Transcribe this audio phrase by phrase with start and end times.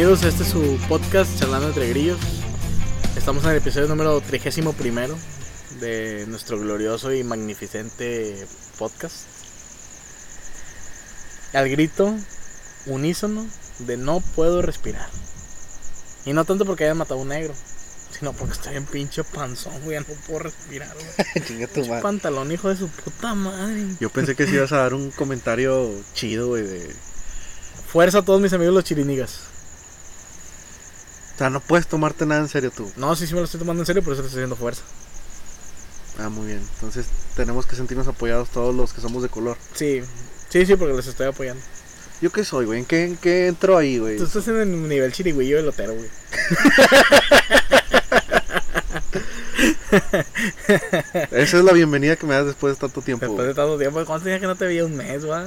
[0.00, 2.18] Bienvenidos a este su podcast Charlando entre Grillos.
[3.18, 5.14] Estamos en el episodio número 31 primero
[5.78, 8.46] de nuestro glorioso y magnificente
[8.78, 9.26] podcast.
[11.52, 12.16] Al grito
[12.86, 13.46] unísono
[13.80, 15.06] de no puedo respirar.
[16.24, 17.52] Y no tanto porque hayan matado a un negro,
[18.18, 21.44] sino porque estoy en pinche panzón, güey, ya no puedo respirar, güey.
[21.46, 22.00] Chinga tu madre.
[22.00, 23.84] pantalón, hijo de su puta madre.
[24.00, 26.90] Yo pensé que sí ibas a dar un comentario chido, güey, de...
[27.92, 29.49] Fuerza a todos mis amigos los chirinigas.
[31.40, 32.92] O sea, no puedes tomarte nada en serio tú.
[32.98, 34.82] No, sí, sí me lo estoy tomando en serio, por eso le estoy haciendo fuerza.
[36.18, 36.60] Ah, muy bien.
[36.74, 39.56] Entonces tenemos que sentirnos apoyados todos los que somos de color.
[39.72, 40.02] Sí,
[40.50, 41.62] sí, sí, porque les estoy apoyando.
[42.20, 42.80] ¿Yo qué soy, güey?
[42.80, 44.18] ¿En qué, en qué entro ahí, güey?
[44.18, 46.10] Tú estás en el nivel chirigüillo del lotero, güey.
[51.30, 53.24] Esa es la bienvenida que me das después de tanto tiempo.
[53.24, 55.46] Después de tanto tiempo, ¿cuántos días que no te veía un mes, güey.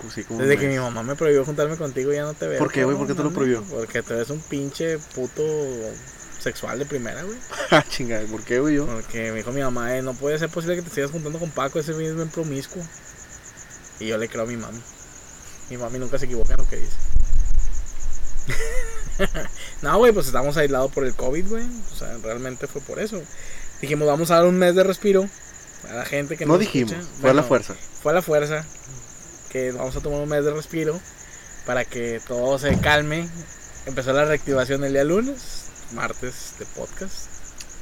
[0.00, 2.58] Pues sí, como Desde que mi mamá me prohibió juntarme contigo, ya no te veo.
[2.58, 2.96] ¿Por qué, güey?
[2.96, 3.62] ¿Por qué te lo prohibió?
[3.64, 5.42] Porque tú eres un pinche puto
[6.40, 7.36] sexual de primera, güey.
[7.70, 8.76] Ah, chingada, ¿por qué, güey?
[8.76, 8.86] Yo?
[8.86, 11.50] Porque me dijo mi mamá, eh, no puede ser posible que te sigas juntando con
[11.50, 12.82] Paco, ese güey es bien promiscuo.
[14.00, 14.80] Y yo le creo a mi mami.
[15.70, 16.96] Mi mami nunca se equivoca en lo que dice.
[19.82, 21.64] no, güey, pues estamos aislados por el COVID, güey.
[21.92, 23.20] O sea, realmente fue por eso.
[23.80, 25.28] Dijimos, vamos a dar un mes de respiro
[25.90, 27.08] a la gente que No nos dijimos, escucha.
[27.20, 27.74] fue a la fuerza.
[28.02, 28.64] Fue a la fuerza.
[29.50, 31.00] Que vamos a tomar un mes de respiro
[31.66, 33.28] para que todo se calme.
[33.86, 37.26] Empezó la reactivación el día lunes, martes de podcast.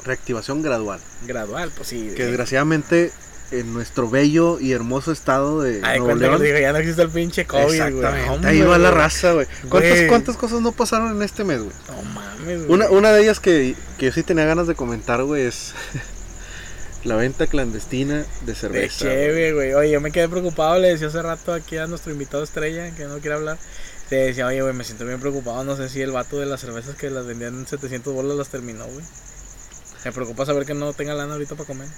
[0.04, 1.00] Reactivación gradual.
[1.26, 2.12] Gradual, pues sí.
[2.14, 3.10] Que eh, desgraciadamente
[3.50, 6.42] en nuestro bello y hermoso estado de Ay, Nuevo León.
[6.42, 8.44] digo, ya no existe el pinche COVID, güey.
[8.44, 9.46] Ahí va la raza, güey.
[9.68, 10.02] ¿Cuántas.
[10.08, 11.72] ¿Cuántas cosas no pasaron en este mes, güey?
[11.88, 12.72] No mames, güey.
[12.72, 15.74] Una, una de ellas que, que yo sí tenía ganas de comentar, güey, es
[17.06, 18.98] la venta clandestina de De cerveza.
[19.04, 19.72] chévere, güey.
[19.74, 20.78] Oye, yo me quedé preocupado.
[20.78, 23.58] Le decía hace rato aquí a nuestro invitado estrella, que no quiere hablar.
[24.10, 25.64] Le decía, oye, güey, me siento bien preocupado.
[25.64, 28.48] No sé si el vato de las cervezas que las vendían en 700 bolas las
[28.48, 29.04] terminó, güey.
[30.04, 31.88] Me preocupa saber que no tenga lana ahorita para comer.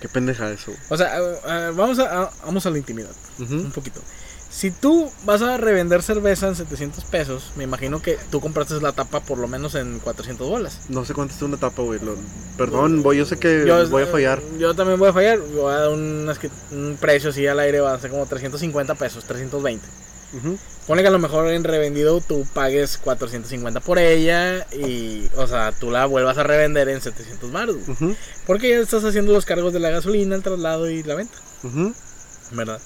[0.00, 0.72] Qué pendeja eso.
[0.88, 3.10] O sea, eh, eh, vamos, a, a- vamos a la intimidad.
[3.38, 3.70] Un Ujú.
[3.72, 4.00] poquito.
[4.50, 8.92] Si tú vas a revender cerveza en 700 pesos, me imagino que tú compraste la
[8.92, 10.78] tapa por lo menos en 400 bolas.
[10.88, 12.00] No sé cuánto está una tapa, güey.
[12.00, 12.16] lo-
[12.58, 14.42] Perdón, voy, yo sé que Yo, voy a fallar.
[14.58, 15.38] Yo también voy a fallar.
[15.38, 16.38] Voy a dar un, es
[16.72, 19.86] un precio así al aire, va a ser como 350 pesos, 320.
[20.32, 20.58] Ujú.
[20.86, 25.70] Ponle que a lo mejor en revendido tú pagues 450 por ella y, o sea,
[25.72, 27.76] tú la vuelvas a revender en 700 baros.
[27.76, 27.90] güey.
[27.92, 28.16] Ujú.
[28.46, 31.94] Porque ya estás haciendo los cargos de la gasolina, el traslado y la venta, Ujú.
[32.52, 32.80] ¿verdad?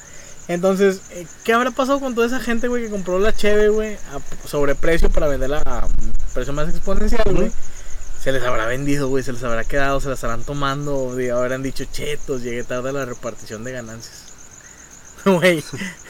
[0.47, 3.94] Entonces, eh, ¿qué habrá pasado con toda esa gente, güey, que compró la cheve, güey,
[3.94, 5.87] a sobreprecio para venderla a
[6.34, 7.50] precio más exponencial, güey?
[8.22, 11.84] Se les habrá vendido, güey, se les habrá quedado, se las estarán tomando, habrán dicho,
[11.84, 14.25] chetos, llegué tarde a la repartición de ganancias.
[15.25, 15.65] Güey,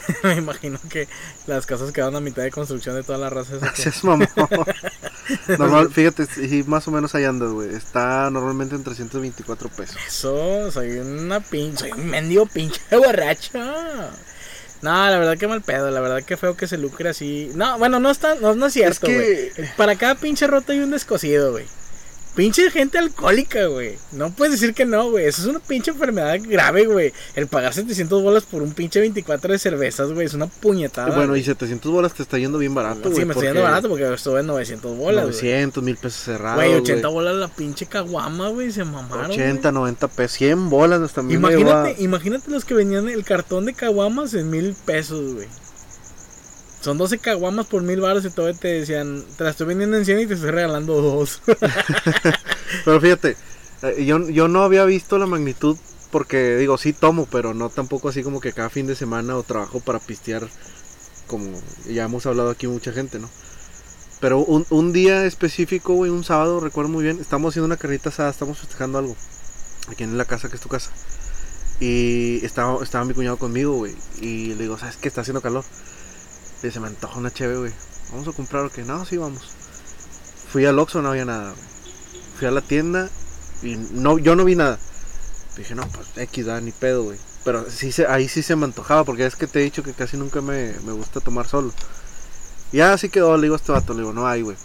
[0.23, 1.07] me imagino que
[1.47, 3.55] las casas quedaron a mitad de construcción de toda la raza.
[3.55, 4.27] esa que- Gracias, mamá.
[5.57, 7.73] Normal, fíjate, sí, más o menos ahí andas, güey.
[7.73, 9.97] Está normalmente en 324 pesos.
[10.07, 13.57] Eso, soy una pinche, soy un mendigo pinche borracho.
[14.81, 17.51] No, la verdad que mal pedo, la verdad que feo que se lucre así.
[17.55, 19.51] No, bueno, no está, no, no es cierto, Es güey.
[19.53, 21.65] que- Para cada pinche roto hay un descosido, güey.
[22.35, 23.97] Pinche gente alcohólica, güey.
[24.11, 25.25] No puedes decir que no, güey.
[25.25, 27.13] Eso es una pinche enfermedad grave, güey.
[27.33, 31.15] El pagar 700 bolas por un pinche 24 de cervezas, güey, es una puñetada.
[31.15, 31.41] bueno, güey.
[31.41, 33.15] y 700 bolas te está yendo bien barato, güey.
[33.15, 35.35] Sí, me estoy yendo barato porque estuve en 900 bolas, güey.
[35.35, 36.55] 900, 1000 pesos cerrados.
[36.57, 37.13] Güey, 80 güey.
[37.13, 38.71] bolas la pinche caguama, güey.
[38.71, 39.31] Se mamaron.
[39.31, 39.73] 80, güey.
[39.73, 44.33] 90 pesos, 100 bolas hasta me Imagínate, imagínate los que venían el cartón de caguamas
[44.33, 45.47] en mil pesos, güey.
[46.85, 50.27] Son 12 caguamas por mil baros y todavía te decían, te vendiendo en 100 y
[50.27, 51.41] te estoy regalando dos.
[52.85, 53.35] Pero fíjate,
[53.81, 55.77] eh, yo, yo no había visto la magnitud
[56.11, 59.41] porque digo, sí tomo, pero no tampoco así como que cada fin de semana o
[59.41, 60.47] trabajo para pistear
[61.25, 63.31] como ya hemos hablado aquí mucha gente, ¿no?
[64.21, 68.09] Pero un, un día específico, güey, un sábado, recuerdo muy bien, estamos haciendo una carnita
[68.09, 69.15] asada, estamos festejando algo
[69.89, 70.91] aquí en la casa que es tu casa.
[71.79, 75.07] Y estaba, estaba mi cuñado conmigo, güey, y le digo, ¿sabes qué?
[75.07, 75.65] Está haciendo calor.
[76.63, 77.73] Y se me antoja una cheve, güey.
[78.11, 78.83] ¿Vamos a comprar o qué?
[78.83, 79.43] No, sí, vamos.
[80.51, 81.75] Fui al Oxxo, no había nada, güey
[82.35, 83.09] fui a la tienda
[83.63, 84.77] y no, yo no vi nada.
[85.57, 87.17] Dije, no, pues X, da, ni pedo, güey.
[87.45, 90.17] Pero sí ahí sí se me antojaba, porque es que te he dicho que casi
[90.17, 91.73] nunca me, me gusta tomar solo.
[92.71, 94.57] Y así quedó, le digo a este vato, le digo, no hay, güey.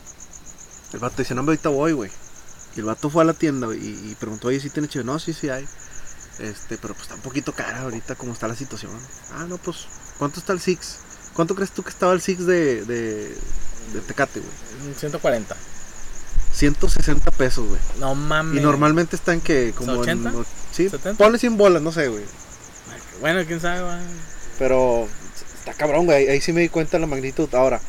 [0.93, 2.11] El vato dice, no, hombre, ahorita voy, güey.
[2.75, 5.05] Y el vato fue a la tienda y, y preguntó, oye, ¿sí tiene chido?
[5.05, 5.67] No, sí, sí hay.
[6.39, 8.91] Este, pero pues está un poquito cara ahorita como está la situación.
[9.35, 9.87] Ah, no, pues,
[10.19, 10.99] ¿cuánto está el Six?
[11.41, 13.29] ¿Cuánto crees tú que estaba el Six de, de,
[13.95, 14.95] de Tecate, güey?
[14.95, 15.57] 140.
[16.53, 17.81] 160 pesos, güey.
[17.99, 18.61] No mames.
[18.61, 20.31] Y normalmente está en que como en 80?
[20.35, 21.15] och- sí, 70?
[21.17, 22.25] ponle 100 bolas, no sé, güey.
[23.23, 23.97] Bueno, quién sabe, güey.
[24.59, 25.09] Pero
[25.61, 26.29] está cabrón, güey.
[26.29, 27.49] Ahí sí me di cuenta de la magnitud.
[27.55, 27.81] Ahora,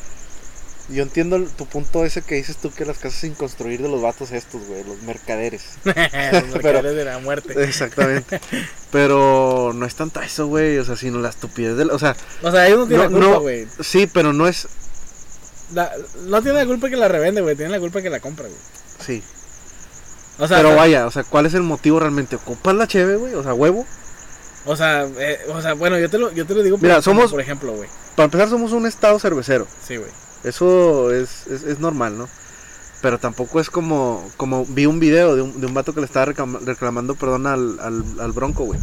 [0.88, 4.00] Yo entiendo tu punto ese que dices tú que las casas sin construir de los
[4.00, 5.62] vatos estos, güey, los mercaderes.
[5.84, 5.94] Los
[6.54, 7.52] mercaderes de la muerte.
[7.62, 8.40] Exactamente.
[8.92, 12.14] Pero no es tanto eso, güey, o sea, sino la estupidez de la- o sea,
[12.42, 13.66] O sea, ellos no tienen no, la culpa, no, güey.
[13.80, 14.68] sí, pero no es,
[15.74, 15.90] La-
[16.26, 17.56] No tienen la culpa que la revende, güey.
[17.56, 18.58] Tienen la culpa que la compra, güey.
[19.00, 19.22] sí.
[20.38, 22.36] O sea, pero la- vaya, o sea, ¿cuál es el motivo realmente?
[22.36, 23.34] ¿Ocupas la cheve, güey?
[23.34, 23.86] O sea, huevo.
[24.66, 26.94] O sea, eh, o sea, bueno, yo te lo, yo te lo digo por, Mira,
[26.98, 27.88] ejemplo, somos- por ejemplo, güey.
[28.16, 29.66] Para empezar, somos un estado cervecero.
[29.86, 30.10] Sí, güey.
[30.44, 32.28] Eso es, es, es normal, ¿no?
[33.02, 36.06] Pero tampoco es como, como vi un video de un, de un vato que le
[36.06, 38.80] estaba reclama- reclamando perdón al, al, al bronco, güey.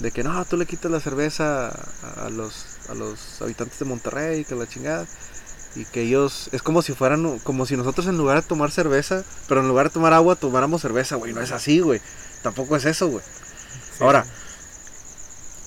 [0.00, 3.84] De que no, tú le quitas la cerveza a, a los, a los habitantes de
[3.86, 5.06] Monterrey, que la chingada.
[5.74, 9.24] Y que ellos, es como si fueran, como si nosotros en lugar de tomar cerveza,
[9.48, 11.32] pero en lugar de tomar agua, tomáramos cerveza, güey.
[11.32, 12.00] No es así, güey.
[12.42, 13.24] Tampoco es eso, güey.
[13.96, 14.04] Sí.
[14.04, 14.24] Ahora,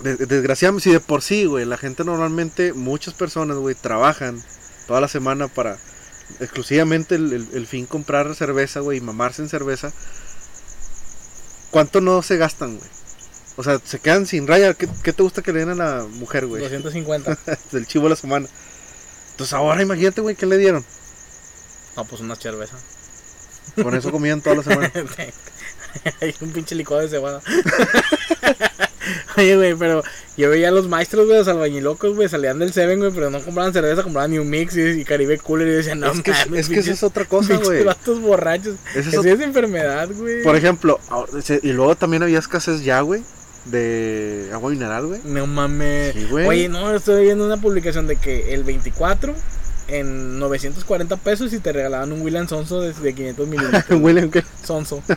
[0.01, 4.41] de- desgraciadamente, si de por sí, güey, la gente normalmente, muchas personas, güey, trabajan
[4.87, 5.77] toda la semana para
[6.39, 9.91] exclusivamente el, el- el fin comprar cerveza, güey, y mamarse en cerveza.
[11.71, 12.89] ¿Cuánto no se gastan, güey?
[13.57, 14.73] O sea, se quedan sin raya.
[14.73, 16.61] ¿Qué, qué te gusta que le den a la mujer, güey?
[16.63, 17.37] 250.
[17.71, 18.47] Del chivo de la semana.
[19.31, 20.85] Entonces ahora imagínate, güey, ¿qué le dieron?
[21.95, 22.77] No, pues una cerveza.
[23.81, 24.91] Con eso comían toda la semana.
[26.21, 27.41] Hay un pinche licuado de cebada.
[29.37, 30.03] Oye, güey, pero
[30.37, 33.41] yo veía a los maestros, güey, los albañilocos, güey, salían del Seven, güey, pero no
[33.41, 36.59] compraban cerveza, compraban New Mix y, y Caribe Cooler y decían, no es que, mames,
[36.61, 37.83] es que pinches- es otra cosa, güey.
[37.83, 38.75] vatos borrachos.
[38.95, 40.43] Es Eso es enfermedad, güey.
[40.43, 40.99] Por ejemplo,
[41.63, 43.23] y luego también había escasez ya, güey,
[43.65, 45.21] de agua mineral, güey.
[45.23, 46.13] No mames.
[46.13, 46.47] Sí, güey.
[46.47, 49.35] Oye, no, estoy viendo una publicación de que el 24
[49.87, 53.83] en 940 pesos y te regalaban un William Sonso de, de 500 mililitros.
[54.01, 54.43] William, ¿qué?
[54.63, 55.03] Sonso.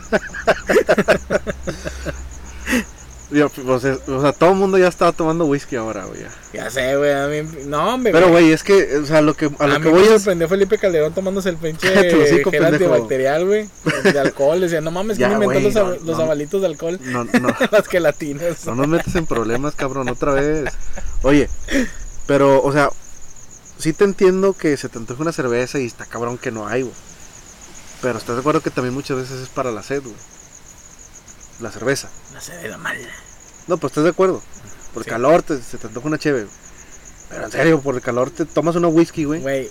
[3.35, 6.21] Yo, pues, es- o sea, todo el mundo ya estaba tomando whisky ahora, güey.
[6.53, 6.69] ya.
[6.69, 7.11] Sé, güey.
[7.11, 8.13] a mí- No, hombre.
[8.13, 10.03] Pero, güey, es que, o sea, lo que, a A, lo mí que me voy
[10.03, 10.09] es.
[10.09, 11.87] sorprendió Felipe Calderón tomándose el pinche
[12.49, 13.69] gel antibacterial, güey.
[14.03, 14.61] De alcohol.
[14.61, 16.23] Decía, no mames, Ya, ¿quién inventó los, no, los no.
[16.23, 16.99] abalitos de alcohol?
[17.03, 18.65] No, no, Las gelatinas.
[18.65, 20.71] no nos metes en problemas, cabrón, otra vez.
[21.23, 21.49] Oye,
[22.27, 22.89] pero, o sea,
[23.77, 26.83] sí te entiendo que se te antoja una cerveza y está cabrón que no hay,
[26.83, 26.93] güey.
[28.01, 30.15] Pero estás de acuerdo que también muchas veces es para la sed, güey.
[31.59, 32.09] La cerveza.
[32.67, 32.99] La mala.
[33.67, 34.41] No, pues estás de acuerdo.
[34.93, 35.09] Por el Sí.
[35.09, 36.55] calor te, se te antoja una cheve, güey.
[37.29, 39.41] Pero en serio, por el calor te tomas una whisky, güey.
[39.41, 39.69] Güey,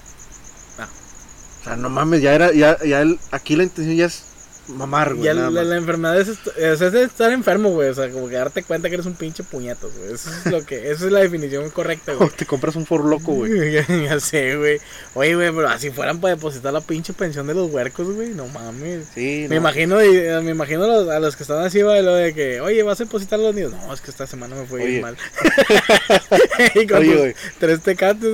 [1.61, 4.25] O sea, no mames, ya era, ya, ya el, aquí la intención ya es
[4.69, 5.25] mamar, güey.
[5.27, 7.89] ya la, enfermedad es, est- es, es estar enfermo, güey.
[7.89, 10.13] O sea, como que darte cuenta que eres un pinche puñetas, güey.
[10.15, 12.31] Eso es lo que, esa es la definición correcta, O güey.
[12.31, 13.73] te compras un for loco, güey.
[13.73, 14.79] ya, ya sé, güey.
[15.15, 18.31] Oye, güey, pero así fueran para depositar la pinche pensión de los huercos, güey.
[18.31, 19.07] No mames.
[19.15, 19.61] Sí, Me no.
[19.63, 19.97] imagino,
[20.43, 23.01] me imagino a los, a los que están así, güey, lo de que, oye, vas
[23.01, 23.73] a depositar los niños.
[23.73, 24.89] No, es que esta semana me fue Oye.
[24.89, 25.17] bien mal.
[26.75, 27.35] y con Oye, güey.
[27.59, 28.31] tres tecates.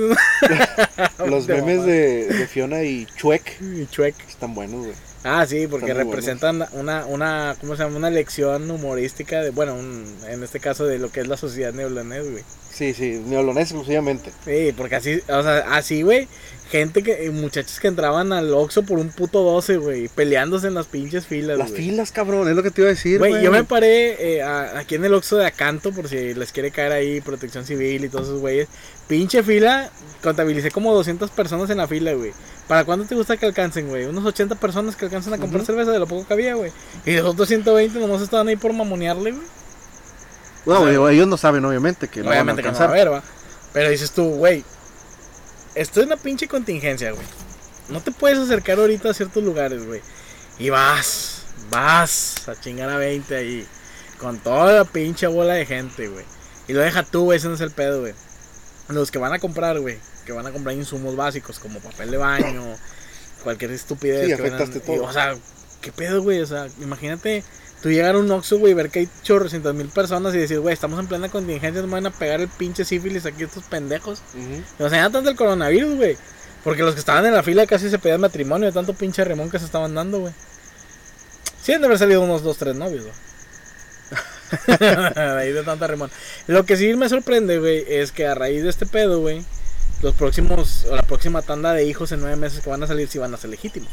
[1.25, 4.15] Los memes de, de Fiona y Chuek Y chuec.
[4.27, 5.10] están buenos, güey.
[5.23, 7.97] Ah, sí, porque representan una, una, ¿cómo se llama?
[7.97, 11.73] Una lección humorística de, bueno, un- en este caso de lo que es la sociedad
[11.73, 12.43] neolanés, güey.
[12.81, 14.31] Sí, sí, neolonés exclusivamente.
[14.43, 16.27] Sí, porque así, o sea, así, güey,
[16.71, 20.87] gente que, muchachos que entraban al Oxxo por un puto 12, güey, peleándose en las
[20.87, 23.63] pinches filas, Las filas, cabrón, es lo que te iba a decir, Güey, yo me
[23.65, 27.21] paré eh, a- aquí en el Oxxo de Acanto por si les quiere caer ahí
[27.21, 28.67] protección civil y todos esos güeyes.
[29.07, 29.91] Pinche fila,
[30.23, 32.31] contabilicé como 200 personas en la fila, güey.
[32.67, 34.05] ¿Para cuándo te gusta que alcancen, güey?
[34.05, 36.71] Unos 80 personas que alcancen a comprar cerveza de lo poco que había, güey.
[37.05, 39.43] Y los otros 120 nomás estaban ahí por mamonearle, güey.
[40.65, 42.79] Bueno, o sea, ellos no saben, obviamente, que no van a Obviamente que no va
[42.79, 43.07] a alcanzar.
[43.07, 43.23] haber, va.
[43.73, 44.63] Pero dices tú, güey,
[45.75, 47.25] esto es una pinche contingencia, güey.
[47.89, 50.01] No te puedes acercar ahorita a ciertos lugares, güey.
[50.59, 53.67] Y vas, vas a chingar a 20 ahí.
[54.17, 56.25] Con toda la pinche bola de gente, güey.
[56.67, 58.13] Y lo deja tú, güey, ese no es el pedo, güey.
[58.89, 59.97] Los que van a comprar, güey.
[60.25, 62.63] Que van a comprar insumos básicos como papel de baño,
[63.43, 64.21] cualquier estupidez.
[64.21, 65.03] Sí, que afectaste y, todo.
[65.05, 65.35] o sea,
[65.81, 66.41] ¿qué pedo, güey?
[66.41, 67.43] O sea, imagínate
[67.81, 70.73] tú llegar a un Oxxo, güey, ver que hay chorrocientas mil personas y decir, güey,
[70.73, 74.21] estamos en plena contingencia, nos van a pegar el pinche sífilis aquí estos pendejos.
[74.79, 76.17] O sea, ya tanto el coronavirus, güey.
[76.63, 79.49] Porque los que estaban en la fila casi se pedían matrimonio de tanto pinche remón
[79.49, 80.33] que se estaban dando, güey.
[81.63, 83.15] Sí, han de haber salido unos dos, tres novios, güey.
[85.15, 86.11] Ahí de tanta remón.
[86.47, 89.43] Lo que sí me sorprende, güey, es que a raíz de este pedo, güey,
[90.01, 93.07] los próximos, o la próxima tanda de hijos en nueve meses que van a salir,
[93.07, 93.89] sí van a ser legítimos.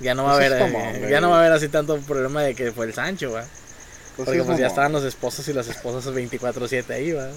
[0.00, 1.98] Ya no va a Pues haber, como, eh, ya no va a haber así tanto
[2.00, 3.44] problema de que fue el Sancho, güey.
[4.16, 7.28] Pues Porque pues ya estaban los esposos y las esposas 24-7 ahí, va.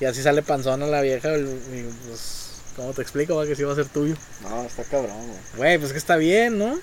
[0.00, 3.46] Y así sale panzona la vieja, y, pues, ¿cómo te explico, va?
[3.46, 4.14] Que sí va a ser tuyo.
[4.42, 5.38] No, está cabrón, güey.
[5.56, 6.78] Güey, pues que está bien, ¿no?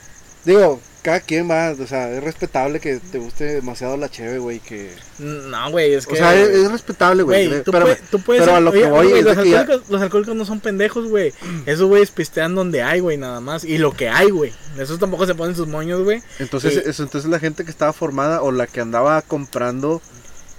[0.48, 4.60] Digo, cada quien va, o sea, es respetable que te guste demasiado la cheve, güey,
[4.60, 4.94] que...
[5.20, 6.13] No, güey, es que.
[6.13, 7.63] O sea, es, es respetable, güey.
[7.63, 9.89] Tú, puedes, tú puedes pero a lo oye, que voy es los, que ya- alcohólicos,
[9.89, 11.34] los alcohólicos no son pendejos, güey.
[11.66, 13.66] Esos güeyes pistean donde hay, güey, nada más.
[13.66, 14.54] Y lo que hay, güey.
[14.80, 16.24] Esos tampoco se ponen sus moños, güey.
[16.39, 20.01] Entonces, eso, entonces la gente que estaba formada o la que andaba comprando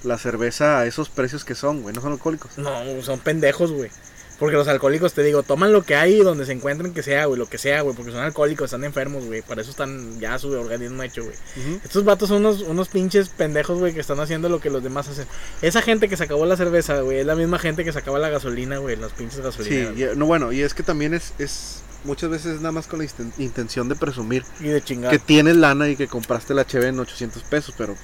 [0.05, 2.59] la cerveza a esos precios que son, güey, no son alcohólicos.
[2.59, 2.71] No,
[3.03, 3.91] son pendejos, güey.
[4.39, 7.39] Porque los alcohólicos, te digo, toman lo que hay donde se encuentren que sea, güey,
[7.39, 7.97] lo que sea, güey.
[7.97, 9.43] Porque son alcohólicos, están enfermos, güey.
[9.43, 11.35] Para eso están ya su organismo hecho, güey.
[11.85, 15.09] Estos vatos son unos, unos pinches pendejos, güey, que están haciendo lo que los demás
[15.09, 15.27] hacen.
[15.61, 18.19] Esa gente que se acabó la cerveza, güey, es la misma gente que se acaba
[18.21, 20.15] la gasolina, güey, las pinches Sí, gasolineras.
[20.15, 23.01] y- no, bueno, y es que también es, es muchas veces es nada más con
[23.01, 23.07] la
[23.39, 25.11] intención de presumir Y de chingar.
[25.11, 27.97] que tienes lana y que compraste la cheve en 800 pesos, pero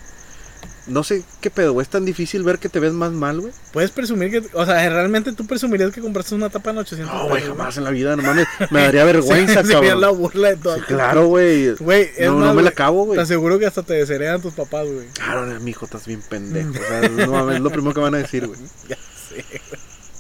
[0.87, 3.53] no sé qué pedo, güey, es tan difícil ver que te ves más mal, güey.
[3.73, 7.29] Puedes presumir que, o sea, realmente tú presumirías que compraste una tapa en 800 No,
[7.29, 10.19] güey, jamás en la vida, no mames, me daría vergüenza, Sí, sería la cabrón.
[10.19, 10.77] burla de todo.
[10.77, 11.75] Sí, claro, güey.
[11.77, 13.17] Güey, No, más, no me la güey, acabo, güey.
[13.17, 15.07] Te aseguro que hasta te desheredan tus papás, güey.
[15.15, 16.71] Claro, mi hijo, estás bien pendejo.
[16.75, 18.61] O sea, no mames, es lo primero que van a decir, güey.
[18.89, 19.45] Ya sé.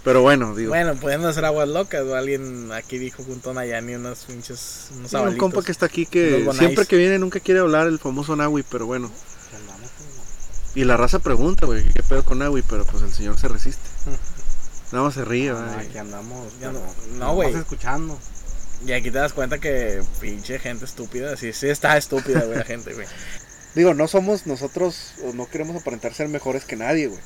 [0.02, 0.68] Pero bueno, digo.
[0.68, 2.02] Bueno, pueden hacer aguas locas.
[2.02, 4.88] O alguien aquí dijo junto a Nayani unos pinches.
[4.96, 7.98] Unos Sí, un compa que está aquí que siempre que viene nunca quiere hablar el
[7.98, 9.10] famoso Nahui, pero bueno.
[10.74, 12.62] Y la raza pregunta, güey, ¿qué pedo con Nahui?
[12.62, 13.82] Pero pues el señor se resiste.
[14.92, 15.86] Nada más se ríe, Ah, güey.
[15.86, 16.52] Aquí andamos.
[16.60, 16.80] Ya no-
[17.16, 17.54] no, güey.
[17.54, 18.18] escuchando.
[18.84, 21.36] Y aquí te das cuenta que pinche gente estúpida.
[21.36, 23.06] Sí, sí está estúpida, güey, la gente, güey.
[23.74, 27.20] Digo, no somos nosotros, o no queremos aparentar ser mejores que nadie, güey.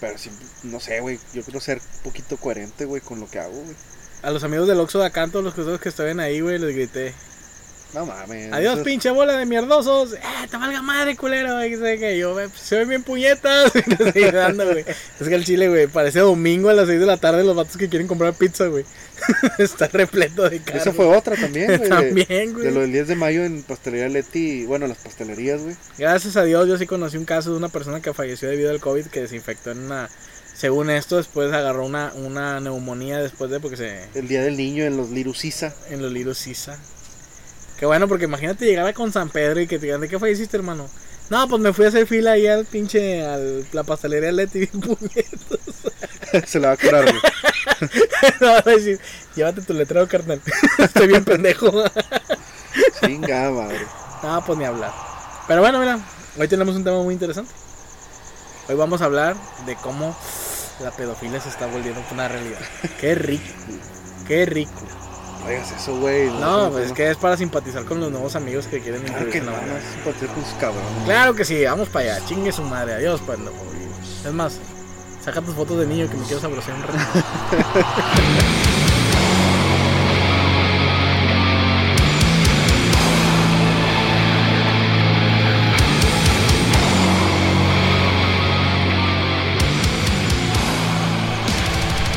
[0.00, 0.30] Pero sí,
[0.62, 3.76] no sé, güey, yo quiero ser un poquito coherente, güey, con lo que hago, güey.
[4.22, 6.74] A los amigos del Oxxo de todos los que, todos que estaban ahí, güey, les
[6.74, 7.14] grité.
[7.92, 8.52] No mames.
[8.52, 10.12] Adiós, eso es- pinche bola de mierdosos.
[10.14, 10.18] Eh,
[10.50, 11.58] te valga madre, culero.
[11.60, 13.72] que sé que yo, se ven bien puñetas.
[13.86, 14.84] Y les seguí dando, güey.
[15.20, 17.76] Es que el chile, güey, parece domingo a las 6 de la tarde los vatos
[17.76, 18.84] que quieren comprar pizza, güey.
[19.58, 20.82] Está repleto de carros.
[20.82, 21.88] Esa fue otra también, güey.
[21.88, 22.64] También, güey.
[22.64, 25.76] De lo del 10 de mayo en Pastelería Leti, bueno, las pastelerías, güey.
[25.98, 28.80] Gracias a Dios, yo sí conocí un caso de una persona que falleció debido al
[28.80, 30.08] COVID que desinfectó en una.
[30.54, 34.04] Según esto, después agarró una, una neumonía después de porque se.
[34.14, 35.74] El Día del Niño en los Lirusisa.
[35.90, 36.78] En los libros Sisa.
[37.80, 40.18] Qué bueno, porque imagínate llegar a con San Pedro y que te digan, ¿de qué
[40.18, 40.86] falleciste, hermano?
[41.30, 43.24] No, pues me fui a hacer fila ahí al pinche.
[43.24, 43.38] a
[43.72, 44.68] la pastelería Leti.
[46.46, 47.16] Se la va a curar, güey.
[48.42, 49.00] no, va a decir,
[49.34, 50.42] llévate tu letrero, carnal.
[50.78, 51.72] Estoy bien pendejo.
[53.00, 53.80] Chinga, madre.
[54.22, 54.92] No, pues ni hablar.
[55.48, 56.00] Pero bueno, mira,
[56.38, 57.50] hoy tenemos un tema muy interesante.
[58.68, 60.14] Hoy vamos a hablar de cómo
[60.80, 62.60] la pedofilia se está volviendo una realidad.
[63.00, 63.54] Qué rico,
[64.28, 64.82] qué rico.
[65.42, 66.28] No digas eso, güey.
[66.28, 69.38] No, pues es que es para simpatizar con los nuevos amigos que quieren Claro que
[69.38, 69.80] en la no, banda.
[69.94, 71.04] simpatizar con sus cabrones.
[71.04, 72.26] Claro que sí, vamos para allá.
[72.26, 73.56] Chingue su madre, adiós, pendejo.
[74.24, 74.58] Es más,
[75.24, 76.98] saca tus fotos de niño que me quiero saborear un rato.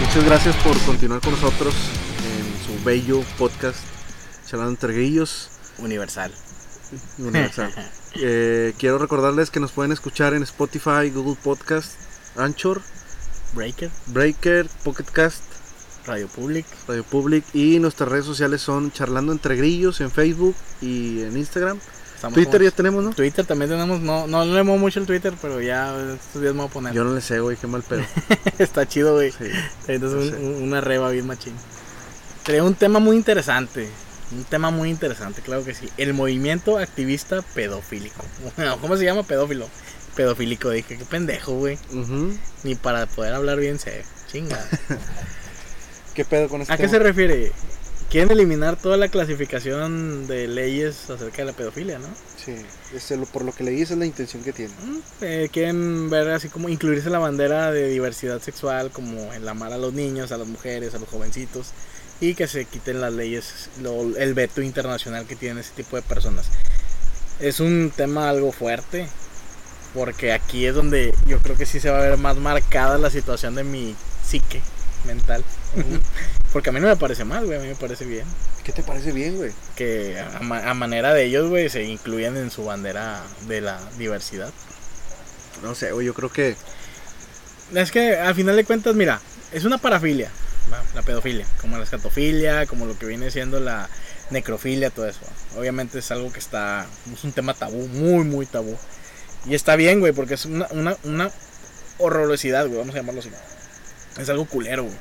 [0.01, 1.73] Muchas gracias por continuar con nosotros
[2.83, 3.77] bello podcast
[4.47, 5.49] Charlando entre Grillos
[5.79, 6.31] Universal.
[7.17, 7.73] Universal.
[8.15, 11.93] Eh, quiero recordarles que nos pueden escuchar en Spotify, Google Podcast,
[12.35, 12.79] Anchor,
[13.55, 15.41] Breaker, Breaker, Pocket Cast,
[16.05, 16.63] Radio Public.
[16.87, 21.79] Radio Public y nuestras redes sociales son Charlando entre Grillos en Facebook y en Instagram.
[22.13, 23.09] Estamos Twitter como- ya tenemos, ¿no?
[23.15, 26.69] Twitter también tenemos, no, no leemos mucho el Twitter, pero ya estos días me voy
[26.69, 26.93] a poner.
[26.93, 28.03] Yo no le sé, güey, qué mal pedo.
[28.59, 29.31] Está chido, güey.
[29.31, 29.45] Sí.
[29.87, 31.53] Entonces un- una reba bien machín.
[32.43, 33.87] Trae un tema muy interesante.
[34.31, 35.87] Un tema muy interesante, claro que sí.
[35.97, 38.23] El movimiento activista pedofílico.
[38.57, 39.23] Bueno, ¿Cómo se llama?
[39.23, 39.67] Pedófilo.
[40.15, 41.77] Pedofílico, dije, qué pendejo, güey.
[41.91, 42.37] Ujú.
[42.63, 44.03] Ni para poder hablar bien sé.
[44.31, 44.59] Chinga.
[46.13, 47.51] ¿Qué pedo con este ¿A qué se refiere?
[48.11, 52.05] Quieren eliminar toda la clasificación de leyes acerca de la pedofilia, ¿no?
[52.43, 52.53] Sí,
[52.93, 54.71] es lo- por lo que leí esa es la intención que tiene.
[54.85, 59.73] Mm, eh, quieren ver así como incluirse la bandera de diversidad sexual, como el amar
[59.73, 61.69] a los niños, a las mujeres, a los jovencitos,
[62.29, 66.01] y que se quiten las leyes, lo- el veto internacional que tienen ese tipo de
[66.01, 66.45] personas.
[67.39, 69.07] Es un tema algo fuerte,
[69.93, 73.09] porque aquí es donde yo creo que sí se va a ver más marcada la
[73.09, 74.61] situación de mi psique
[75.05, 75.43] mental.
[76.53, 78.25] Porque a mí no me parece mal, güey, a mí me parece bien.
[78.63, 79.51] ¿Qué te parece bien, güey?
[79.75, 83.79] Que a, ma- a manera de ellos, güey, se incluyan en su bandera de la
[83.97, 84.51] diversidad.
[85.63, 86.55] No sé, güey, yo creo que
[87.73, 89.19] Es que al final de cuentas, mira,
[89.51, 90.29] es una parafilia,
[90.93, 93.89] la pedofilia, como la escatofilia, como lo que viene siendo la
[94.29, 95.21] necrofilia, todo eso.
[95.57, 98.77] Obviamente es algo que está, es un tema tabú, muy, muy tabú.
[99.45, 101.31] Y está bien, güey, porque es una, una, una
[101.97, 103.29] horrorosidad, güey, vamos a llamarlo así.
[104.19, 104.95] Es algo culero, güey.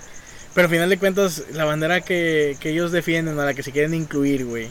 [0.54, 3.72] Pero al final de cuentas, la bandera que, que ellos defienden, a la que se
[3.72, 4.70] quieren incluir, güey,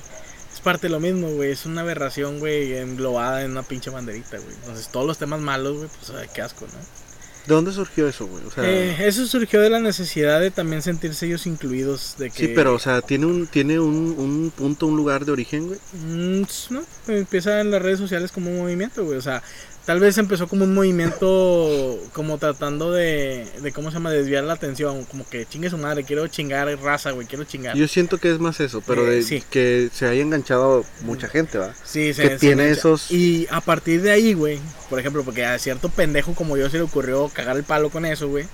[0.54, 1.52] es parte de lo mismo, güey.
[1.52, 4.54] Es una aberración, güey, englobada en una pinche banderita, güey.
[4.56, 7.01] Entonces, todos los temas malos, güey, pues, qué asco, ¿no?
[7.46, 8.44] ¿De dónde surgió eso, güey?
[8.46, 12.16] O sea, Eh, eso surgió de la necesidad de también sentirse ellos incluidos.
[12.18, 15.32] De que, sí, pero, o sea, tiene un tiene un, un punto, un lugar de
[15.32, 15.80] origen, güey.
[15.94, 19.18] Mm, no, empieza en las redes sociales como un movimiento, güey.
[19.18, 19.42] O sea,
[19.86, 24.12] tal vez empezó como un movimiento como tratando de, de ¿cómo se llama?
[24.12, 25.06] Desviar la atención.
[25.06, 27.76] Como que chingue su madre, quiero chingar raza, güey, quiero chingar.
[27.76, 29.44] Yo siento que es más eso, pero Eh, de sí.
[29.50, 31.74] que se haya enganchado mucha gente, ¿va?
[31.84, 32.80] Sí, que tiene engancha.
[32.80, 34.60] esos- Y a partir de ahí, güey,
[34.90, 38.06] por ejemplo, porque a cierto pendejo como yo se le ocurrió cagar el palo con
[38.06, 38.46] eso, güey.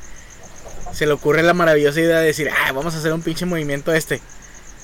[0.93, 3.93] Se le ocurre la maravillosa idea de decir, ah, vamos a hacer un pinche movimiento
[3.93, 4.21] este.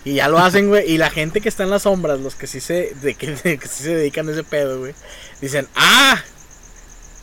[0.05, 0.91] Y ya lo hacen, güey.
[0.91, 3.57] Y la gente que está en las sombras, los que sí se, de que, de
[3.57, 4.93] que sí se dedican a ese pedo, güey,
[5.39, 6.21] dicen, ah,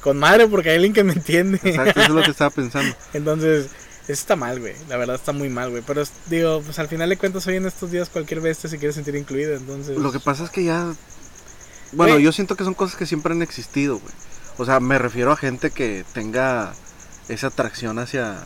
[0.02, 1.61] con madre, porque hay alguien que me entiende.
[1.62, 2.95] Exacto, eso es lo que estaba pensando.
[3.12, 3.66] Entonces,
[4.04, 4.75] eso está mal, güey.
[4.88, 5.83] La verdad está muy mal, güey.
[5.87, 8.92] Pero digo, pues al final de cuentas, hoy en estos días cualquier bestia se quiere
[8.95, 9.57] sentir incluida.
[9.57, 10.92] Entonces, Lo que pasa es que ya.
[11.92, 12.25] Bueno, Güey.
[12.25, 14.12] yo siento que son cosas que siempre han existido, güey.
[14.59, 16.73] O sea, me refiero a gente que tenga
[17.28, 18.45] esa atracción hacia.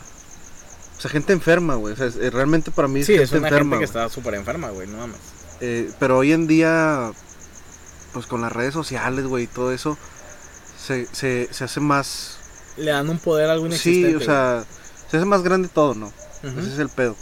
[0.97, 1.93] O sea, gente enferma, güey.
[1.93, 3.57] O sea, es- eh, realmente para mí es Sí, gente es una enferma.
[3.77, 4.03] gente que güey.
[4.03, 5.17] está súper enferma, güey, no mames.
[5.61, 7.11] Eh, pero hoy en día,
[8.13, 9.97] pues con las redes sociales, güey, y todo eso,
[10.85, 12.37] se, se, se hace más.
[12.77, 14.63] Le dan un poder a algo Sí, o sea,
[15.09, 16.11] se hace más grande todo, ¿no?
[16.43, 17.15] Ese es el pedo.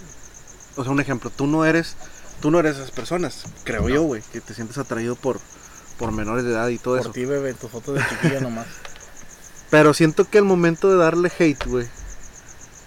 [0.75, 1.95] O sea, un ejemplo, tú no eres,
[2.41, 5.39] tú no eres esas personas, creo yo, güey, que te sientes atraído por,
[5.97, 7.11] por menores de edad y todo Por eso.
[7.11, 8.67] ti, bebé, tus fotos de chiquillo nomás.
[9.69, 11.87] Pero siento que al momento de darle hate, güey,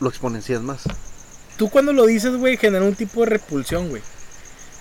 [0.01, 0.83] lo exponencias más.
[1.57, 4.03] Tú cuando lo dices, güey, genera un tipo de repulsión, güey.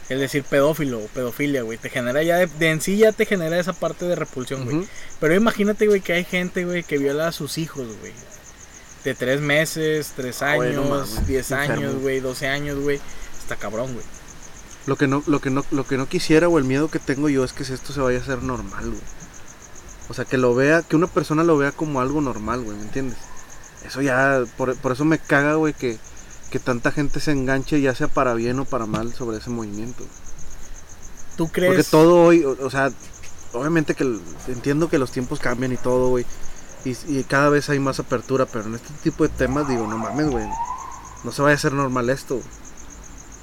[0.07, 3.25] El decir pedófilo o pedofilia, güey, te genera ya, de, de en sí ya te
[3.25, 4.87] genera esa parte de repulsión, güey.
[5.19, 8.13] Pero imagínate, güey, que hay gente, güey, que viola a sus hijos, güey.
[9.03, 11.73] De tres meses, tres no años, mames, diez enfermo.
[11.73, 12.99] años, güey, doce años, güey.
[13.39, 14.05] Está cabrón, güey.
[14.85, 17.27] Lo que no, lo que no, lo que no quisiera o el miedo que tengo
[17.29, 19.01] yo es que esto se vaya a hacer normal, güey.
[20.09, 22.83] O sea, que lo vea, que una persona lo vea como algo normal, güey, ¿me
[22.83, 23.17] entiendes?
[23.83, 25.97] Eso ya, por, por eso me caga, güey, que,
[26.51, 30.03] que tanta gente se enganche, ya sea para bien o para mal, sobre ese movimiento.
[31.37, 31.71] ¿Tú crees?
[31.73, 32.91] Porque todo hoy, o, o sea,
[33.53, 36.25] obviamente que entiendo que los tiempos cambian y todo, güey.
[36.85, 39.97] Y, y cada vez hay más apertura, pero en este tipo de temas digo, no
[39.97, 40.45] mames, güey.
[41.23, 42.39] No se vaya a hacer normal esto.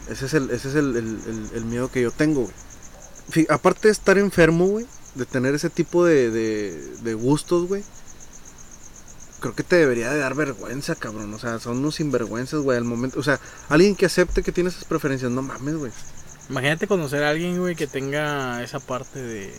[0.09, 3.47] Ese es el, ese es el, el- el- miedo que yo tengo, güey.
[3.49, 7.83] Aparte de estar enfermo, güey, de tener ese tipo de, de, de gustos, güey.
[9.43, 11.35] Creo que te debería de dar vergüenza, cabrón.
[11.35, 13.21] O sea, son unos sinvergüenzas, güey, al momento.
[13.21, 15.93] O sea, alguien que acepte que tiene esas preferencias, no mames, güey.
[16.49, 19.55] Imagínate conocer a alguien, güey, que tenga esa parte de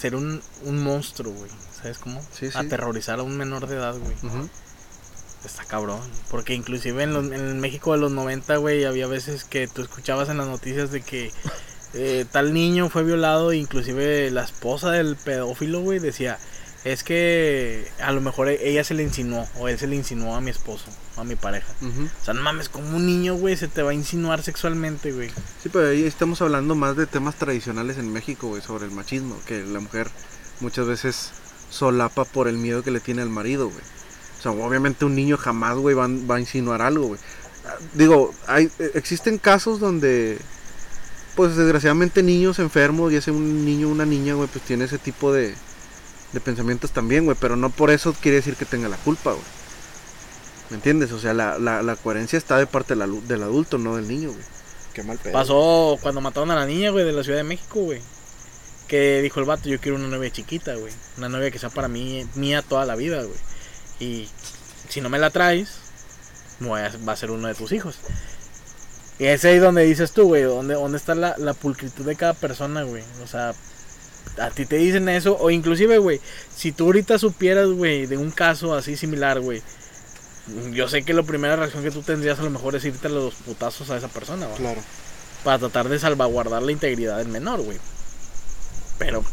[0.00, 1.50] ser un, un monstruo, güey.
[1.80, 2.20] ¿Sabes cómo?
[2.32, 2.58] Sí, sí.
[2.58, 4.14] Aterrorizar a un menor de edad, güey.
[4.22, 4.48] Ujú.
[5.44, 6.00] Está cabrón.
[6.30, 9.82] Porque inclusive en, los- en el México de los 90, güey, había veces que tú
[9.82, 11.32] escuchabas en las noticias de que
[11.94, 13.50] eh, tal niño fue violado.
[13.52, 16.38] e Inclusive la esposa del pedófilo, güey, decía,
[16.84, 20.34] es que a lo mejor e- ella se le insinuó o él se le insinuó
[20.34, 21.72] a mi esposo, a mi pareja.
[21.82, 25.28] O sea, no mames, como un niño, güey, se te va a insinuar sexualmente, güey.
[25.62, 29.36] Sí, pero ahí estamos hablando más de temas tradicionales en México, güey, sobre el machismo,
[29.46, 30.08] que la mujer
[30.60, 31.30] muchas veces
[31.70, 33.82] solapa por el miedo que le tiene al marido, güey.
[34.38, 37.20] O sea, obviamente un niño jamás, güey, va, va a insinuar algo, güey.
[37.64, 40.36] Ah, Digo, hay, eh, existen casos donde,
[41.36, 44.98] pues desgraciadamente niños enfermos, ya sea un niño o una niña, güey, pues tiene ese
[44.98, 45.54] tipo de,
[46.32, 49.44] de pensamientos también, güey, pero no por eso quiere decir que tenga la culpa, güey.
[50.70, 51.12] ¿Me entiendes?
[51.12, 54.08] O sea, la, la, la coherencia está de parte del, alu- del adulto, no del
[54.08, 54.44] niño, güey.
[54.94, 55.32] Qué mal pedo.
[55.32, 58.00] Pasó cuando mataron a la niña, güey, de la Ciudad de México, güey.
[58.88, 60.92] Que dijo el vato, yo quiero una novia chiquita, güey.
[61.18, 63.38] Una novia que sea para mí, mía toda la vida, güey.
[64.00, 64.28] Y
[64.88, 65.68] si no me la traes,
[66.60, 67.96] me voy a- va a ser uno de tus hijos.
[69.18, 72.32] Y es ahí donde dices tú, güey, ¿dónde, dónde está la, la pulcritud de cada
[72.34, 73.04] persona, güey?
[73.22, 73.54] O sea,
[74.38, 76.20] a ti te dicen eso, o inclusive, güey,
[76.54, 79.62] si tú ahorita supieras, güey, de un caso así similar, güey,
[80.72, 83.10] yo sé que la primera reacción que tú tendrías a lo mejor es irte a
[83.10, 84.80] los putazos a esa persona, güey Claro.
[85.44, 87.78] para tratar de salvaguardar la integridad del menor, güey.
[88.98, 89.24] Pero,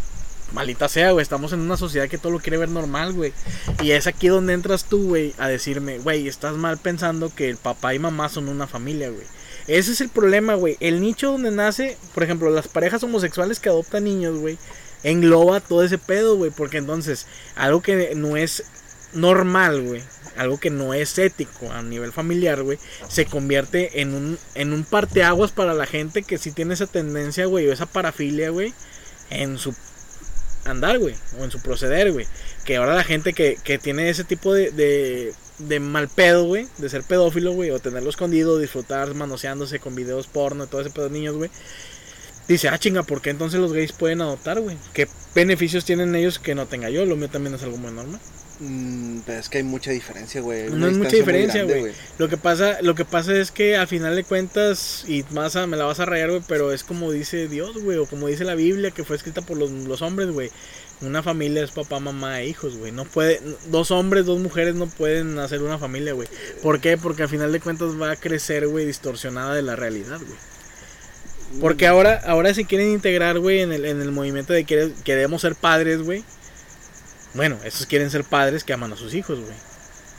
[0.54, 3.34] malita sea, güey, estamos en una sociedad que todo lo quiere ver normal, güey.
[3.82, 7.58] Y es aquí donde entras tú, güey, a decirme, güey, estás mal pensando que el
[7.58, 9.26] papá y mamá son una familia, güey.
[9.68, 10.78] Ese es el problema, güey.
[10.80, 14.58] El nicho donde nace, por ejemplo, las parejas homosexuales que adoptan niños, güey,
[15.04, 16.52] engloba todo ese pedo, güey.
[16.52, 18.64] Porque entonces, algo que no es
[19.14, 20.04] normal, güey,
[20.38, 22.78] algo que no es ético a nivel familiar, güey,
[23.10, 27.46] se convierte en un, en un parteaguas para la gente que sí tiene esa tendencia,
[27.46, 28.74] güey, o esa parafilia, güey,
[29.30, 29.76] en su
[30.66, 32.28] andar, güey, o en su proceder, güey.
[32.66, 36.68] Que ahora la gente que, que tiene ese tipo de, de, de mal pedo, güey,
[36.78, 40.92] de ser pedófilo, güey, o tenerlo escondido, disfrutar manoseándose con videos porno y todo ese
[40.92, 41.50] pedo de niños, güey.
[42.54, 44.78] Dice, ah, chinga, ¿por qué entonces los gays pueden adoptar, güey?
[44.94, 47.06] ¿Qué beneficios tienen ellos que no tenga yo?
[47.06, 48.20] Lo mío también es algo muy normal.
[48.60, 50.70] Mm, pero es que hay mucha diferencia, güey.
[50.70, 51.94] No hay mucha diferencia, güey.
[52.18, 55.78] Lo que pasa, lo que pasa es que al final de cuentas, y más me
[55.78, 58.56] la vas a rayar, güey, pero es como dice Dios, güey, o como dice la
[58.56, 60.52] Biblia, que fue escrita por los, los hombres, güey.
[61.02, 62.92] Una familia es papá, mamá e hijos, güey.
[62.92, 66.28] No puede, dos hombres, dos mujeres no pueden hacer una familia, güey.
[66.62, 66.98] ¿Por qué?
[66.98, 70.38] Porque al final de cuentas va a crecer, güey, distorsionada de la realidad, güey.
[71.60, 75.42] Porque ahora, ahora se quieren integrar, güey, en el, en el movimiento de que queremos
[75.42, 76.24] ser padres, güey
[77.34, 79.56] bueno, esos quieren ser padres que aman a sus hijos, güey.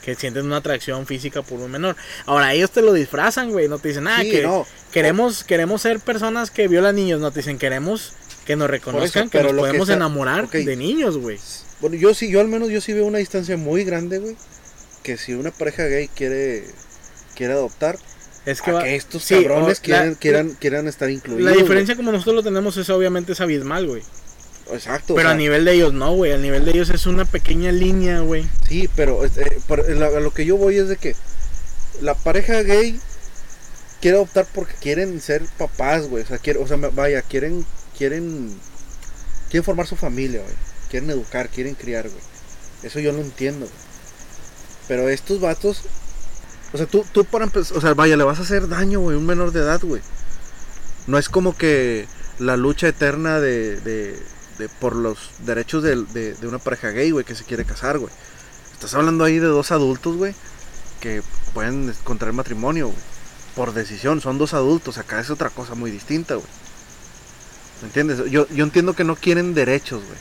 [0.02, 1.96] Que sienten una atracción física por un menor.
[2.24, 3.68] Ahora, ellos te lo disfrazan, güey.
[3.68, 4.48] No te dicen, ah, que
[4.92, 7.20] queremos, queremos ser personas que violan niños.
[7.20, 8.14] No te dicen, queremos
[8.46, 11.38] que nos reconozcan, que nos podemos enamorar de niños, güey.
[11.80, 14.36] Bueno, yo sí, yo al menos yo sí veo una distancia muy grande, güey.
[15.02, 16.64] Que si una pareja gay quiere,
[17.34, 17.98] quiere adoptar,
[18.46, 21.50] es que, estos cabrones quieran, quieran, quieran estar incluidos.
[21.50, 24.03] La diferencia como nosotros lo tenemos es obviamente es abismal, güey.
[24.72, 25.14] Exacto.
[25.14, 26.33] Pero a nivel de ellos no, güey.
[26.33, 28.48] A nivel de ellos es una pequeña línea, güey.
[28.68, 31.14] Sí, pero este, a lo que yo voy es de que
[32.00, 32.98] la pareja gay
[34.00, 36.22] quiere optar porque quieren ser papás, güey.
[36.22, 38.55] O sea, quiere, o sea, vaya, quieren, quieren,
[39.50, 40.55] quieren formar su familia, güey.
[40.88, 42.22] Quieren educar, quieren criar, güey.
[42.83, 43.79] Eso yo lo entiendo, güey.
[44.88, 45.83] Pero estos vatos,
[46.72, 49.16] o sea, tú, tú para empezar, o sea, vaya, le vas a hacer daño, güey,
[49.16, 50.02] un menor de edad, güey.
[51.06, 52.06] No es como que
[52.38, 53.80] la lucha eterna de,
[54.61, 58.12] de por los derechos de, una pareja gay, güey, que se quiere casar, güey.
[58.72, 60.35] Estás hablando ahí de dos adultos, güey,
[61.00, 62.98] que pueden contraer matrimonio, güey.
[63.56, 66.46] Por decisión, son dos adultos, acá es otra cosa muy distinta, güey.
[67.80, 68.30] ¿Me entiendes?
[68.30, 70.18] Yo, yo entiendo que no quieren derechos, güey.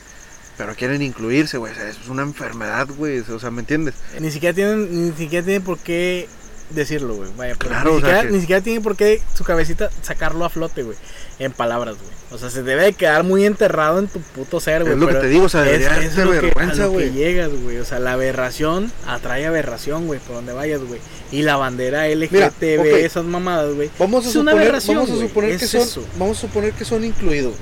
[0.57, 1.73] Pero quieren incluirse, güey.
[1.73, 3.19] es una enfermedad, güey.
[3.19, 3.95] O sea, ¿me entiendes?
[4.19, 6.27] Ni siquiera tienen, ni siquiera tienen por qué
[6.69, 7.29] decirlo, güey.
[7.37, 10.97] Vaya, claro, ni, siquiera, ni siquiera tiene por qué su cabecita sacarlo a flote, güey.
[11.39, 12.19] En palabras, güey.
[12.31, 14.93] O sea, se debe de quedar muy enterrado en tu puto ser, güey.
[14.93, 17.11] Es lo que te digo, o sea, debería es, es vergüenza, güey.
[17.11, 17.77] llegas, güey.
[17.77, 21.01] O sea, la aberración atrae aberración, güey, por donde vayas, güey.
[21.31, 23.89] Y la bandera LGTB, esas mamadas, güey.
[23.97, 27.55] Vamos a suponer, vamos a suponer que son, vamos a suponer que son incluidos,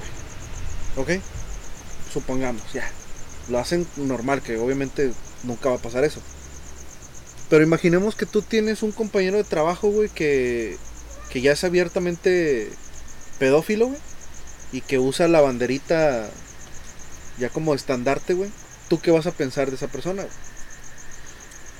[0.96, 1.18] güey.
[1.18, 1.24] ¿Ok?
[2.12, 2.90] Supongamos, ya.
[3.50, 6.22] Lo hacen normal, que obviamente nunca va a pasar eso.
[7.50, 10.78] Pero imaginemos que tú tienes un compañero de trabajo, güey, que,
[11.30, 12.70] que ya es abiertamente
[13.40, 14.00] pedófilo, güey,
[14.72, 16.30] y que usa la banderita
[17.38, 18.52] ya como estandarte, güey.
[18.90, 20.36] ¿Tú qué vas a pensar de esa persona, güey?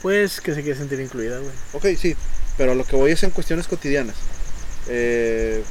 [0.02, 1.52] Pues que se quiere sentir incluida, güey.
[1.74, 2.16] Ok, sí,
[2.58, 4.16] pero lo que voy es en cuestiones cotidianas.
[4.88, 5.64] Eh,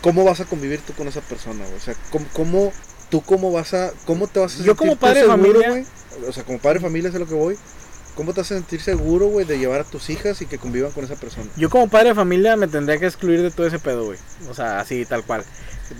[0.00, 1.76] ¿Cómo vas a convivir tú con esa persona, güey?
[1.76, 1.94] O sea,
[2.32, 2.72] ¿cómo,
[3.10, 5.84] tú cómo vas a, cómo te vas a sentir Yo como padre de familia, güey?
[6.26, 7.58] O sea, como padre de familia es a lo que voy.
[8.20, 10.90] ¿Cómo te vas a sentir seguro, güey, de llevar a tus hijas y que convivan
[10.92, 11.46] con esa persona?
[11.56, 14.18] Yo como padre de familia me tendría que excluir de todo ese pedo, güey.
[14.50, 15.42] O sea, así, tal cual.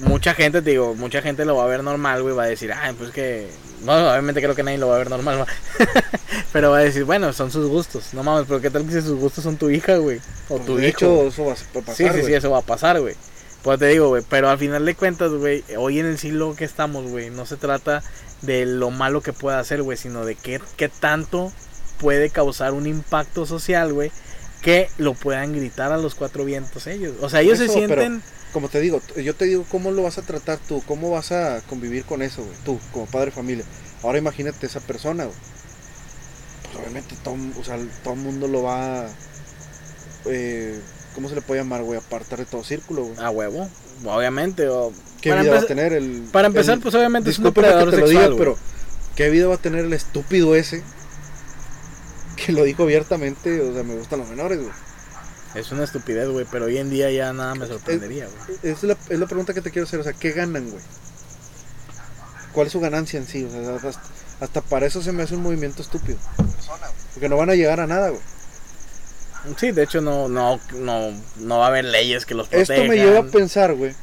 [0.00, 2.74] Mucha gente, te digo, mucha gente lo va a ver normal, güey, va a decir,
[2.74, 3.48] ay, pues que...
[3.84, 5.46] No, obviamente creo que nadie lo va a ver normal,
[6.52, 8.12] pero va a decir, bueno, son sus gustos.
[8.12, 10.20] No mames, pero ¿qué tal que si sus gustos son tu hija, güey?
[10.50, 10.98] O tu de hijo.
[10.98, 13.14] hecho, eso va a pasar, Sí, sí, sí, eso va a pasar, güey.
[13.62, 16.66] Pues te digo, güey, pero al final de cuentas, güey, hoy en el siglo que
[16.66, 18.02] estamos, güey, no se trata
[18.42, 21.50] de lo malo que pueda hacer, güey, sino de qué, qué tanto
[22.00, 24.10] puede causar un impacto social, güey,
[24.62, 27.14] que lo puedan gritar a los cuatro vientos ellos.
[27.20, 28.22] O sea, ellos se sienten...
[28.52, 30.82] como te digo, yo te digo, ¿cómo lo vas a tratar tú?
[30.86, 32.56] ¿Cómo vas a convivir con eso, güey?
[32.64, 33.64] Tú, como padre de familia.
[34.02, 35.36] Ahora imagínate esa persona, güey.
[36.62, 39.06] Pues obviamente todo, o sea, todo el mundo lo va...
[40.24, 40.80] Eh,
[41.14, 41.98] ¿Cómo se le puede llamar, güey?
[41.98, 43.18] Apartar de todo círculo, güey.
[43.18, 43.68] A huevo,
[44.04, 44.68] obviamente.
[44.68, 44.92] O...
[45.20, 46.28] ¿Qué vida va a tener el...
[46.32, 48.56] Para empezar, pues obviamente es un depredador sexual, pero
[49.16, 50.82] ¿qué vida va a tener el estúpido ese
[52.44, 54.72] que lo dijo abiertamente, o sea, me gustan los menores, güey.
[55.54, 58.58] Es una estupidez, güey, pero hoy en día ya nada me sorprendería, güey.
[58.62, 60.82] Es, la, es la pregunta que te quiero hacer, o sea, ¿qué ganan, güey?
[62.52, 63.44] ¿Cuál es su ganancia en sí?
[63.44, 63.92] O sea,
[64.40, 66.18] hasta, para eso se me hace un movimiento estúpido.
[67.14, 68.22] Porque no van a llegar a nada, güey.
[69.58, 72.76] Sí, de hecho no, no, no, no va a haber leyes que los protejan.
[72.76, 73.94] Esto me lleva a pensar, güey,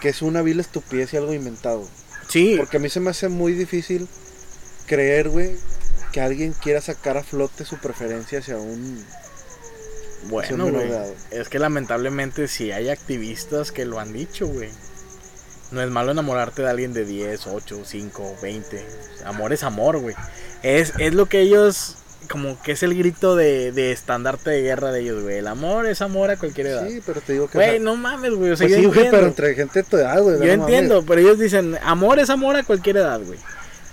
[0.00, 1.88] que es una vil estupidez y algo inventado.
[2.28, 2.56] Sí.
[2.58, 4.08] Porque a mí se me hace muy difícil
[4.86, 5.56] creer, güey,
[6.12, 9.04] que alguien quiera sacar a flote su preferencia hacia un
[10.24, 10.90] bueno, güey.
[11.30, 14.70] Es que lamentablemente sí hay activistas que lo han dicho, güey.
[15.70, 18.86] No es malo enamorarte de alguien de 10, 8, 5, 20.
[19.24, 20.14] Amor es amor, güey.
[20.62, 21.96] Es, es lo que ellos,
[22.30, 25.38] como que es el grito de, de estandarte de guerra de ellos, güey.
[25.38, 26.86] El amor es amor a cualquier edad.
[26.86, 27.56] Sí, pero te digo que...
[27.56, 28.50] Güey, no mames, güey.
[28.50, 30.38] O sea, pues sí, güey, pero entre gente de tu edad, güey.
[30.38, 33.38] Yo entiendo, pero ellos dicen, amor es amor a cualquier edad, güey.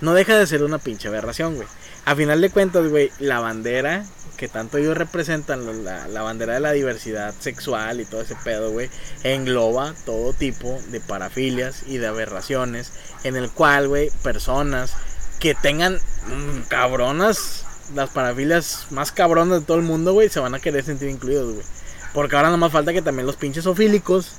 [0.02, 1.66] No deja de ser una pinche aberración, güey.
[2.04, 4.04] A final de cuentas, güey, la bandera
[4.36, 8.70] que tanto ellos representan, la, la bandera de la diversidad sexual y todo ese pedo,
[8.70, 8.88] güey,
[9.22, 12.90] engloba todo tipo de parafilias y de aberraciones,
[13.22, 14.92] en el cual, güey, personas
[15.40, 20.54] que tengan mm, cabronas, las parafilias más cabronas de todo el mundo, güey, se van
[20.54, 21.66] a querer sentir incluidos, güey.
[22.14, 24.32] Porque ahora no más falta que también los pinches ofílicos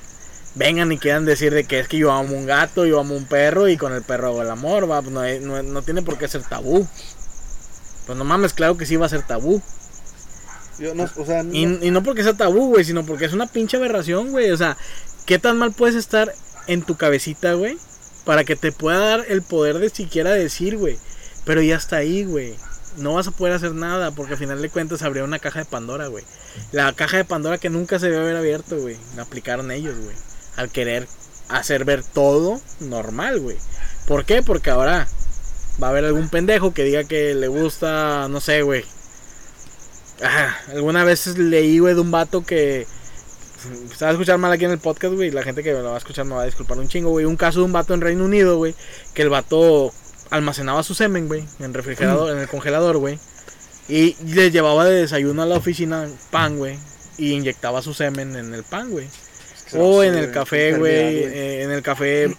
[0.56, 3.24] vengan y quieran decir de que es que yo amo un gato, yo amo un
[3.24, 6.18] perro y con el perro hago el amor, va, pues no, no- no tiene por
[6.18, 6.86] qué ser tabú.
[8.06, 9.62] Pues no mames, claro que sí va a ser tabú.
[10.78, 13.32] Yo no, o sea, no- Y, y no porque sea tabú, güey, sino porque es
[13.32, 14.50] una pinche aberración, güey.
[14.50, 14.76] O sea,
[15.26, 16.32] ¿qué tan mal puedes estar
[16.66, 17.76] en tu cabecita, güey?
[18.24, 20.98] Para que te pueda dar el poder de siquiera decir, güey.
[21.44, 22.54] Pero ya está ahí, güey.
[22.96, 25.64] No vas a poder hacer nada porque al final de cuentas abrió una caja de
[25.64, 26.24] Pandora, güey.
[26.72, 28.96] La caja de Pandora que nunca se debe haber abierto, güey.
[29.16, 30.14] La aplicaron ellos, güey.
[30.56, 31.08] Al querer
[31.48, 33.56] hacer ver todo normal, güey.
[34.06, 34.42] ¿Por qué?
[34.42, 35.08] Porque ahora
[35.82, 38.84] va a haber algún pendejo que diga que le gusta, no sé, güey.
[40.22, 42.86] Ah, alguna vez leí, güey, de un vato que.
[43.96, 45.30] Se va a escuchar mal aquí en el podcast, güey.
[45.30, 47.24] La gente que lo va a escuchar me va a disculpar un chingo, güey.
[47.24, 48.74] Un caso de un vato en Reino Unido, güey.
[49.14, 49.92] Que el vato
[50.30, 51.44] almacenaba su semen, güey.
[51.60, 53.18] En refrigerador, en el congelador, güey.
[53.88, 56.78] Y le llevaba de desayuno a la oficina pan, güey.
[57.18, 59.08] Y inyectaba su semen en el pan, güey.
[59.74, 60.92] O a en el café, güey.
[60.92, 62.34] eh, en el café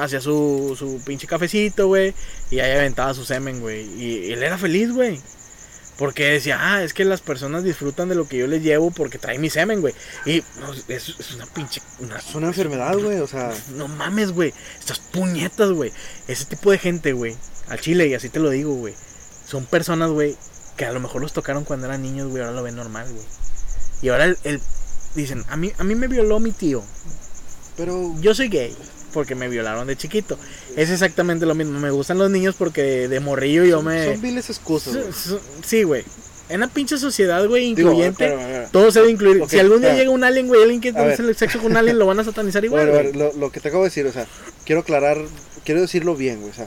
[0.00, 2.14] hacía su, su pinche cafecito, güey.
[2.50, 3.86] Y ahí aventaba su semen, güey.
[4.00, 5.20] Y él era feliz, güey.
[5.98, 9.18] Porque decía, ah, es que las personas disfrutan de lo que yo les llevo porque
[9.18, 9.92] trae mi semen, güey.
[10.24, 10.86] Y no, es,
[11.18, 11.82] es una pinche.
[11.98, 14.54] Una, Es una enfermedad, güey, o sea, no mames, güey.
[14.78, 15.92] Estas puñetas, güey.
[16.26, 17.36] Ese tipo de gente, güey.
[17.68, 18.94] Al chile, y así te lo digo, güey.
[19.46, 20.36] Son personas, güey,
[20.78, 22.42] que a lo mejor los tocaron cuando eran niños, güey.
[22.42, 23.26] Ahora lo ven normal, güey.
[24.00, 24.60] Y ahora el, el-
[25.14, 26.82] dicen, a mí, a mí me violó mi tío.
[27.76, 28.74] pero Yo soy gay
[29.12, 30.38] porque me violaron de chiquito.
[30.76, 31.78] Es exactamente lo mismo.
[31.80, 34.12] Me gustan los niños porque de morrillo yo me...
[34.12, 35.40] son viles excusas, güey.
[35.66, 36.04] Sí, güey.
[36.48, 38.68] En la pinche sociedad, güey, Digo, incluyente, espera.
[38.72, 39.42] todo se debe incluir.
[39.48, 41.96] Si algún día llega un alien, güey, alguien que hacer el sexo con un alien,
[41.98, 43.12] lo van a satanizar igual, Bueno, a güey.
[43.12, 44.26] ver, lo, lo que te acabo de decir, o sea,
[44.64, 45.16] quiero aclarar,
[45.64, 46.66] quiero decirlo bien, güey, o sea,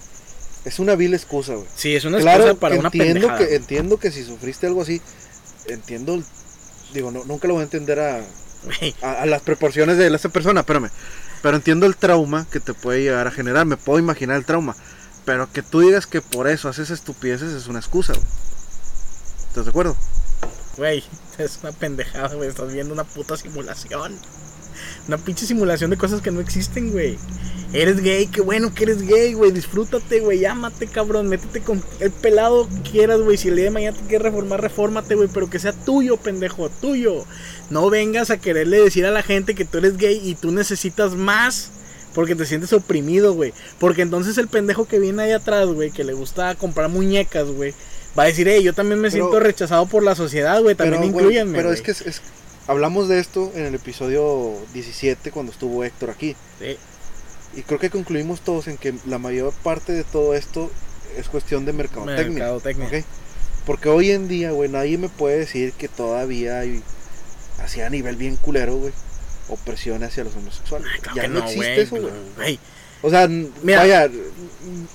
[0.64, 1.68] es una vil excusa, güey.
[1.76, 3.38] Sí, es una claro, excusa para una pendejada.
[3.40, 5.02] que entiendo que si sufriste algo así,
[5.68, 6.24] entiendo, el-
[6.94, 8.22] digo, no, nunca lo voy a entender a,
[9.02, 10.90] a las proporciones de esa persona, espérame.
[11.42, 14.76] Pero entiendo el trauma que te puede llegar a generar, me puedo imaginar el trauma.
[15.26, 18.26] Pero que tú digas que por eso haces estupideces es una excusa, güey.
[19.50, 19.96] ¿Estás de acuerdo?
[20.78, 21.04] Güey,
[21.38, 22.50] es una pendejada, güey.
[22.50, 24.18] Estás viendo una puta simulación.
[25.08, 27.18] Una pinche simulación de cosas que no existen, güey.
[27.74, 29.52] Eres gay, qué bueno que eres gay, güey.
[29.52, 30.40] Disfrútate, güey.
[30.40, 31.28] Llámate, cabrón.
[31.28, 33.36] Métete con el pelado que quieras, güey.
[33.38, 35.28] Si el día de mañana te quieres reformar, refórmate, güey.
[35.34, 37.26] Pero que sea tuyo, pendejo, tuyo.
[37.72, 41.16] No vengas a quererle decir a la gente que tú eres gay y tú necesitas
[41.16, 41.72] más.
[42.14, 43.54] Porque te sientes oprimido, güey.
[43.80, 47.74] Porque entonces el pendejo que viene ahí atrás, güey, que le gusta comprar muñecas, güey.
[48.16, 50.76] Va a decir, hey, yo también me Pero- siento rechazado por la sociedad, güey.
[50.76, 51.58] También güey, incluyanme.
[51.58, 51.80] Pero güey".
[51.80, 52.22] es que es- es-
[52.68, 56.36] hablamos de esto en el episodio 17 cuando estuvo Héctor aquí.
[56.60, 56.78] Sí.
[57.56, 60.72] Y creo que concluimos todos en que la mayor parte de todo esto
[61.18, 62.30] es cuestión de mercadotecnia.
[62.30, 62.88] Mercadotecnia.
[62.88, 63.06] ¿ok?
[63.66, 66.82] Porque hoy en día, güey, nadie me puede decir que todavía hay,
[67.60, 68.94] así a nivel bien culero, güey,
[69.50, 70.88] opresión hacia los homosexuales.
[70.94, 72.60] Ay, claro ya no, no, existe eso, güey.
[73.02, 73.80] O sea, Mira.
[73.80, 74.10] vaya,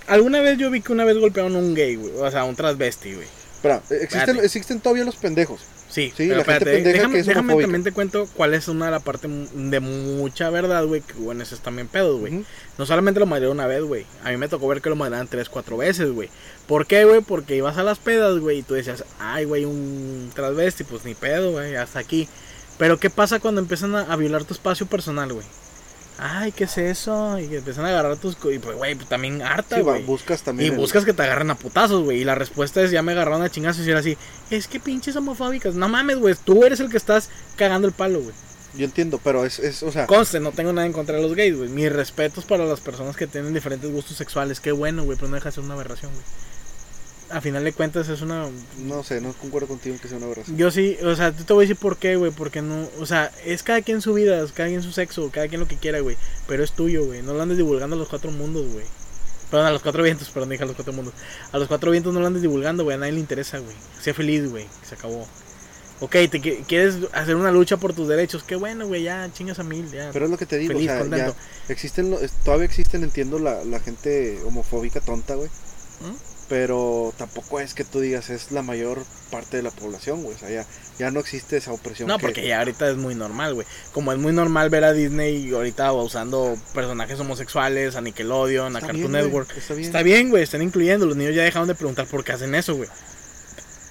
[0.06, 2.14] Alguna vez yo vi que una vez golpearon a un gay, güey.
[2.16, 3.26] O sea, un transvesti, güey.
[3.54, 5.60] espera, existen, existen todavía los pendejos.
[5.88, 8.86] Sí, Sí, pero la espérate, déjame, que es déjame también te cuento cuál es una
[8.86, 12.44] de la parte de mucha verdad, güey, que bueno, eso es también pedos, güey.
[12.76, 14.04] No solamente lo madreó una vez, güey.
[14.22, 16.28] A mí me tocó ver que lo madreaban tres, cuatro veces, güey.
[16.66, 17.22] ¿Por qué, güey?
[17.22, 21.14] Porque ibas a las pedas, güey, y tú decías, ay, güey, un transvesti, pues ni
[21.14, 22.28] pedo, güey, hasta aquí.
[22.76, 25.46] Pero ¿qué pasa cuando empiezan a, a violar tu espacio personal, güey?
[26.20, 27.38] Ay, ¿qué es eso?
[27.38, 28.36] Y que empiezan a agarrar tus...
[28.52, 30.02] Y pues, güey, pues, también harta, Sí, güey.
[30.04, 30.72] buscas Y también.
[30.72, 32.20] el- buscas que te agarren a putazos, güey.
[32.20, 34.18] Y la respuesta es, ya me agarraron a chingazos y era así,
[34.50, 35.74] es que pinches homofóbicas.
[35.76, 38.34] No mames, güey, tú eres el que estás cagando el palo, güey.
[38.74, 41.34] Yo entiendo, pero es, es o sea, Conste, no tengo nada en contra de los
[41.34, 41.68] gays, güey.
[41.70, 44.60] Mis respetos para las personas que tienen diferentes gustos sexuales.
[44.60, 46.24] Qué bueno, güey, pero no deja de ser una aberración, güey.
[47.30, 48.48] A final de cuentas es una...
[48.78, 50.56] no sé, no concuerdo contigo en que sea una aberración.
[50.56, 52.88] Yo sí, o sea, te voy a decir por qué, güey, porque no...
[52.98, 55.68] O sea, es cada quien su vida, es cada quien su sexo, cada quien lo
[55.68, 56.16] que quiera, güey.
[56.46, 57.20] Pero es tuyo, güey.
[57.22, 58.86] No lo andes divulgando a los cuatro mundos, güey.
[59.50, 61.12] Perdón, a los cuatro vientos, perdón, dije a los cuatro mundos.
[61.52, 62.96] A los cuatro vientos no lo andes divulgando, güey.
[62.96, 63.76] A nadie le interesa, güey.
[64.00, 64.66] Sea feliz, güey.
[64.88, 65.26] Se acabó.
[66.00, 68.42] Ok, te qui- quieres hacer una lucha por tus derechos.
[68.42, 69.02] Qué bueno, güey.
[69.02, 70.10] Ya chingas a mil, ya.
[70.12, 71.34] Pero es lo que te digo, Feliz, o sea, contento.
[71.66, 75.48] ya existen, todavía existen, entiendo, la, la gente homofóbica tonta, güey.
[75.48, 76.27] ¿Mm?
[76.48, 80.34] Pero tampoco es que tú digas es la mayor parte de la población, güey.
[80.34, 80.64] O sea, ya,
[80.98, 82.08] ya no existe esa opresión.
[82.08, 83.66] No, que- porque ya ahorita es muy normal, güey.
[83.92, 88.96] Como es muy normal ver a Disney ahorita usando personajes homosexuales, a Nickelodeon, a Cartoon
[88.98, 89.56] bien, güey, Network.
[89.58, 89.86] está bien.
[89.86, 91.04] Está bien, güey, están incluyendo.
[91.04, 92.88] Los niños ya dejaron de preguntar por qué hacen eso, güey.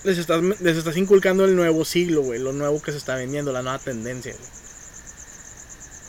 [0.04, 2.39] les estás, les estás inculcando el nuevo siglo, güey.
[2.39, 4.50] Lo nuevo que se está vendiendo, la nueva tendencia, güey.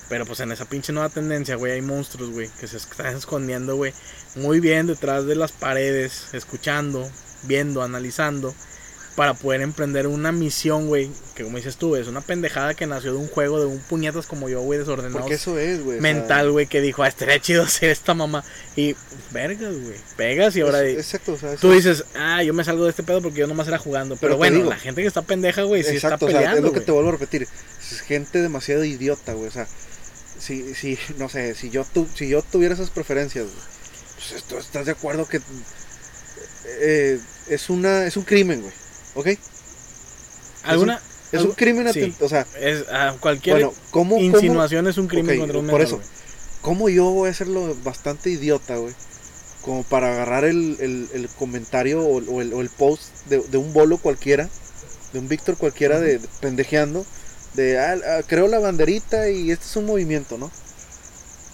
[0.09, 3.77] Pero pues en esa pinche nueva tendencia, güey, hay monstruos, güey, que se están escondiendo,
[3.77, 3.93] güey,
[4.37, 7.07] muy bien detrás de las paredes, escuchando,
[7.43, 8.55] viendo, analizando,
[9.17, 13.13] para poder emprender una misión, güey, que como dices tú, es una pendejada que nació
[13.13, 15.19] de un juego de un puñetas como yo, güey, desordenado.
[15.19, 15.99] Porque eso es, güey.
[15.99, 18.45] o sea, Mental, güey, que dijo, ah, estaría chido hacer esta mamá.
[18.77, 18.95] Y,
[19.33, 20.85] vergas, güey, pegas y ahora...
[20.85, 23.47] es- exacto, o sea, Tú dices, ah, yo me salgo de este pedo porque yo
[23.49, 24.17] nomás era jugando.
[24.17, 26.57] Pero, bueno, digo- la gente que está pendeja, güey, sí está o sea, peleando.
[26.59, 27.47] es lo que te vuelvo a repetir.
[27.91, 29.49] Es gente demasiado idiota, güey.
[29.49, 29.67] O sea,
[30.39, 33.47] si, si, no sé, si yo, tu, si yo tuviera esas preferencias,
[34.17, 35.41] pues esto, ¿estás de acuerdo que
[36.81, 38.73] eh, es, una, es un crimen, güey?
[39.15, 39.39] ¿Ok?
[40.65, 41.01] ¿Alguna?
[41.31, 42.15] Es un crimen, sí.
[42.21, 45.75] o sea, Es, ah, cualquier bueno, ¿cómo, cómo, insinuación es un crimen contra un por
[45.81, 45.97] menor, eso.
[45.97, 46.09] güey.
[46.63, 48.95] cómo yo voy a hacerlo bastante idiota, güey?
[49.61, 53.59] Como para agarrar el, el, el comentario o, o el, o el post de, de
[53.59, 54.49] un bolo cualquiera,
[55.13, 57.05] de un Víctor cualquiera de, de pendejeando,
[57.63, 60.51] de ah, ah, creo la banderita y este es un movimiento, ¿no?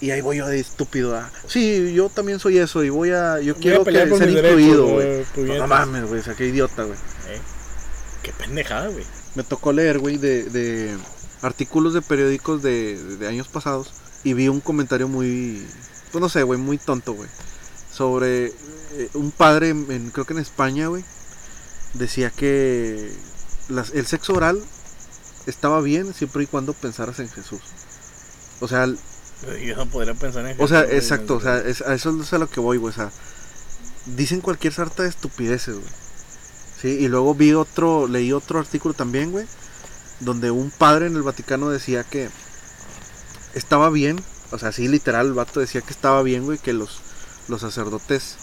[0.00, 3.40] Y ahí voy yo de estúpido, ah, sí, yo también soy eso y voy a,
[3.40, 5.18] yo Voy a quiero que ser incluido, güey.
[5.20, 5.68] No, puñetas.
[5.68, 6.98] mames, güey, o sea, qué idiota, güey.
[7.28, 7.40] Eh,
[8.22, 9.04] Qué pendejada, güey.
[9.34, 10.94] Me tocó leer, güey, de, de
[11.42, 13.92] artículos de periódicos de, de años pasados
[14.24, 15.66] y vi un comentario muy,
[16.12, 17.28] pues no sé, güey, muy tonto, güey,
[17.92, 21.04] sobre eh, un padre, en- creo que en España, güey,
[21.94, 23.10] decía que
[23.68, 24.60] las- el sexo oral
[25.46, 27.60] estaba bien siempre y cuando pensaras en Jesús.
[28.60, 31.94] O sea, Yo no podría pensar en o sea, Jesús, exacto, o sea, es- a
[31.94, 33.10] eso es a lo que voy, güey, o sea,
[34.06, 35.92] dicen cualquier sarta de estupideces, güey.
[36.80, 39.46] Sí, y luego vi otro, leí otro artículo también, güey,
[40.20, 42.30] donde un padre en el Vaticano decía que
[43.54, 47.00] estaba bien, o sea, sí, literal, el vato decía que estaba bien, güey, que los,
[47.48, 48.36] los sacerdotes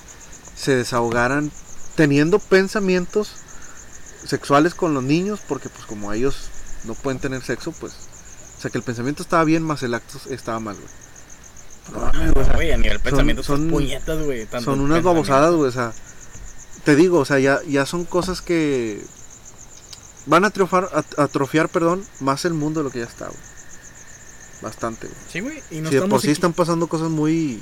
[0.55, 1.51] se desahogaran
[1.95, 3.31] teniendo pensamientos
[4.25, 6.49] sexuales con los niños, porque pues como ellos
[6.85, 7.93] no pueden tener sexo, pues,
[8.57, 10.87] o sea, que el pensamiento estaba bien, más el acto estaba mal, güey.
[11.93, 14.45] No mames, güey, o sea, Güey, a nivel pensamiento son, son- puñetas, güey.
[14.45, 15.67] tanto son unas babosadas, güey.
[15.69, 15.93] O sea,
[16.83, 19.03] te digo, o sea, ya, ya son cosas que
[20.27, 23.39] van a atrofiar, a- atrofiar, perdón, más el mundo de lo que ya está, güey.
[24.61, 25.19] Bastante, güey.
[25.31, 25.63] Sí, güey.
[25.71, 27.61] Y no si de estamos por sí están pasando cosas muy...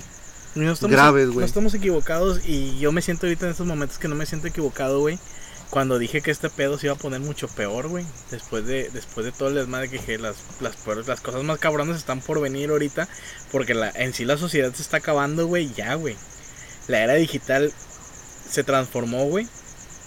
[0.55, 1.45] no estamos, graves, No güey.
[1.45, 4.99] estamos equivocados y yo me siento ahorita en estos momentos que no me siento equivocado,
[4.99, 5.17] güey.
[5.69, 8.05] Cuando dije que este pedo se iba a poner mucho peor, güey.
[8.32, 10.75] Después de, después de todo el desmadre que dije, las, las,
[11.08, 13.08] las cosas más cabronas están por venir ahorita.
[13.51, 15.71] Porque la, en sí la sociedad se está acabando, güey.
[15.73, 16.15] Ya, güey.
[16.88, 17.71] La era digital
[18.49, 19.47] se transformó, güey.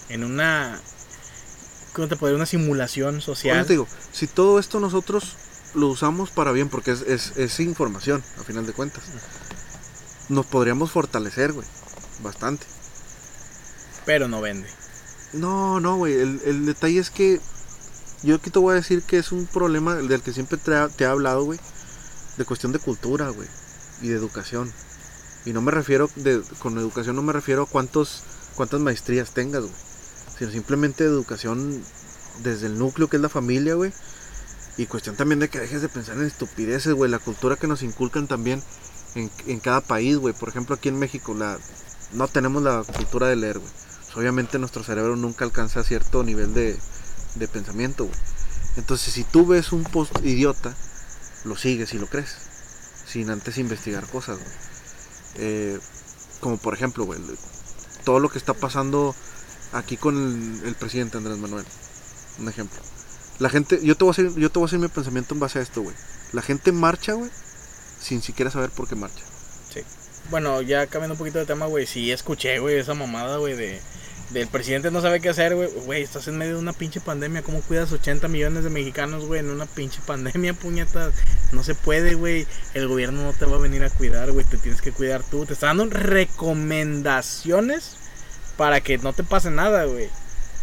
[0.09, 0.81] En una...
[1.93, 2.37] ¿Cómo te puedo decir?
[2.37, 3.57] Una simulación social.
[3.57, 5.37] eso te digo, si todo esto nosotros
[5.75, 9.03] lo usamos para bien, porque es, es, es información, a final de cuentas,
[10.27, 11.67] nos podríamos fortalecer, güey.
[12.21, 12.65] Bastante.
[14.05, 14.67] Pero no vende.
[15.33, 16.13] No, no, güey.
[16.13, 17.39] El, el detalle es que
[18.23, 21.05] yo aquí te voy a decir que es un problema del que siempre te, he
[21.05, 21.59] hablado, güey.
[22.37, 23.49] De cuestión de cultura, güey.
[24.01, 24.71] Y de educación.
[25.45, 28.23] Y no me refiero, de, con educación no me refiero a cuántos,
[28.55, 29.73] cuántas maestrías tengas, güey.
[30.37, 31.83] Sino simplemente educación
[32.43, 33.91] desde el núcleo que es la familia, güey.
[34.77, 37.11] Y cuestión también de que dejes de pensar en estupideces, güey.
[37.11, 38.63] La cultura que nos inculcan también
[39.15, 40.33] en, en cada país, güey.
[40.33, 41.59] Por ejemplo, aquí en México la,
[42.13, 43.71] no tenemos la cultura de leer, güey.
[44.13, 46.77] Pues, obviamente nuestro cerebro nunca alcanza cierto nivel de,
[47.35, 48.15] de pensamiento, güey.
[48.77, 50.75] Entonces, si tú ves un post idiota,
[51.45, 52.35] lo sigues y lo crees.
[53.07, 54.51] Sin antes investigar cosas, güey.
[55.35, 55.79] Eh,
[56.41, 57.19] como por ejemplo, güey,
[58.05, 59.15] todo lo que está pasando
[59.71, 61.65] aquí con el, presidente Andrés Manuel.
[62.39, 62.79] Un ejemplo.
[63.39, 65.39] La gente, yo te voy a hacer, yo te voy a hacer mi pensamiento en
[65.39, 65.95] base a esto, güey.
[66.33, 67.31] La gente marcha, güey,
[67.99, 69.23] sin siquiera saber por qué marcha.
[70.29, 71.85] Bueno, ya cambiando un poquito de tema, güey.
[71.85, 73.81] Sí, escuché, güey, esa mamada, güey, de.
[74.33, 75.69] Del presidente no sabe qué hacer, güey.
[75.85, 77.43] Güey, estás en medio de una pinche pandemia.
[77.43, 81.13] ¿Cómo cuidas 80 millones de mexicanos, güey, en una pinche pandemia, puñetas?
[81.51, 82.47] No se puede, güey.
[82.73, 84.43] El gobierno no te va a venir a cuidar, güey.
[84.45, 85.45] Te tienes que cuidar tú.
[85.45, 87.95] Te está dando recomendaciones
[88.57, 90.09] para que no te pase nada, güey.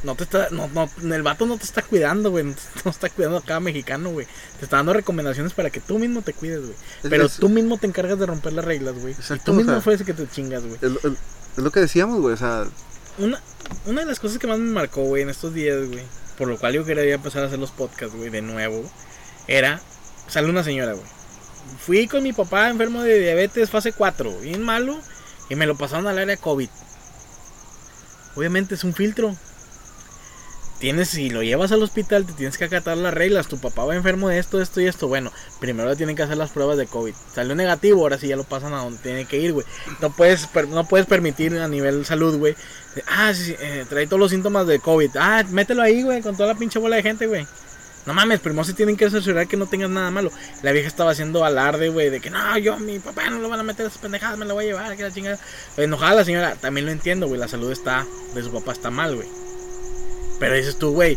[0.03, 2.45] No te está, no, no, el vato no te está cuidando, güey.
[2.85, 4.27] No, está cuidando a cada mexicano, güey.
[4.59, 6.75] Te está dando recomendaciones para que tú mismo te cuides, güey.
[7.03, 9.15] Pero es- tú mismo te encargas de romper las reglas, güey.
[9.15, 10.77] Y tú o mismo sea- fue ese que te chingas, güey.
[10.83, 11.19] Es, lo- es-
[11.57, 12.35] es lo que decíamos, güey.
[12.35, 12.65] O sea,
[13.21, 13.39] Una,
[13.85, 16.03] una de las cosas que más me marcó, güey, en estos días, güey,
[16.39, 18.83] por lo cual yo quería empezar a hacer los podcasts, güey, de nuevo,
[19.47, 19.79] era,
[20.27, 21.07] sale una señora, güey.
[21.79, 24.99] Fui con mi papá enfermo de diabetes fase 4, bien malo,
[25.51, 26.71] y me lo pasaron al área COVID.
[28.37, 29.37] Obviamente es un filtro.
[30.81, 33.47] Tienes, si lo llevas al hospital, te tienes que acatar las reglas.
[33.47, 35.07] Tu papá va enfermo de esto, esto y esto.
[35.07, 37.15] Bueno, primero le tienen que hacer las pruebas de COVID.
[37.33, 39.67] Salió negativo, ahora sí ya lo pasan a donde tiene que ir, güey.
[40.01, 42.57] No puedes, no puedes permitir a nivel salud, güey.
[43.07, 45.11] Ah, sí, eh, trae todos los síntomas de COVID.
[45.17, 47.47] Ah, mételo ahí, güey, con toda la pinche bola de gente, güey.
[48.07, 50.33] No mames, primero se tienen que asegurar que no tengas nada malo.
[50.63, 53.61] La vieja estaba haciendo alarde, güey, de que no, yo, mi papá no lo van
[53.61, 55.39] a meter a esas pendejadas, me lo voy a llevar, que la chingada.
[55.77, 59.17] Enojada la señora, también lo entiendo, güey, la salud está, de su papá está mal,
[59.17, 59.29] güey.
[60.41, 61.17] Pero dices tú, güey,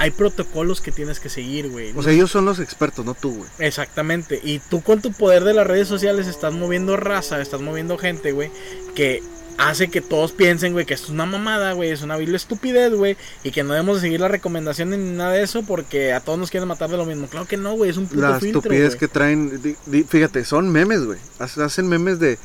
[0.00, 1.92] hay protocolos que tienes que seguir, güey.
[1.96, 3.50] O sea, ellos son los expertos, no tú, güey.
[3.60, 4.38] Exactamente.
[4.44, 8.32] Y tú con tu poder de las redes sociales estás moviendo raza, estás moviendo gente,
[8.32, 8.50] güey,
[8.94, 9.22] que
[9.56, 12.92] hace que todos piensen, güey, que esto es una mamada, güey, es una vil estupidez,
[12.94, 16.20] güey, y que no debemos de seguir las recomendaciones ni nada de eso porque a
[16.20, 17.26] todos nos quieren matar de lo mismo.
[17.26, 20.44] Claro que no, güey, es un puto La filtro, estupidez que traen, di- di- fíjate,
[20.44, 21.18] son memes, güey.
[21.40, 22.38] Hace- Hacen memes de,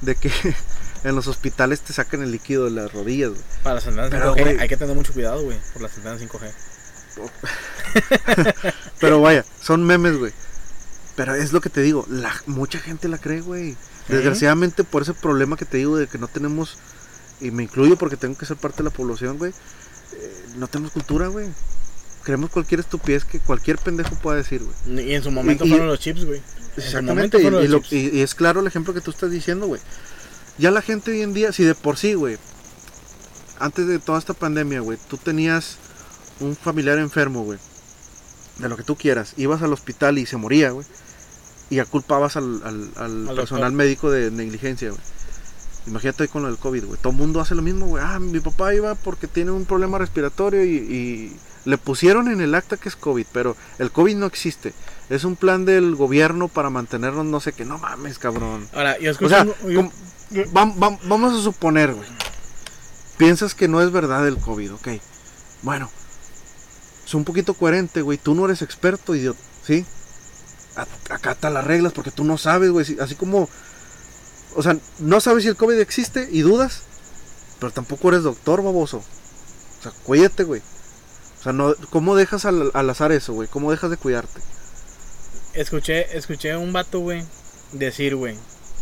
[0.00, 0.30] de que
[1.04, 3.42] en los hospitales te sacan el líquido de las rodillas, güey.
[3.62, 4.58] Para las antenas Pero, 5G güey.
[4.58, 6.50] hay que tener mucho cuidado, güey, por las antenas 5G.
[9.00, 10.32] Pero vaya, son memes, güey.
[11.16, 13.76] Pero es lo que te digo, la, mucha gente la cree, güey.
[14.08, 16.76] Desgraciadamente por ese problema que te digo de que no tenemos,
[17.40, 19.52] y me incluyo porque tengo que ser parte de la población, güey,
[20.12, 21.48] eh, no tenemos cultura, güey.
[22.24, 25.06] Creemos cualquier estupidez que cualquier pendejo pueda decir, güey.
[25.06, 26.40] Y en su momento Y- y- fueron los chips, güey.
[26.76, 29.66] Exactamente, y, fueron y los lo- y es claro el ejemplo que tú estás diciendo,
[29.66, 29.80] güey.
[30.58, 32.38] Ya la gente hoy en día, si de por sí, güey,
[33.58, 35.76] antes de toda esta pandemia, güey, tú tenías
[36.40, 37.58] un familiar enfermo, güey,
[38.58, 40.86] de lo que tú quieras, ibas al hospital y se moría, güey,
[41.70, 43.72] y ya culpabas al, al- al Al personal doctor.
[43.72, 45.00] médico de negligencia, güey.
[45.86, 47.00] Imagínate hoy con lo del COVID, güey.
[47.00, 48.02] Todo el mundo hace lo mismo, güey.
[48.06, 52.54] Ah, mi papá iba porque tiene un problema respiratorio y, y le pusieron en el
[52.54, 54.74] acta que es COVID, pero el COVID no existe.
[55.10, 57.64] Es un plan del gobierno para mantenernos, no sé qué.
[57.64, 58.68] No mames, cabrón.
[58.74, 59.28] Ahora, yo O escucho...
[59.30, 59.90] sea, yo-
[60.52, 62.08] vam- vam- vamos a suponer, güey.
[63.16, 64.88] Piensas que no es verdad el COVID, ok.
[65.62, 65.90] Bueno,
[67.06, 68.18] es un poquito coherente, güey.
[68.18, 69.84] Tú no eres experto, idiota, ¿sí?
[71.10, 72.98] Acata las reglas porque tú no sabes, güey.
[73.00, 73.48] Así como,
[74.56, 76.82] o sea, no sabes si el COVID existe y dudas,
[77.60, 78.98] pero tampoco eres doctor, baboso.
[78.98, 80.62] O sea, cuídate, güey.
[81.44, 83.48] O sea, no, ¿cómo dejas al, al azar eso, güey?
[83.48, 84.40] ¿Cómo dejas de cuidarte?
[85.54, 87.22] escuché, escuché a un vato, güey,
[87.72, 88.36] decir, güey,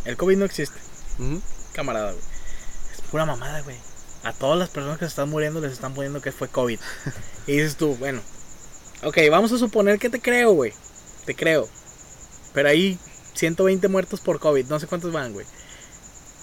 [0.04, 0.78] el COVID no existe.
[1.72, 2.24] Camarada, güey.
[2.92, 3.76] Es pura mamada, güey.
[4.24, 6.78] A todas las personas que se están muriendo les están poniendo que fue COVID.
[7.46, 8.20] y dices tú, bueno,
[9.02, 10.72] ok, vamos a suponer que te creo, güey.
[11.24, 11.68] Te creo.
[12.54, 12.98] Pero hay
[13.34, 15.46] 120 muertos por COVID, no sé cuántos van, güey.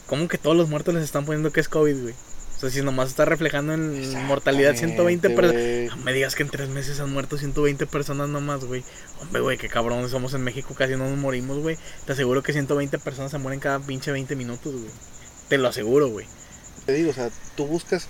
[0.07, 2.15] ¿Cómo que todos los muertos les están poniendo que es COVID, güey?
[2.60, 5.95] O sea, si nomás está reflejando en mortalidad 120 personas.
[5.97, 8.84] No me digas que en tres meses han muerto 120 personas nomás, güey.
[9.22, 11.78] Hombre, güey, qué cabrón somos en México, casi no nos morimos, güey.
[12.05, 14.91] Te aseguro que 120 personas se mueren cada pinche 20 minutos, güey.
[15.47, 16.26] Te lo aseguro, güey.
[16.86, 18.10] Te digo, o sea, tú buscas,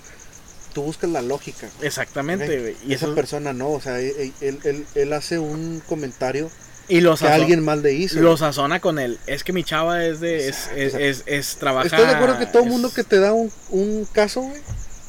[0.74, 1.68] tú buscas la lógica.
[1.80, 2.76] Exactamente, güey.
[2.84, 6.50] Y Y esa eso persona no, o sea, él, él, él- él hace un comentario
[6.90, 8.20] y lo que sazona, alguien mal le hizo.
[8.20, 9.18] lo sazona con él.
[9.26, 12.00] Es que mi chava es de es Exacto, es, o sea, es, es trabaja ¿Estás
[12.06, 14.60] de acuerdo que todo el mundo que te da un, un caso, güey?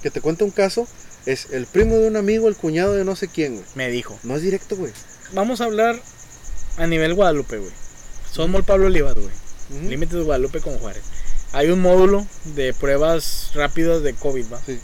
[0.02, 0.88] Que te cuenta un caso,
[1.26, 3.66] es el primo de un amigo, el cuñado de no sé quién, güey.
[3.76, 4.94] me dijo, No es directo, güey.
[5.34, 6.00] "Vamos a hablar
[6.78, 7.72] a nivel Guadalupe, güey.
[8.32, 9.90] Somos el Pablo Olivas, güey.
[9.90, 11.04] Límites de Guadalupe con Juárez.
[11.54, 12.26] Hay un módulo
[12.56, 14.60] de pruebas rápidas de COVID, ¿va?
[14.66, 14.80] Sí.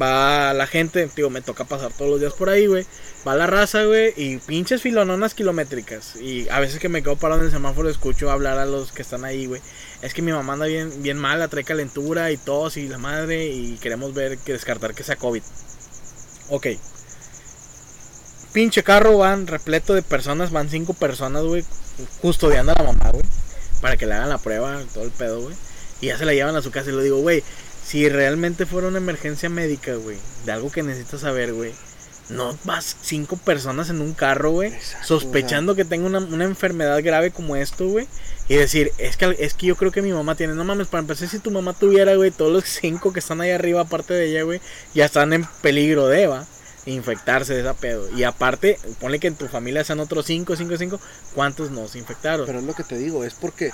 [0.00, 2.86] Va la gente, digo, me toca pasar todos los días por ahí, güey.
[3.26, 6.14] Va la raza, güey, y pinches filononas kilométricas.
[6.14, 9.02] Y a veces que me quedo parado en el semáforo, escucho hablar a los que
[9.02, 9.60] están ahí, güey.
[10.00, 13.46] Es que mi mamá anda bien, bien mala, trae calentura y tos y la madre,
[13.46, 15.42] y queremos ver que descartar que sea COVID.
[16.50, 16.66] Ok.
[18.52, 21.64] Pinche carro van repleto de personas, van cinco personas, güey,
[22.20, 23.24] custodiando a la mamá, güey.
[23.80, 25.56] Para que le hagan la prueba, todo el pedo, güey.
[26.00, 27.42] Y ya se la llevan a su casa y le digo, güey,
[27.84, 31.72] si realmente fuera una emergencia médica, güey, de algo que necesitas saber, güey,
[32.28, 37.02] no vas cinco personas en un carro, güey, Exacto, sospechando que tenga una, una enfermedad
[37.02, 38.08] grave como esto, güey,
[38.48, 41.00] y decir, es que, es que yo creo que mi mamá tiene, no mames, para
[41.00, 44.30] empezar, si tu mamá tuviera, güey, todos los cinco que están ahí arriba, aparte de
[44.30, 44.60] ella, güey,
[44.94, 46.46] ya están en peligro de, va,
[46.86, 48.08] infectarse de esa pedo.
[48.16, 51.00] Y aparte, ponle que en tu familia sean otros cinco, cinco, cinco,
[51.34, 52.46] ¿cuántos no se infectaron?
[52.46, 53.72] Pero es lo que te digo, es porque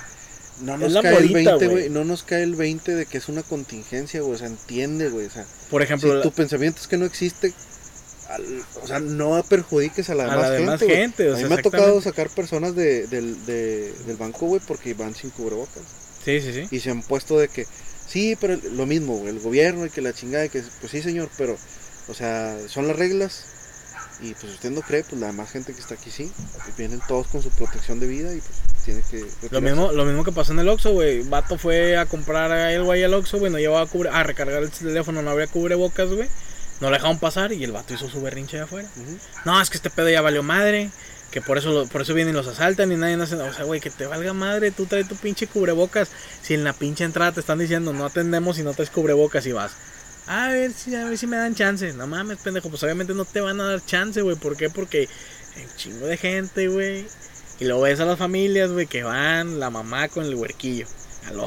[0.61, 1.69] no nos cae el bolita, 20, güey.
[1.69, 1.89] güey.
[1.89, 4.33] No nos cae el 20 de que es una contingencia, güey.
[4.33, 5.27] O sea, entiende, güey.
[5.27, 7.53] O sea, Por ejemplo, si tu pensamiento es que no existe,
[8.29, 10.61] al- o sea, no perjudiques a la A demás la gente.
[10.65, 10.95] demás güey.
[10.95, 14.45] gente, o a mí sea, me ha tocado sacar personas de, del, de- del banco,
[14.47, 15.83] güey, porque van sin cubrebocas.
[16.23, 16.67] sí, sí, sí.
[16.75, 17.65] Y se han puesto de que,
[18.07, 21.01] sí, pero lo mismo, güey, el gobierno y que la chingada, y que, pues sí,
[21.01, 21.57] señor, pero,
[22.07, 23.45] o sea, son las reglas.
[24.21, 26.31] Y pues usted no cree, pues la demás gente que está aquí sí.
[26.77, 28.53] Vienen todos con su protección de vida y pues
[28.85, 29.25] tiene que.
[29.49, 31.23] Lo mismo, lo mismo que pasó en el Oxxo, güey.
[31.23, 33.51] Vato fue a comprar algo ahí al Oxxo, güey.
[33.51, 34.09] No llevaba cubre...
[34.13, 36.29] Ah, recargar el teléfono, no había cubrebocas, güey.
[36.83, 38.89] No lo dejaron pasar y el vato hizo su berrinche de afuera.
[39.45, 40.89] No, es que este pedo ya valió madre.
[41.31, 43.49] Que por eso, lo- por eso vienen y los asaltan y nadie hace nada.
[43.49, 46.09] O sea, güey, que te valga madre, tú traes tu pinche cubrebocas.
[46.41, 49.53] Si en la pinche entrada te están diciendo no atendemos si no traes cubrebocas y
[49.53, 49.71] vas.
[50.27, 51.93] A ver si, a ver si me dan chance.
[51.93, 52.69] No mames, pendejo.
[52.69, 54.35] Pues obviamente no te van a dar chance, güey.
[54.35, 54.69] ¿Por qué?
[54.69, 55.07] Porque
[55.55, 57.07] hay un chingo de gente, güey.
[57.59, 60.85] Y luego ves a las familias, güey, que van la mamá con el huerquillo
[61.27, 61.39] al.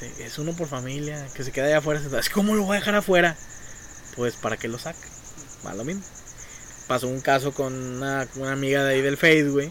[0.00, 2.00] Sí, es uno por familia, que se queda allá afuera.
[2.00, 2.22] sentado.
[2.34, 3.36] ¿Cómo lo voy a dejar afuera?
[4.16, 5.06] Pues para que lo saque.
[5.66, 6.02] Va lo mismo.
[6.86, 9.70] Pasó un caso con una, amiga de ahí del Face, güey.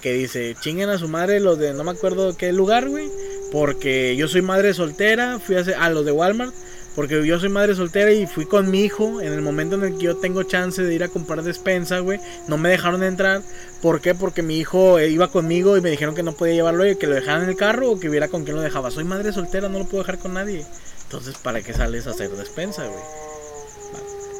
[0.00, 3.10] Que dice, chinguen a su madre los de no me acuerdo qué lugar, güey.
[3.50, 5.38] Porque yo soy madre soltera.
[5.38, 6.54] Fui a, a los de Walmart.
[6.94, 9.96] Porque yo soy madre soltera y fui con mi hijo en el momento en el
[9.96, 12.20] que yo tengo chance de ir a comprar despensa, güey.
[12.48, 13.42] No me dejaron entrar.
[13.80, 14.14] ¿Por qué?
[14.14, 17.06] Porque mi hijo eh, iba conmigo y me dijeron que no podía llevarlo y que
[17.06, 18.90] lo dejaran en el carro o que viera con quién lo dejaba.
[18.90, 20.66] Soy madre soltera, no lo puedo dejar con nadie.
[21.04, 23.31] Entonces, ¿para qué sales a hacer despensa, güey?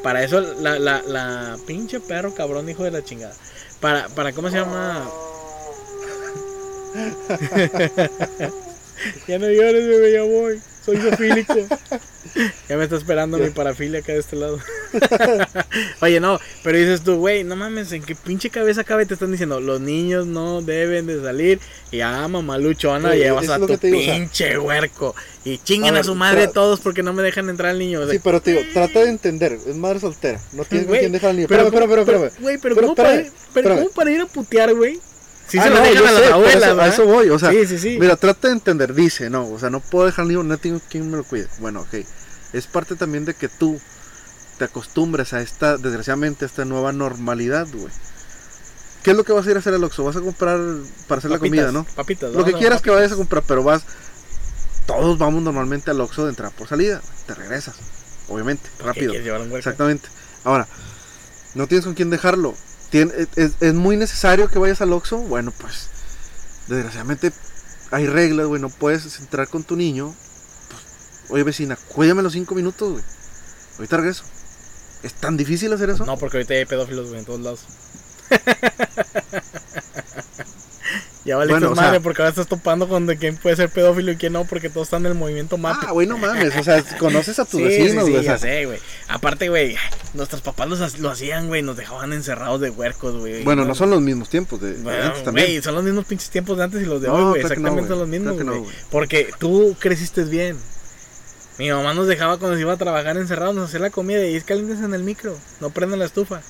[0.03, 3.33] Para eso, la, la, la pinche perro cabrón, hijo de la chingada.
[3.79, 5.09] Para, para ¿cómo se llama?
[9.27, 10.61] ya no llores, bebé, ya voy.
[10.85, 11.55] Soy zoofílico.
[12.69, 14.59] ya me está esperando mi parafilia acá de este lado.
[16.01, 19.05] Oye, no, pero dices tú, güey, no mames, ¿en qué pinche cabeza cabe?
[19.05, 21.59] Te están diciendo, los niños no deben de salir.
[21.91, 25.15] Y ah, mamá luchona, Oye, llevas a tu digo, o sea, pinche huerco.
[25.45, 28.01] Y chingan a su madre todos porque no me dejan entrar al niño.
[28.01, 30.89] O sea, Sí, pero te digo, trata de entender, es madre soltera, no tienes con
[30.91, 31.47] Güey, quién dejar al niño.
[31.49, 32.29] pero, pero- espérame.
[32.39, 33.23] Güey, pero, Pero ¿cómo, para,
[33.53, 33.75] pero.
[33.75, 34.99] ¿cómo para ir a putear, güey?
[35.47, 37.29] Sí Ah, se lo no, dejan yo a las sé, abuelas, eso- a eso voy,
[37.29, 37.97] o sea, sí, sí, sí.
[37.99, 41.09] Mira, trata de entender, dice, no, o sea, no puedo dejar niño, no tengo quien
[41.11, 41.47] me lo cuide.
[41.59, 42.05] Bueno, ok.
[42.53, 43.79] Es parte también de que tú
[44.57, 47.91] te acostumbres a esta, desgraciadamente, a esta nueva normalidad, güey.
[49.03, 50.03] ¿Qué es lo que vas a ir a hacer al Oxxo?
[50.05, 50.59] Vas a comprar
[51.07, 51.83] para hacer la Papitas, comida, ¿no?
[51.95, 52.31] Papitas.
[52.33, 53.83] Lo que quieras que vayas a comprar, pero vas.
[54.85, 57.01] Todos vamos normalmente al Oxxo de entrada por salida.
[57.27, 57.75] Te regresas,
[58.29, 59.13] obviamente, ¿Por qué rápido.
[59.15, 59.51] llevar un?
[59.57, 60.07] Exactamente.
[60.45, 60.67] Ahora,
[61.55, 62.55] no tienes con quién dejarlo.
[62.93, 65.17] Tien- es, es muy necesario que vayas al Oxxo.
[65.17, 65.87] Bueno, pues,
[66.67, 67.31] desgraciadamente
[67.91, 68.61] hay reglas, güey.
[68.61, 70.13] No puedes entrar con tu niño.
[70.69, 73.03] Pues, Oye, vecina, cuídame los cinco minutos, güey.
[73.77, 74.23] Ahorita regreso.
[75.01, 76.05] ¿Es tan difícil hacer eso?
[76.05, 77.61] No, porque ahorita hay pedófilos, güey, en todos lados.
[81.25, 83.69] ya valiste Bueno, o sea- madre, porque ahora estás topando con de quién puede ser
[83.69, 85.77] pedófilo y quién no, porque todos están en el movimiento MAP.
[85.87, 86.55] Ah, güey, no mames.
[86.57, 88.17] O sea, conoces a tus Sí, vecinos, sí, sí, güey.
[88.17, 88.79] o ya sé, güey.
[89.07, 89.75] Aparte, güey,
[90.13, 93.43] nuestros papás los lo hacían, güey, nos dejaban encerrados de huercos, güey.
[93.43, 94.71] bueno, no son los mismos tiempos de,
[95.01, 95.47] antes también.
[95.47, 97.25] güey, son los mismos pinches tiempos de antes y los de hoy, güey.
[97.25, 97.99] no, Exactamente güey.
[97.99, 98.59] los mismos, güey.
[98.59, 98.71] güey.
[98.91, 100.57] Porque tú creciste bien.
[101.59, 104.35] Mi mamá nos dejaba cuando se iba a trabajar encerrados, nos hacía la comida y
[104.35, 106.41] es calientes en el micro, no prenden la estufa.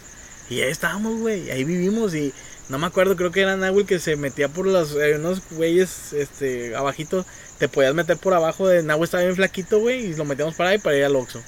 [0.49, 2.33] Y ahí estábamos, güey, ahí vivimos y
[2.69, 6.13] no me acuerdo, creo que era Nahuel que se metía por los, eh, unos güeyes,
[6.13, 7.25] este, abajito,
[7.59, 10.71] te podías meter por abajo de Nahuel estaba bien flaquito, güey, y lo metíamos para
[10.71, 11.41] ahí para ir al Oxxo.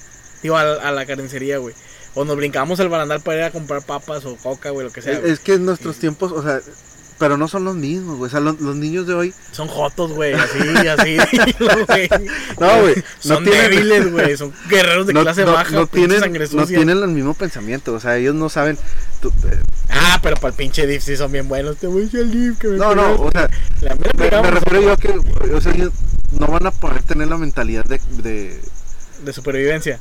[0.43, 1.73] Digo, a, a la carnicería, güey.
[2.13, 5.01] O nos brincábamos al barandal para ir a comprar papas o coca, güey, lo que
[5.01, 5.13] sea.
[5.13, 6.61] Es, es que en nuestros tiempos, o sea,
[7.17, 8.27] pero no son los mismos, güey.
[8.27, 9.33] O sea, los, los niños de hoy.
[9.51, 11.17] Son jotos, güey, así, así,
[11.87, 12.09] güey.
[12.59, 12.95] No, güey.
[12.95, 13.03] No
[13.35, 14.37] Son tienen, débiles, güey.
[14.37, 16.77] Son guerreros de no, clase no- baja, no tienen, sangre no sucia.
[16.77, 17.93] tienen el mismo pensamiento.
[17.93, 18.77] O sea, ellos no saben.
[19.21, 19.59] tú- eh,
[19.89, 21.77] Ah, pero para el pinche Div sí son bien buenos.
[21.77, 23.49] Te voy a decir al Div que me no, no, o sea,
[23.81, 25.09] La me, refiero yo a que.
[25.53, 25.91] O sea, ellos
[26.39, 27.99] no van a poder tener la mentalidad de.
[28.21, 28.59] de
[29.23, 29.99] de supervivencia.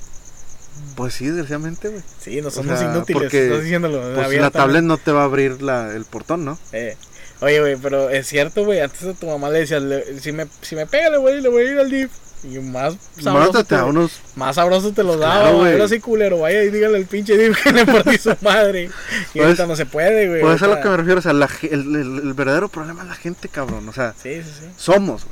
[0.97, 2.03] Pues sí, desgraciadamente, güey.
[2.21, 3.23] Sí, no O somos sea, inútiles.
[3.23, 4.01] porque, Estás diciéndolo.
[4.15, 6.59] Pues la tablet no te va a abrir la, el portón, ¿no?
[6.73, 6.97] Eh.
[7.41, 8.81] Oye, güey, pero es cierto, güey.
[8.81, 11.49] Antes a tu mamá le decías, le- si, me, si me pega, le voy, le
[11.49, 12.09] voy a ir al Div.
[12.45, 14.21] Y más sabroso, Mátate te, a unos.
[14.37, 15.49] más sabroso te los Claro, daba.
[15.51, 15.61] güey.
[15.61, 15.73] güey.
[15.73, 16.39] Ahora sí, culero.
[16.41, 18.85] Vaya y dígale al pinche Div que le partí su madre.
[18.85, 20.41] Y Pues- ahorita no se puede, güey.
[20.43, 21.19] Pues eso es a lo que me refiero.
[21.21, 23.89] O sea, la el, el- el verdadero problema es la gente, cabrón.
[23.89, 24.67] O sea, Sí, sí, sí.
[24.77, 25.27] somos.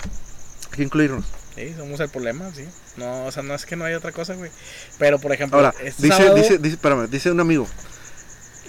[0.71, 1.25] Hay que incluirnos.
[1.55, 2.65] Sí, somos el problema, sí.
[2.97, 4.51] No, o sea, no es que no haya otra cosa, güey.
[4.99, 7.67] Pero, por ejemplo, Ahora, este dice, sábado- dice, dice, espérame, dice un amigo.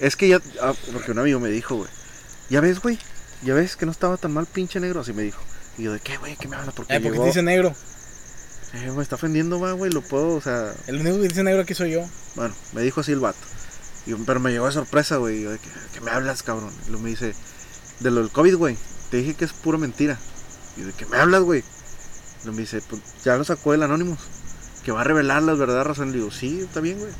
[0.01, 1.89] Es que ya, ah, porque un amigo me dijo, güey.
[2.49, 2.99] Ya ves, güey,
[3.43, 5.41] ya ves que no estaba tan mal pinche negro, así me dijo.
[5.77, 6.35] Y yo, ¿de qué, güey?
[6.35, 6.71] ¿Qué me habla?
[6.71, 7.73] Porque Eh, porque llegó, dice negro.
[8.73, 11.61] eh, me está ofendiendo, va, güey, lo puedo, o sea, El único que dice negro
[11.61, 12.05] aquí soy yo.
[12.35, 13.39] bueno, me dijo así el vato.
[14.05, 15.37] Y yo, pero me llegó de sorpresa, güey.
[15.39, 16.73] y yo, ¿de qué, qué me hablas, cabrón?
[16.85, 17.33] Y luego me dice,
[18.01, 18.75] de lo del COVID, güey.
[19.09, 20.17] Te dije que es pura mentira.
[20.75, 21.63] Y yo, ¿de qué me hablas, güey?
[22.45, 24.19] Y me dice, pues ya lo sacó el Anonymous.
[24.83, 26.13] Que va a revelar las verdaderas razones.
[26.13, 27.11] Le digo, sí, está bien, güey.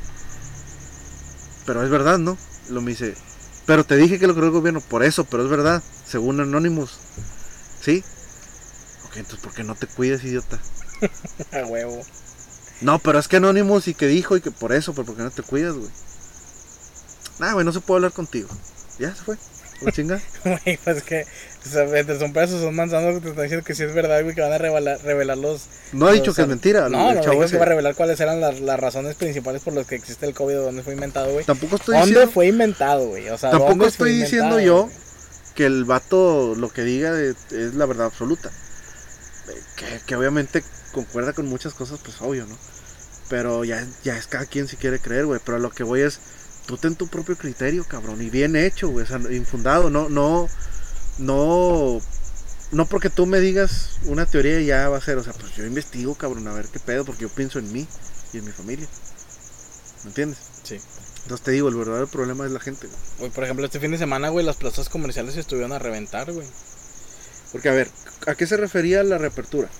[1.66, 2.36] Pero es verdad, ¿no?
[2.68, 3.14] Luego me dice,
[3.66, 4.80] pero te dije que lo creó el gobierno.
[4.80, 5.82] Por eso, pero es verdad.
[6.06, 6.98] Según Anonymous.
[7.80, 8.04] ¿Sí?
[9.06, 10.58] Ok, entonces, ¿por qué no te cuides, idiota?
[11.52, 12.02] A huevo.
[12.80, 15.30] No, pero es que Anonymous y que dijo y que por eso, pero porque no
[15.30, 15.90] te cuidas, güey.
[17.38, 18.48] Nah, güey, no se puede hablar contigo.
[18.98, 19.38] Ya se fue.
[19.80, 20.20] ¿La chinga?
[20.44, 21.24] Güey, pues que,
[21.64, 24.22] o sea, entre son pesos, son manzanos que te están diciendo que sí es verdad,
[24.22, 25.66] güey, que van a revelar, revelar los...
[25.92, 26.88] No ha dicho que es mentira.
[26.88, 29.62] No, el no, chavo dijo que va a revelar cuáles eran las, las razones principales
[29.62, 31.44] por las que existe el COVID, dónde fue inventado, güey.
[31.44, 33.28] Tampoco estoy ¿Dónde diciendo fue inventado, güey?
[33.30, 34.96] O sea, Tampoco ¿dónde estoy diciendo yo güey?
[35.54, 38.50] que el vato lo que diga de- es la verdad absoluta.
[39.48, 40.62] Eh, Que, que obviamente
[40.92, 42.56] concuerda con muchas cosas, pues obvio, ¿no?
[43.28, 45.40] Pero ya, ya es cada quien si quiere creer, güey.
[45.44, 46.18] Pero lo que voy es,
[46.66, 48.22] tú ten tu propio criterio, cabrón.
[48.22, 49.04] Y bien hecho, güey.
[49.04, 49.90] O sea, infundado.
[49.90, 50.48] No, no,
[51.18, 52.00] no,
[52.72, 55.18] no porque tú me digas una teoría ya va a ser.
[55.18, 57.04] O sea, pues yo investigo, cabrón, a ver qué pedo.
[57.04, 57.86] Porque yo pienso en mí
[58.32, 58.88] y en mi familia.
[60.04, 60.38] ¿Me entiendes?
[60.62, 60.78] Sí.
[61.22, 62.98] Entonces te digo, el verdadero problema es la gente, güey.
[63.18, 66.46] Güey, por ejemplo, este fin de semana, güey, las plazas comerciales estuvieron a reventar, güey.
[67.50, 67.88] Porque, a ver,
[68.26, 69.70] ¿a qué se refería la reapertura?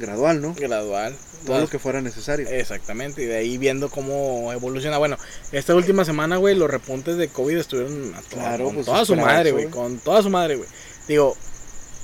[0.00, 0.54] Gradual, ¿no?
[0.54, 1.14] Gradual.
[1.46, 2.48] Todo lo que fuera necesario.
[2.48, 4.98] Exactamente, y de ahí viendo cómo evoluciona.
[4.98, 5.16] Bueno,
[5.52, 9.12] esta última semana, güey, los repuntes de COVID estuvieron a Claro, con pues, toda su
[9.12, 9.74] esperaba madre, eso, güey, güey.
[9.74, 10.68] con toda su madre, güey.
[11.06, 11.36] Digo,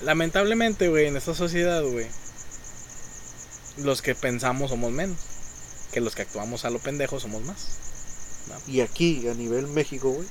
[0.03, 2.07] lamentablemente, güey, en esta sociedad, güey,
[3.79, 5.19] los que pensamos somos menos.
[5.93, 7.79] Que los que actuamos a lo pendejo somos más.
[8.67, 10.27] Y aquí, a nivel México, güey.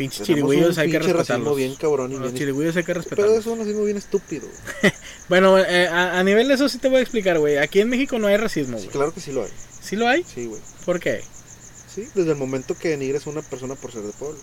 [0.00, 1.56] Pinches chirigüillos hay que respetarlos.
[1.56, 3.38] bien cabrón y Los bien- chirigüillos hay que Pero respetarlos.
[3.38, 4.46] es un racismo bien estúpido.
[5.28, 7.58] Bueno, eh, a, a nivel de eso sí te voy a explicar, güey.
[7.58, 8.92] Aquí en México no hay racismo, Sí, güey.
[8.96, 9.50] claro que sí lo hay.
[9.80, 10.24] ¿Sí lo hay?
[10.24, 10.60] Sí, güey.
[10.84, 11.20] ¿Por qué?
[11.94, 14.38] Sí, desde el momento que denigres a una persona por ser de pueblo.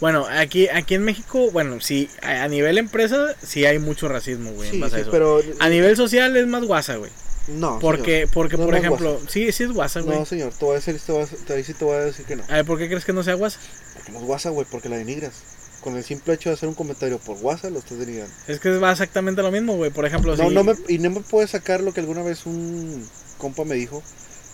[0.00, 4.50] Bueno, aquí, aquí en México, bueno, sí, a, a nivel empresa sí hay mucho racismo,
[4.52, 5.10] güey, en Sí, a sí, eso.
[5.10, 5.40] pero.
[5.60, 7.10] A nivel social es más guasa, güey.
[7.48, 7.78] No.
[7.80, 10.06] Porque, porque No, por no ejemplo, sí, sí es guasa, señor.
[10.08, 10.18] güey.
[10.20, 12.24] No, señor, te voy a decir, te voy a- ahí sí te voy a decir
[12.26, 12.44] que no.
[12.48, 13.58] A ver, ¿por qué crees que no sea guasa?
[14.06, 15.34] Es guasa, güey, porque la denigras.
[15.82, 18.32] Con el simple hecho de hacer un comentario por WhatsApp lo estás denigrando.
[18.46, 19.90] Es que va exactamente lo mismo, güey.
[19.90, 20.54] Por ejemplo, No, si...
[20.54, 24.02] no me, y no me puedes sacar lo que alguna vez un compa me dijo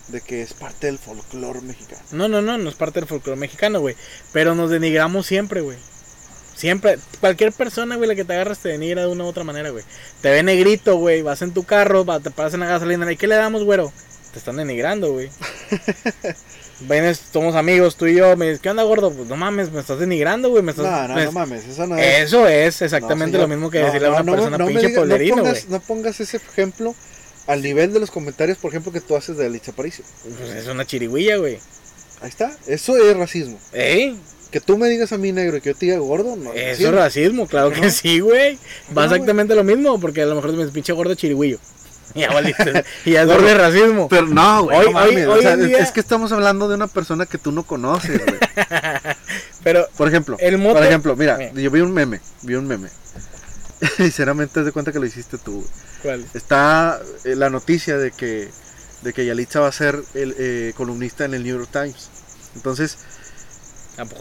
[0.07, 2.01] de que es parte del folclore mexicano.
[2.11, 3.95] No, no, no, no es parte del folclore mexicano, güey.
[4.33, 5.77] Pero nos denigramos siempre, güey.
[6.55, 9.69] Siempre, cualquier persona, güey, la que te agarras te denigra de una u otra manera,
[9.69, 9.85] güey.
[10.21, 13.27] Te ve negrito, güey, vas en tu carro, te paras en la gasolina, ¿y qué
[13.27, 13.93] le damos, güero?
[14.33, 15.29] Te están denigrando, güey.
[16.81, 19.11] Vienes, somos amigos, tú y yo, me dices, ¿qué onda, gordo?
[19.11, 20.85] Pues no mames, me estás denigrando, güey, me estás...
[20.85, 22.23] No, no, me- no mames, eso no es.
[22.27, 24.67] Eso es exactamente No, lo mismo que No, decirle a no, una no, persona no
[24.67, 25.45] pinche no polerino, güey.
[25.47, 26.95] pongas, no pongas ese ejemplo
[27.47, 30.05] al nivel de los comentarios, por ejemplo, que tú haces de Alicia Aparicio.
[30.37, 31.59] Pues es una chirigüilla, güey.
[32.21, 33.59] Ahí está, eso es racismo.
[33.73, 34.15] ¿Eh?
[34.51, 36.53] Que tú me digas a mí negro y que yo te diga gordo, no.
[36.53, 37.81] Eso es racismo, claro No.
[37.81, 38.55] que sí, güey.
[38.97, 41.59] Va No, exactamente lo mismo, porque a lo mejor me dices pinche gordo chirigüillo.
[42.15, 42.83] Y ya valiste.
[43.05, 44.07] y ya es doble racismo.
[44.09, 45.99] Pero no, güey, Hoy- no mames, hoy- o hoy sea, en es- día- es que
[45.99, 48.39] estamos hablando de una persona que tú no conoces, güey.
[49.63, 51.51] Pero Por ejemplo, El mote- por ejemplo, mira, Eh.
[51.55, 52.89] yo vi un meme, vi un meme.
[53.97, 55.65] Sinceramente, haz de cuenta que lo hiciste tú.
[56.01, 56.25] ¿cuál?
[56.33, 58.49] Está eh, la noticia de que
[59.01, 62.09] de que Yalitza va a ser el eh, columnista en el New York Times.
[62.55, 62.97] Entonces,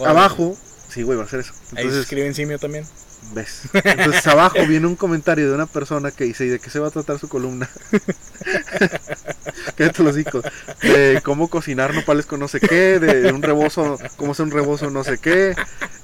[0.07, 0.57] abajo,
[0.93, 1.53] sí, güey, va a ser eso.
[1.53, 2.85] Ahí se Entonces, escribe en simio también.
[3.33, 3.63] Ves.
[3.73, 6.89] Entonces, abajo viene un comentario de una persona que dice, ¿y de qué se va
[6.89, 7.69] a tratar su columna?
[9.77, 10.45] Cállate los hijos.
[10.83, 14.91] De cómo cocinar nopales con no sé qué, de un rebozo, cómo hacer un rebozo
[14.91, 15.55] no sé qué,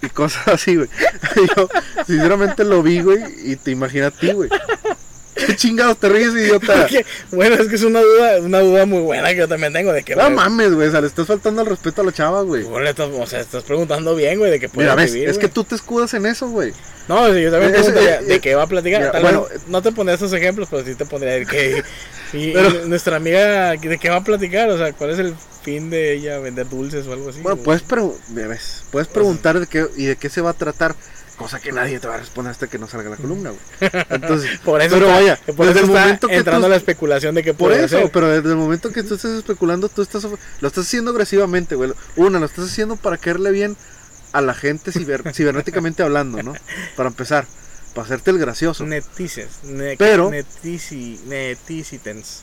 [0.03, 0.89] y cosas así, güey.
[1.57, 1.69] Yo,
[2.07, 4.51] sinceramente lo vi, güey, y te imaginas a ti, güey.
[5.35, 6.74] ¿Qué chingados te ríes, idiota?
[6.82, 9.93] Porque, bueno, es que es una duda, una duda muy buena que yo también tengo
[9.93, 12.43] de que No mames, güey, o sea, le estás faltando al respeto a la chava,
[12.43, 12.64] güey.
[12.87, 15.49] estás, o sea, estás preguntando bien, güey, de que puede Mira, ves, vivir, es que
[15.49, 16.72] tú te escudas en eso, güey.
[17.09, 19.01] No, yo también Es- preguntaría eh, de eh, qué va a platicar.
[19.01, 21.82] mira, Tal bueno, vez no te pondría estos ejemplos, pero sí te pondría de que.
[22.32, 24.70] Y, Pero- y nuestra amiga, ¿de qué va a platicar?
[24.70, 26.39] O sea, ¿cuál es el fin de ella?
[26.39, 27.41] ¿Vender dulces o algo así?
[27.43, 30.95] Bueno, o- puedes, puedes preguntar de qué y de qué se va a tratar,
[31.37, 33.91] cosa que nadie te va a responder hasta que no salga la columna, güey.
[34.11, 36.70] Entonces, Por eso pero está, vaya, por desde eso el está momento que entrando tú-
[36.70, 38.11] la especulación de que por eso, ser.
[38.12, 41.93] pero desde el momento que tú estás especulando, tú estás lo estás haciendo agresivamente, güey.
[42.16, 43.76] Una, lo estás haciendo para caerle bien
[44.32, 46.55] a la gente ciber- cibernéticamente hablando, ¿no?
[46.97, 47.47] Para empezar,
[47.95, 48.85] para hacerte el gracioso.
[48.85, 49.49] Netices.
[49.64, 52.43] Ne Pero- Netici, neticitens.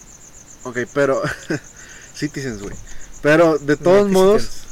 [0.64, 1.22] Ok, pero
[2.16, 2.76] citizens, güey.
[3.22, 4.68] Pero de todos modos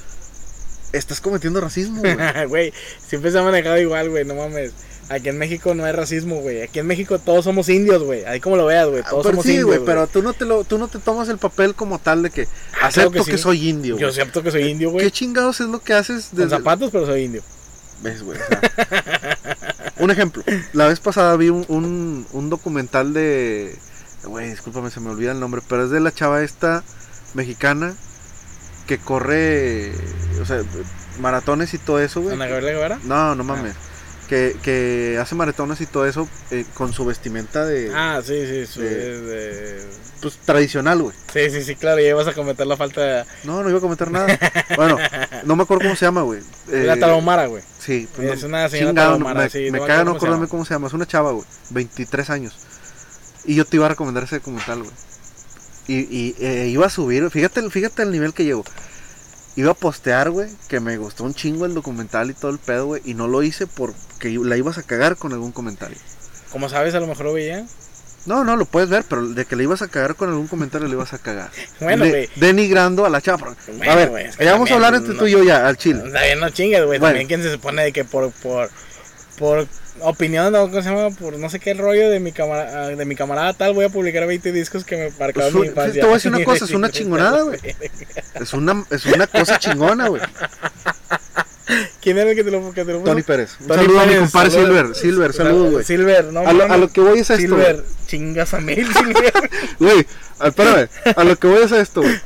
[0.94, 2.02] estás cometiendo racismo,
[2.48, 2.74] güey.
[3.08, 4.72] Siempre se ha manejado igual, güey, no mames.
[5.10, 6.62] Aquí en México no hay racismo, güey.
[6.62, 8.26] Aquí en México todos somos indios, güey.
[8.26, 9.02] Ahí como lo veas, güey.
[9.02, 9.66] Todos Pero somos sí, indios.
[9.68, 12.30] güey, pero tú no te lo, tú no te tomas el papel como tal de
[12.30, 12.44] que
[12.80, 13.44] Ah, acepto claro que, que sí.
[13.44, 13.98] soy indio.
[13.98, 15.04] Yo siento que soy indio, güey.
[15.06, 17.42] ¿Qué chingados es lo que haces Con desde zapatos, pero soy indio.
[18.04, 18.38] ¿Ves, güey?
[18.40, 18.62] O sea,
[19.98, 20.44] un ejemplo.
[20.74, 23.76] La vez pasada vi un, un, un documental de.
[24.26, 25.62] Güey, discúlpame, se me olvida el nombre.
[25.68, 26.84] Pero es de la chava esta
[27.34, 27.96] mexicana
[28.90, 29.92] que corre.
[30.42, 30.64] O sea,
[31.20, 32.34] maratones y todo eso, güey.
[32.34, 33.00] Ana Gabriela Guevara.
[33.04, 33.76] No, no mames.
[34.28, 37.92] que, que hace maratones y todo eso eh, con su vestimenta de.
[37.94, 39.86] Ah, sí, sí, su- de- de-
[40.22, 41.16] Pues tradicional, güey.
[41.34, 43.82] Sí, sí, sí, claro, ya ibas a cometer la falta de No, no iba a
[43.82, 44.28] comentar nada.
[44.76, 44.98] bueno,
[45.46, 46.42] no me acuerdo cómo se llama, güey.
[46.72, 47.64] Eh, la tarahumara, güey.
[47.80, 50.12] Sí, pues Es no- una señora chingado, tarahumara, me, sí, no me me caga no
[50.12, 50.88] acordarme cómo se llama.
[50.88, 51.46] Es una chava, güey.
[51.72, 52.56] 23 años.
[53.46, 54.92] Y yo te iba a recomendar ese documental, güey.
[55.90, 58.64] Y, y eh, iba a subir, fíjate, fíjate el nivel que llego.
[59.56, 62.86] Iba a postear, güey, que me gustó un chingo el documental y todo el pedo,
[62.86, 63.02] güey.
[63.06, 65.98] Y no lo hice porque la ibas a cagar con algún comentario.
[66.52, 67.66] Como sabes, a lo mejor lo veía.
[68.26, 70.88] No, no, lo puedes ver, pero de que le ibas a cagar con algún comentario
[70.88, 71.50] le ibas a cagar.
[71.80, 72.30] Bueno, güey.
[72.36, 73.56] denigrando a la chava.
[73.76, 75.44] Bueno, a ver, güey, es que ya vamos a hablar entre no- tú y yo
[75.44, 76.04] ya, al chile.
[76.40, 77.00] No chingues, güey.
[77.00, 77.14] Bueno.
[77.14, 78.70] También quien se supone de que por, por,
[79.38, 79.68] por
[80.02, 80.70] opinión, ¿no?
[80.70, 81.10] ¿cómo se llama?
[81.16, 84.26] Por no sé qué rollo de mi, camara- de mi camarada tal, voy a publicar
[84.28, 86.02] 20 discos que me marcaron Pues, mi infancia.
[86.02, 87.60] te voy a decir una cosa, es una chingonada, güey.
[88.36, 90.22] Es una, es una cosa chingona, güey.
[92.02, 93.12] ¿Quién era el que te lo, que te lo puso?
[93.12, 93.52] Tony Pérez.
[93.60, 94.68] Un Tony saludo a mi Pérez, compadre saludos.
[94.70, 94.96] Silver.
[94.96, 95.86] Silver, saludos, güey.
[95.86, 99.34] Silver, no, A lo, a lo que voy es esto, Silver, chingas a mí, Silver.
[99.80, 100.08] Güey,
[100.40, 100.90] ah, espérame.
[101.16, 102.20] A lo que voy es esto, güey.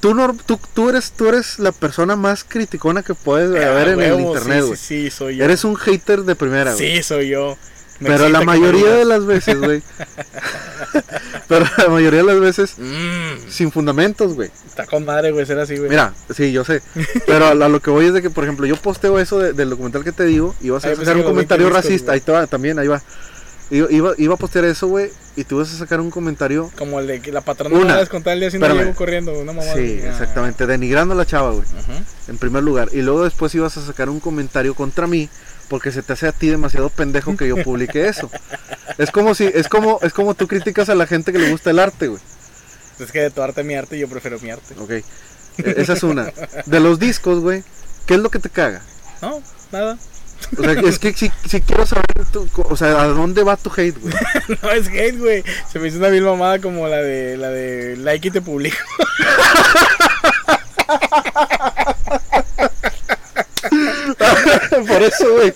[0.00, 3.92] Tú, no, tú, tú, eres, tú eres la persona más criticona que puedes haber Ah,
[3.92, 4.76] en el internet, sí, güey.
[4.78, 5.44] Sí, sí, soy yo.
[5.44, 6.96] Eres un hater de primera, güey.
[6.96, 7.56] Sí, soy yo.
[7.98, 9.82] Me Pero la mayoría de las veces, güey.
[11.48, 14.50] pero la mayoría de las veces Mm, sin fundamentos, güey.
[14.66, 15.88] está con madre, güey, ser así, güey.
[15.88, 16.82] Mira, sí, yo sé.
[17.26, 19.52] Pero a, a lo que voy es de que, por ejemplo, yo posteo eso de-
[19.54, 22.06] del documental que te digo y vas a pensé sacar un comentario 20 discos, racista.
[22.12, 22.14] güey.
[22.16, 23.02] Ahí te va, también, ahí va.
[23.70, 26.70] Iba, iba, iba a postear eso, güey, y tú vas a sacar un comentario.
[26.78, 27.94] Como el de que la patrona Una.
[27.94, 29.70] no descontar el día si no llego corriendo, una mamá.
[29.74, 31.66] Sí, exactamente, denigrando a la chava, güey,
[32.28, 32.88] en primer lugar.
[32.92, 35.28] Y luego después ibas a sacar un comentario contra mí
[35.68, 38.30] porque se te hace a ti demasiado pendejo que yo publique eso.
[38.98, 41.70] Es como si, es como, es como tú criticas a la gente que le gusta
[41.70, 42.20] el arte, güey.
[42.98, 44.74] Es que de tu arte mi arte, yo prefiero mi arte.
[44.78, 44.90] Ok.
[44.90, 45.04] E-
[45.76, 46.32] Esa es una.
[46.66, 47.62] De los discos, güey,
[48.06, 48.80] ¿qué es lo que te caga?
[49.20, 49.98] No, nada.
[50.58, 53.70] O sea, es que si, si quiero saber, tu- o sea, ¿a dónde va tu
[53.76, 54.14] hate, güey?
[54.62, 55.44] No es hate, güey.
[55.70, 58.76] Se me hizo una vil mamada como la de la de like y te publico.
[64.86, 65.52] Por eso, güey.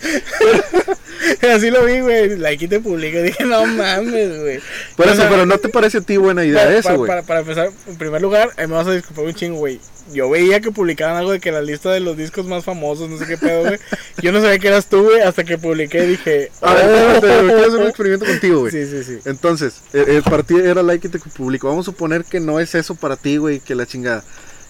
[1.55, 2.37] Así lo vi, güey.
[2.37, 3.19] Like y te publico.
[3.23, 4.61] Dije, no mames, güey.
[4.97, 6.97] Por O eso, sea, pero no te parece a ti buena idea para, eso, para-
[6.99, 7.09] güey.
[7.09, 9.81] para- para empezar, en primer lugar, eh, me vas a disculpar un chingo, güey.
[10.13, 13.19] Yo veía que publicaban algo de que la lista de los discos más famosos, no
[13.19, 13.79] sé qué pedo, güey.
[14.23, 16.53] Yo no sabía que eras tú, güey, hasta que publiqué y dije.
[16.61, 18.73] A ver, güey, quiero hacer un experimento contigo, güey.
[18.73, 19.19] Sí, sí, sí.
[19.25, 21.69] Entonces, el, el partido era like y te publico.
[21.69, 24.25] Vamos a suponer que no es eso para ti, güey, que la chingada.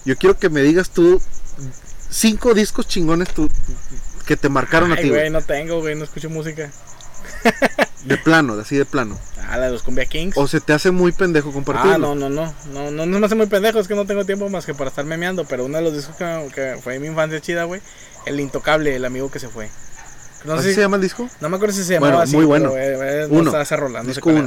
[0.05, 1.21] Yo quiero que me digas tú
[2.11, 3.49] cinco discos chingones tú,
[4.25, 5.29] que te marcaron a ti, güey.
[5.29, 6.71] no tengo, güey, no escucho música.
[8.05, 9.17] De plano, así de plano.
[9.47, 10.35] Ah, la de los Cumbia Kings.
[10.35, 11.93] O se te hace muy pendejo compartirlo.
[11.93, 14.25] Ah, no, no, no, no, no, no me hace muy pendejo, es que no tengo
[14.25, 17.07] tiempo más que para estar memeando, pero uno de los discos que, que fue mi
[17.07, 17.79] infancia chida, güey,
[18.25, 19.69] el intocable, el amigo que se fue.
[20.45, 21.29] No ¿Así sé si- se llama el disco?
[21.41, 22.71] no me acuerdo si se llamaba Bueno, así, muy bueno.
[22.73, 23.49] pero, eh, eh, no Uno.
[23.49, 24.39] estaba esa rola, no sé disco era.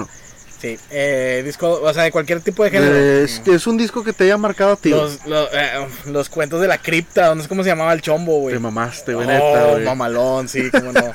[0.65, 2.97] Sí, eh, disco, o sea, de cualquier tipo de género.
[2.97, 4.89] Es, es un disco que te haya marcado a ti.
[4.89, 8.41] los, los, eh, los cuentos de la cripta, no sé cómo se llamaba el chombo,
[8.41, 8.55] güey.
[8.55, 11.05] Te mamaste, güey, oh, mamalón, sí, cómo no.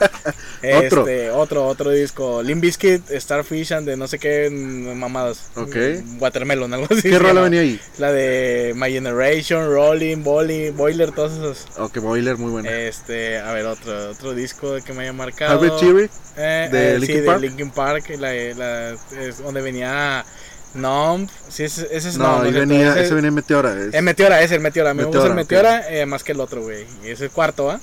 [0.78, 1.08] Otro.
[1.08, 2.43] Este, otro, otro disco.
[2.43, 5.50] Limp Bizkit, Starfish and de no sé qué mm, mamadas.
[5.56, 5.76] Ok.
[6.04, 7.10] Mm, Watermelon, algo así.
[7.10, 7.80] ¿Qué rola venía ahí?
[7.97, 11.66] La de My Generation, Rolling, Bolly, Boiler, todos esos.
[11.78, 12.70] Ok, Boiler, muy bueno.
[12.70, 15.54] Este, a ver, otro, otro disco que me haya marcado.
[15.54, 16.10] Harvard Theory.
[16.38, 17.39] Eh, de eh, Linkin sí, Park.
[17.41, 20.26] de Linkin Park, la, la- es donde venía
[20.74, 21.30] Numb.
[21.50, 23.74] Sí, ese, ese es No, ¿no venía, ese venía Meteora.
[23.74, 24.94] es- El Meteora, es el Meteora.
[24.94, 26.86] Me gusta el Meteora, eh, más que el otro, güey.
[27.04, 27.80] Y es el cuarto, ¿ah?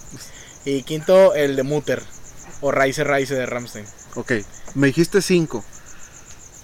[0.65, 2.03] Y quinto, el de Mutter.
[2.61, 3.85] O Rise Rise de Ramstein.
[4.15, 4.33] Ok,
[4.75, 5.63] me dijiste cinco.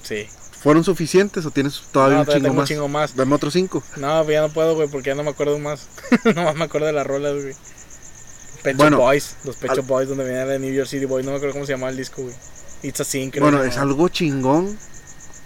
[0.02, 0.26] Sí.
[0.62, 2.68] ¿Fueron suficientes o tienes todavía no, un chingo tengo un más?
[2.68, 3.16] chingo más.
[3.16, 3.82] Dame otros cinco.
[3.96, 5.88] No, pues ya no puedo, güey, porque ya no me acuerdo más.
[6.36, 7.54] no me acuerdo de las rolas, güey.
[8.62, 11.24] Pecho Bueno, Boys, los Pecho al- Boys, donde venía de New York City Boys.
[11.24, 12.34] No me acuerdo cómo se llamaba el disco, güey.
[12.82, 13.42] It's a Sin, creo.
[13.44, 14.76] Bueno, es algo chingón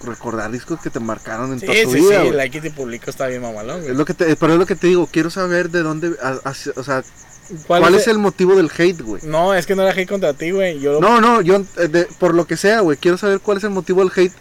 [0.05, 2.09] recordar discos que te marcaron en Sí, toda tu sí, vida.
[2.20, 2.32] sí, güey.
[2.32, 3.93] Like It y Publico está bien mamalón, güey.
[3.93, 6.39] Es lo que te, pero es lo que te digo, quiero saber de dónde, a-
[6.49, 7.03] a- o sea,
[7.66, 9.22] ¿Cuál, ¿cuál, es es el motivo del hate, güey?
[9.24, 10.80] No, es que no era hate contra ti, güey.
[10.80, 13.64] Yo No, no, yo, eh, de- por lo que sea, güey, quiero saber cuál es
[13.64, 14.32] el motivo del hate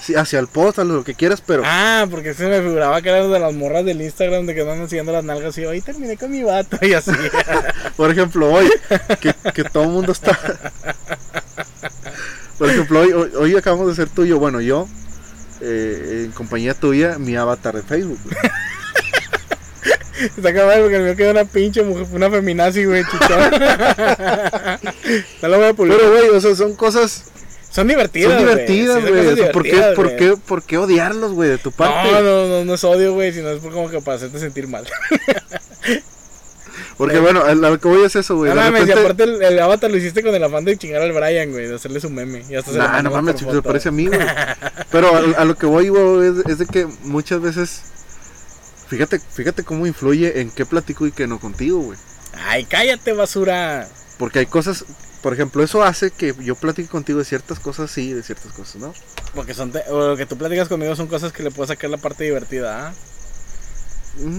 [0.00, 3.08] sí, hacia el post, a lo que quieras, pero Ah, porque se me figuraba que
[3.10, 6.16] eran de las morras del Instagram de que andan enseñando las nalgas y hoy terminé
[6.16, 7.10] con mi vato y así.
[7.96, 8.70] por ejemplo, hoy,
[9.20, 10.38] que, que todo el mundo está...
[12.58, 14.88] Por ejemplo, hoy, hoy, acabamos de ser tuyo, bueno, yo,
[15.60, 18.18] eh, en compañía tuya, mi avatar de Facebook.
[20.18, 23.50] Está cabrón porque el mío quedó una pinche mujer, una feminazi, güey, chichón.
[25.42, 26.00] no lo voy a publicar.
[26.00, 27.24] Pero, güey, o sea, son cosas...
[27.70, 28.54] son divertidas, Son güey.
[28.54, 29.52] divertidas, güey.
[29.52, 32.10] ¿por, qué, por, qué, ¿Por qué odiarlos, güey, de tu parte?
[32.10, 34.68] No, no, no, no es odio, güey, sino es por como que para hacerte sentir
[34.68, 34.86] mal.
[36.96, 38.54] Porque bueno, lo que voy es eso, güey.
[38.54, 41.50] No y aparte el, el avatar lo hiciste con el afán de chingar al Brian,
[41.52, 42.42] güey, de hacerle su meme.
[42.48, 44.18] Y hasta Nah, no mames, parece a mí, güey.
[44.90, 47.82] Pero a, a lo que voy, güey, es, es de que muchas veces.
[48.88, 51.98] Fíjate, fíjate cómo influye en qué platico y qué no contigo, güey.
[52.46, 53.88] Ay, cállate, basura.
[54.18, 54.84] Porque hay cosas,
[55.22, 58.52] por ejemplo, eso hace que yo platique contigo de ciertas cosas sí y de ciertas
[58.52, 58.94] cosas, ¿no?
[59.34, 61.90] Porque son te- o lo que tú platicas conmigo son cosas que le puedo sacar
[61.90, 62.94] la parte divertida, ¿ah?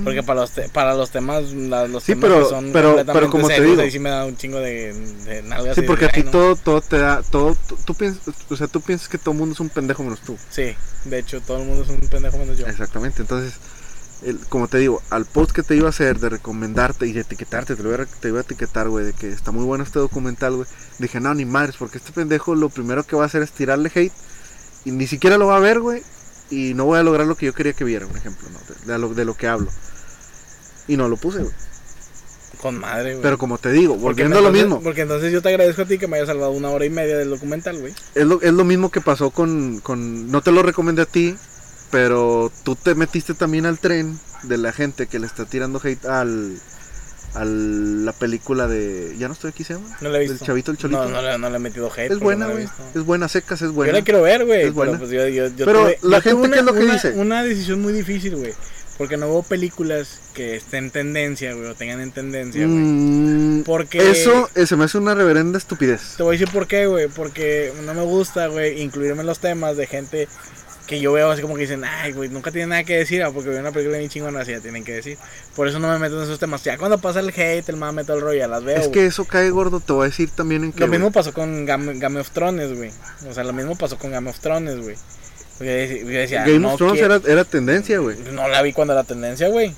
[0.03, 2.87] Porque para los, te- para los temas, la- los Sí, temas pero- que son pero-
[2.95, 3.81] completamente pero como te digo.
[3.81, 4.93] ahí sí me da un chingo de,
[5.25, 5.75] de nalgas.
[5.75, 8.55] Sí, y de porque a ti todo, todo te da, todo, tú, tú piensas, o
[8.55, 10.35] sea, tú piensas que todo el mundo es un pendejo menos tú.
[10.49, 10.75] Sí,
[11.05, 12.65] de hecho, todo el mundo es un pendejo menos yo.
[12.65, 13.53] Exactamente, entonces,
[14.23, 17.21] el- como te digo, al post que te iba a hacer de recomendarte y de
[17.21, 19.83] etiquetarte, te, lo iba a, te iba a etiquetar, güey, de que está muy bueno
[19.83, 20.67] este documental, güey.
[20.97, 23.91] Dije, no, ni madres, porque este pendejo lo primero que va a hacer es tirarle
[23.93, 24.11] hate
[24.85, 26.01] y ni siquiera lo va a ver, güey,
[26.49, 28.59] y no voy a lograr lo que yo quería que viera, un ejemplo, ¿no?
[28.59, 29.69] De, de lo, de lo que hablo.
[30.87, 31.53] Y no lo puse, güey.
[32.61, 33.21] Con madre, güey.
[33.21, 35.97] Pero como te digo, volviendo a lo mismo, Porque entonces yo te agradezco a ti
[35.97, 37.93] que me hayas salvado una hora y media del documental, güey.
[38.15, 41.35] es lo, es lo mismo que pasó con, con, no te lo recomendé a ti,
[41.91, 46.05] pero tú te metiste también al tren de la gente que le está tirando hate
[46.05, 46.59] al,
[47.41, 50.45] a la película de, ya no estoy aquí, se llama, No la he visto.
[50.45, 51.03] chavito el cholito.
[51.05, 52.11] No, no, le- no le he metido hate.
[52.11, 53.93] es buena, no güey, es buena, secas, es Yo buena.
[53.93, 54.59] la quiero ver, güey.
[54.59, 54.97] Es pero, buena.
[54.97, 57.11] pues, yo, yo- yo Pero tuve- la yo gente, ¿qué es lo que una, dice?
[57.11, 58.53] Una decisión muy difícil, güey.
[58.97, 62.77] Porque no hubo películas que estén en tendencia, güey, o tengan en tendencia, güey.
[62.79, 66.15] Mm, Porque- Eso eh, se me hace una reverenda estupidez.
[66.17, 67.07] Te voy a decir por qué, güey.
[67.07, 70.27] Porque no me gusta, güey, incluirme en los temas de gente
[70.87, 73.31] que yo veo así como que dicen, ay, güey, nunca tienen nada que decir, ah,
[73.31, 75.17] porque veo una película bien chingona, así ya tienen que decir.
[75.55, 76.63] Por eso no me meto en esos temas.
[76.63, 78.75] Ya cuando pasa el hate, el mame, todo el rollo, ya las veo.
[78.77, 78.91] Es güey.
[78.93, 80.79] que eso cae gordo, te voy a decir también en que...
[80.79, 82.91] Lo mismo güey, pasó con Game, Game of Thrones, güey.
[83.29, 84.95] O sea, lo mismo pasó con Game of Thrones, güey.
[85.59, 88.17] Yo decía, yo decía, Game no of Thrones quiero- era, era tendencia, güey.
[88.31, 89.75] No la vi cuando era tendencia, güey.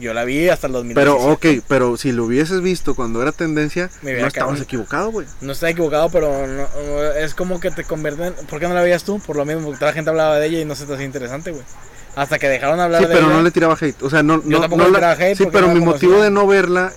[0.00, 0.94] Yo la vi hasta el 2017.
[0.94, 5.26] Pero, ok, pero si lo hubieses visto cuando era tendencia, no estabas equivocado, güey.
[5.42, 8.32] No estoy equivocado, pero no- es como que te convierten.
[8.48, 9.20] ¿Por qué no la veías tú?
[9.20, 11.04] Por lo mismo, porque toda la gente hablaba de ella y no se te hacía
[11.04, 11.62] interesante, güey.
[12.16, 13.36] Hasta que dejaron hablar Sí, de pero ella.
[13.36, 14.02] no le tiraba hate.
[14.02, 16.46] O sea, no, no, tampoco no le tiraba hate Sí, pero mi motivo de no
[16.46, 16.92] verla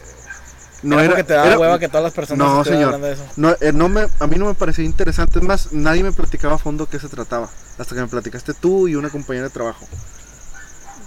[0.81, 2.85] no era porque te daba era- hueva que todas las personas No, señor.
[2.85, 3.23] hablando de eso.
[3.35, 5.39] No, eh, no me, a mí no me parecía interesante.
[5.39, 7.49] Es más, nadie me platicaba a fondo qué se trataba.
[7.77, 9.85] Hasta que me platicaste tú y una compañera de trabajo.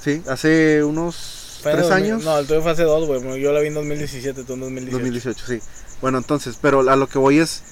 [0.03, 1.36] Sí, hace unos
[1.75, 2.25] tres 2000 años.
[2.25, 3.41] No, el tuyo fue hace dos, güey.
[3.41, 4.93] Yo la vi en 2017, tú en 2018.
[4.99, 5.61] 2018, sí.
[6.01, 7.63] Bueno, entonces, pero a lo que voy es.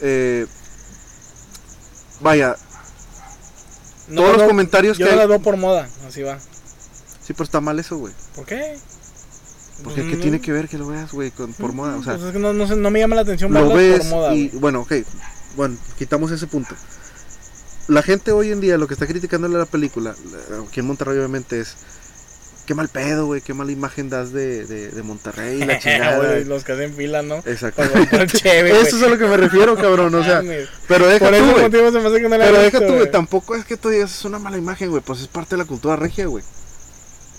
[0.00, 0.46] eh,
[2.20, 2.56] vaya,
[4.08, 6.38] No, todos los comentarios Yo que hay- las veo por moda, así va.
[7.24, 8.12] sí, pero está mal eso, güey.
[8.34, 8.76] ¿Por qué?
[9.82, 11.96] Porque Pues, ¿qué no- tiene que ver que lo veas, güey, con- por moda?
[11.96, 14.00] O sea, pues es que no, no, sé, no me llama la atención lo ves
[14.00, 14.34] por moda.
[14.34, 14.92] y bueno, ok,
[15.56, 16.74] bueno, quitamos ese punto.
[17.88, 20.14] La gente hoy en día lo que está criticándole a la película,
[20.50, 21.74] la- aquí en Monterrey obviamente es
[22.66, 26.18] qué mal pedo, güey, qué mala imagen das de, de, de Monterrey, la chingada.
[26.18, 27.36] Güey, los que hacen fila, ¿no?
[27.46, 27.82] Exacto.
[27.92, 28.70] Güey.
[28.70, 30.42] Eso es a lo que me refiero, cabrón, o sea,
[30.88, 32.86] pero deja Por tú, ese motivo se me hace que no la Pero visto, deja
[32.86, 35.56] tú, güey, tampoco es que tú digas es una mala imagen, güey, pues es parte
[35.56, 36.44] de la cultura regia, güey.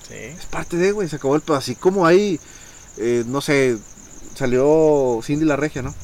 [0.07, 0.15] Sí.
[0.15, 1.55] Es parte de, güey, se acabó el pedo.
[1.55, 2.39] Así como hay,
[2.97, 3.77] eh, no sé,
[4.35, 5.95] salió Cindy la Regia, ¿no?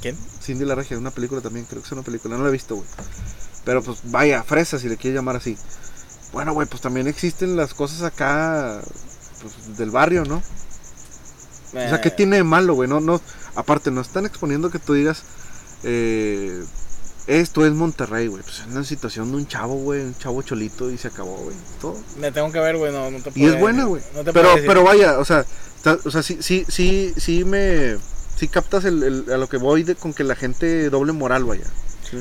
[0.00, 0.16] ¿Quién?
[0.42, 2.76] Cindy la Regia, una película también, creo que es una película, no la he visto,
[2.76, 2.86] güey.
[3.64, 5.56] Pero pues vaya, fresa, si le quieres llamar así.
[6.36, 8.82] Bueno, güey, pues también existen las cosas acá,
[9.40, 10.36] pues, del barrio, ¿no?
[10.36, 12.86] O sea, ¿qué Eh, tiene de malo, güey?
[12.90, 13.22] No, no,
[13.54, 15.22] aparte, no están exponiendo que tú digas,
[15.82, 16.62] eh,
[17.26, 18.42] esto es Monterrey, güey.
[18.42, 21.56] Pues es una situación de un chavo, güey, un chavo cholito y se acabó, güey.
[21.80, 21.96] Todo.
[22.20, 24.02] Me tengo que ver, güey, no, no te Y es puedo buena, güey.
[24.14, 25.46] No pero, puedo pero vaya, o sea,
[25.82, 27.96] ta- o sea, sí, sí, sí, sí me,
[28.38, 31.44] sí captas el, el- a lo que voy de, con que la gente doble moral,
[31.44, 31.64] vaya.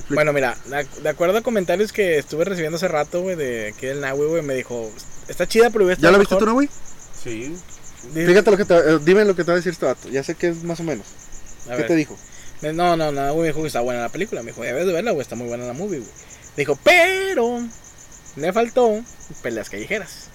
[0.10, 0.58] Bueno, mira,
[1.04, 4.42] de acuerdo a comentarios que estuve recibiendo hace rato, güey, de aquí del Nahui, güey,
[4.42, 4.92] me dijo,
[5.28, 6.48] está chida, pero hubiera ¿Ya la viste tú, mejor".
[6.50, 6.70] no, güey?
[7.24, 7.56] Sí.
[8.14, 10.10] Dice- Fíjate lo que te, eh, dime lo que te va a decir este vato.
[10.10, 11.06] Ya sé que es más o menos.
[11.68, 11.88] a ¿Qué ver.
[11.88, 12.18] te dijo?
[12.62, 14.42] No, no, no, güey, me dijo que está buena la película.
[14.44, 16.12] Me dijo, debes de verla, güey, está muy buena la movie, güey.
[16.58, 17.62] Dijo, pero
[18.36, 19.02] le faltó
[19.42, 20.30] peleas callejeras.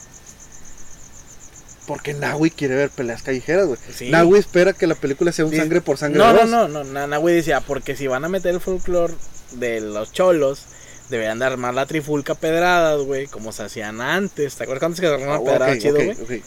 [1.87, 3.79] Porque Nahui quiere ver peleas callejeras, güey.
[3.97, 4.11] Sí.
[4.11, 6.19] Nahui espera que la película sea un sangre por sangre.
[6.19, 9.15] No, no, no, no, na- na, güey decía, porque si van a meter el folclore
[9.53, 10.65] de los cholos,
[11.09, 14.55] deberían de armar la trifulca pedradas, güey, como se hacían antes.
[14.57, 16.43] ¿Te acuerdas antes que se armaban Ah, pedradas ok, chido, ok, güey?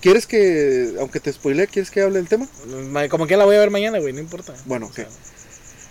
[0.00, 2.46] ¿Quieres que, aunque te spoile, quieres que hable del tema?
[2.90, 4.54] Ma- Como que la voy a ver mañana, güey, no importa.
[4.64, 5.10] Bueno, O sea, ok.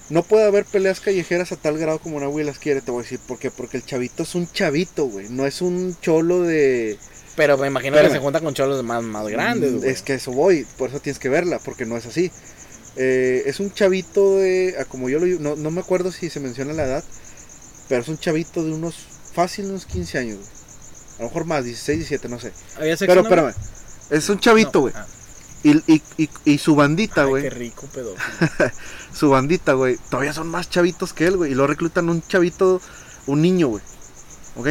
[0.10, 3.04] No puede haber peleas callejeras a tal grado como Nahui las quiere, te voy a
[3.04, 3.20] decir.
[3.20, 3.52] ¿Por qué?
[3.52, 5.30] Porque el chavito es un chavito, güey.
[5.30, 6.98] No es un cholo de...
[7.36, 8.12] Pero me imagino Espérame.
[8.14, 9.90] que se junta con cholos más, más grandes, Mm, güey.
[9.92, 12.32] Es que eso voy, por eso tienes que verla, porque no es así.
[12.96, 16.40] Eh, es un chavito de, a como yo lo no, no me acuerdo si se
[16.40, 17.04] menciona la edad,
[17.88, 18.96] pero es un chavito de unos,
[19.34, 20.50] fácil, unos 15 años, güey.
[21.20, 22.52] A lo mejor más, 16, 17, no sé.
[22.78, 23.22] ¿Había Pero no?
[23.22, 23.54] espérame,
[24.10, 24.82] es un chavito, No.
[24.82, 24.94] güey.
[24.96, 25.06] Ah.
[25.62, 27.44] Y, y, y, y su bandita, güey.
[27.44, 28.72] qué rico pedófilo.
[29.14, 31.52] su bandita, güey, todavía son más chavitos que él, güey.
[31.52, 32.82] Y lo reclutan un chavito,
[33.28, 33.84] un niño, güey.
[34.56, 34.68] ¿Ok?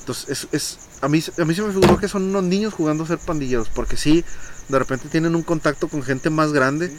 [0.00, 3.04] Entonces, es, es, a, mí, a mí se me figuró que son unos niños jugando
[3.04, 3.68] a ser pandilleros.
[3.68, 4.24] Porque sí,
[4.68, 6.92] de repente tienen un contacto con gente más grande.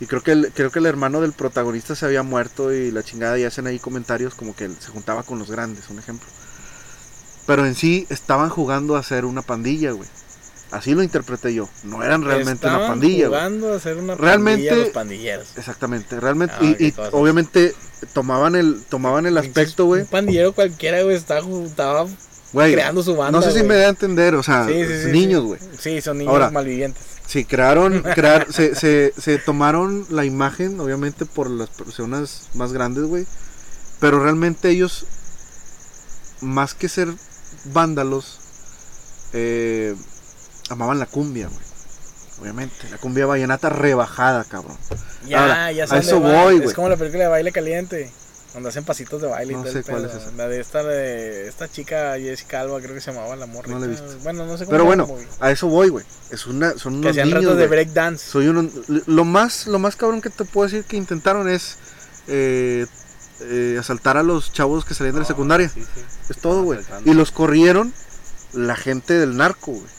[0.00, 3.02] Y creo que, el, creo que el hermano del protagonista se había muerto y la
[3.02, 3.38] chingada.
[3.38, 6.26] Y hacen ahí comentarios como que se juntaba con los grandes, un ejemplo.
[7.46, 10.08] Pero en sí estaban jugando a ser una pandilla, güey.
[10.70, 11.68] Así lo interpreté yo.
[11.82, 13.40] No eran realmente una pandilla, güey.
[13.40, 15.48] jugando a ser una Realmente- pandilla los pandilleros.
[15.56, 16.54] Exactamente, realmente.
[16.60, 17.74] Ah, y obviamente
[18.14, 20.02] tomaban el, tomaban el aspecto, güey.
[20.02, 22.06] Un pandillero cualquiera, güey, estaba, estaba
[22.52, 23.38] Güey, creando su banda.
[23.38, 25.60] no sé si me da a entender, o sea, Sí, sí, sí, niños, güey.
[25.78, 27.02] Sí, son niños Ahora, malvivientes.
[27.30, 33.04] Sí, crearon, crear, se, se, se tomaron la imagen, obviamente, por las personas más grandes,
[33.04, 33.24] güey.
[34.00, 35.06] Pero realmente ellos,
[36.40, 37.06] más que ser
[37.66, 38.40] vándalos,
[39.32, 39.94] eh,
[40.70, 41.60] amaban la cumbia, güey.
[42.40, 44.76] Obviamente, la cumbia vallenata rebajada, cabrón.
[45.28, 46.74] Ya, Ahora, ya a eso voy, Es güey.
[46.74, 48.10] como la película de baile caliente.
[48.52, 50.10] Donde hacen pasitos de baile No y todo sé cuál pedo.
[50.16, 50.32] es esa.
[50.32, 53.68] La de esta, de esta chica Jessica Alba, creo que se llamaba la morra.
[53.68, 54.04] No la he visto.
[54.22, 56.04] Bueno, no sé cómo Pero bueno, a eso voy, güey.
[56.30, 58.28] Es una, son Que unos hacían niños, de break dance.
[58.28, 58.68] Soy uno,
[59.06, 61.76] lo más lo más cabrón que te puedo decir que intentaron es
[62.26, 62.86] eh,
[63.40, 65.68] eh, asaltar a los chavos que salían de la secundaria.
[65.68, 66.00] Sí, sí.
[66.28, 66.80] Es todo, güey.
[67.04, 67.92] Y los corrieron
[68.52, 69.90] la gente del narco, güey.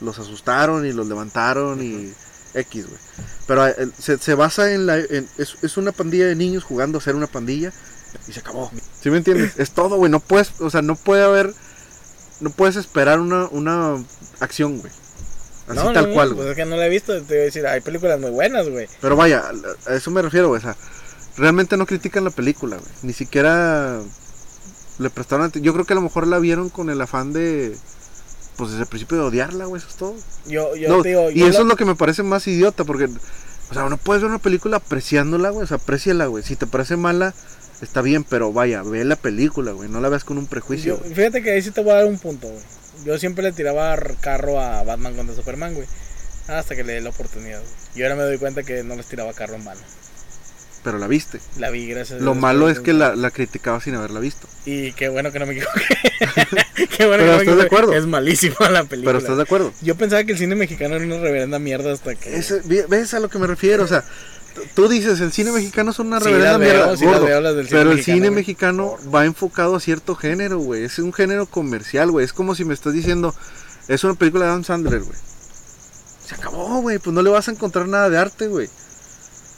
[0.00, 2.12] Los asustaron y los levantaron y
[2.54, 2.98] X, güey.
[3.46, 4.98] Pero eh, se, se basa en la...
[4.98, 7.72] en- es, es una pandilla de niños jugando a ser una pandilla
[8.28, 8.70] y se acabó.
[9.02, 9.52] ¿Sí me entiendes?
[9.58, 10.10] es todo, güey.
[10.10, 11.52] No puedes, o sea, no puede haber...
[12.40, 13.96] No puedes esperar una, una
[14.40, 14.92] acción, güey.
[15.68, 16.46] Así no, tal no, cual, no, güey.
[16.48, 17.12] Pues es que no la he visto.
[17.22, 18.88] Te voy a decir, hay películas muy buenas, güey.
[19.00, 19.44] Pero vaya,
[19.86, 20.58] a eso me refiero, güey.
[20.58, 20.76] O sea,
[21.36, 22.90] realmente no critican la película, güey.
[23.02, 24.00] Ni siquiera
[24.98, 27.76] le prestaron ate- Yo creo que a lo mejor la vieron con el afán de.
[28.56, 29.80] Pues desde el principio de odiarla, güey.
[29.80, 30.14] Eso es todo.
[30.46, 32.84] Yo, yo No, te digo, y yo eso es lo que me parece más idiota,
[32.84, 33.08] porque.
[33.70, 35.64] O sea, no puedes ver una película apreciándola, güey.
[35.64, 36.44] O sea, apreciala, güey.
[36.44, 37.34] Si te parece mala,
[37.80, 39.88] está bien, pero vaya, ve la película, güey.
[39.88, 41.00] No la veas con un prejuicio.
[41.02, 42.62] Yo- fíjate que ahí sí te voy a dar un punto, güey.
[43.04, 45.88] Yo siempre le tiraba carro a Batman contra Superman, güey.
[46.46, 47.72] Hasta que le di la oportunidad, güey.
[47.96, 49.80] Y ahora me doy cuenta que no les tiraba carro en vano.
[50.84, 51.40] Pero la viste.
[51.58, 54.46] La vi, gracias a Lo Dios, malo es que la, la criticaba sin haberla visto.
[54.66, 55.80] Y qué bueno que no me equivoqué.
[56.96, 57.92] qué bueno Pero que no me ¿estás de acuerdo?
[57.94, 59.08] Es malísima la película.
[59.08, 59.72] Pero estás de acuerdo.
[59.80, 62.36] Yo pensaba que el cine mexicano era una reverenda mierda hasta que.
[62.36, 63.82] Ese- ¿Ves a lo que me refiero?
[63.82, 64.04] O sea,
[64.74, 66.96] tú dices, el cine mexicano es una Sí, reverenda veo, mierda.
[66.98, 69.80] sí, las gordo, veo, las del cine pero el mexicano, cine mexicano va enfocado a
[69.80, 70.84] cierto género, güey.
[70.84, 72.26] Es un género comercial, güey.
[72.26, 73.34] Es como si me estás diciendo,
[73.88, 75.18] es una película de Adam Sandler, güey.
[76.26, 76.98] Se acabó, güey.
[76.98, 78.68] Pues no le vas a encontrar nada de arte, güey.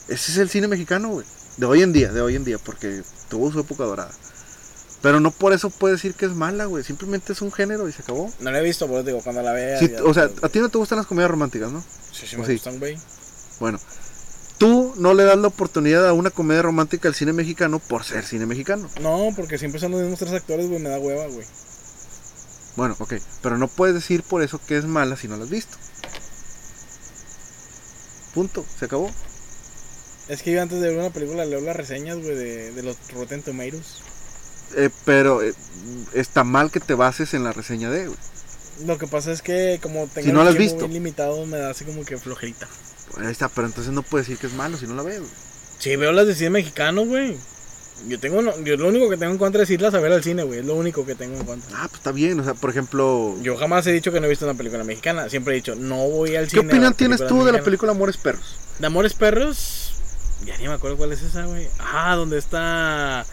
[0.09, 1.27] Ese es el cine mexicano, güey.
[1.57, 4.13] De hoy en día, de hoy en día, porque tuvo su época dorada.
[5.03, 6.83] Pero no por eso puede decir que es mala, güey.
[6.85, 8.33] Simplemente es un género y se acabó.
[8.41, 9.79] No la he visto, pero digo, cuando la vea.
[9.79, 11.83] Sí, o sea, a ti no te gustan las comedias románticas, ¿no?
[12.13, 12.55] Sí, sí, me sí.
[12.55, 12.99] gustan, güey.
[13.61, 13.79] Bueno,
[14.59, 18.25] tú no le das la oportunidad a una comedia romántica al cine mexicano por ser
[18.25, 18.89] cine mexicano.
[19.01, 20.81] No, porque siempre son los mismos tres actores, güey.
[20.81, 21.47] Me da hueva, güey.
[22.77, 25.51] Bueno, ok, pero no puedes decir por eso que es mala si no la has
[25.51, 25.77] visto.
[28.35, 29.11] Punto, se acabó.
[30.29, 32.97] Es que yo antes de ver una película leo las reseñas, güey, de, de los
[33.13, 34.01] Rotten Tomatoes.
[34.77, 35.55] Eh, pero eh,
[36.15, 38.19] está mal que te bases en la reseña de, güey.
[38.85, 41.71] Lo que pasa es que como tengo Si no el tiempo bien limitado, me da
[41.71, 42.69] así como que flojerita.
[43.19, 45.19] Ahí está, pero entonces no puedes decir que es malo si no la güey.
[45.79, 47.37] Sí, veo las de cine mexicano, güey.
[48.09, 50.43] Yo tengo, yo lo único que tengo en contra es irlas a ver al cine,
[50.43, 50.61] güey.
[50.61, 51.71] Es lo único que tengo en contra.
[51.75, 53.35] Ah, pues está bien, o sea, por ejemplo...
[53.41, 55.31] Yo jamás he dicho que no he visto una película mexicana.
[55.31, 56.63] Siempre he dicho, no voy al ¿Qué cine.
[56.65, 58.57] a opinión tienes tú de la película Amores Perros?
[58.79, 59.86] De Amores Perros.
[60.45, 61.67] Ya ni me acuerdo cuál es esa, güey.
[61.79, 63.25] Ah, donde está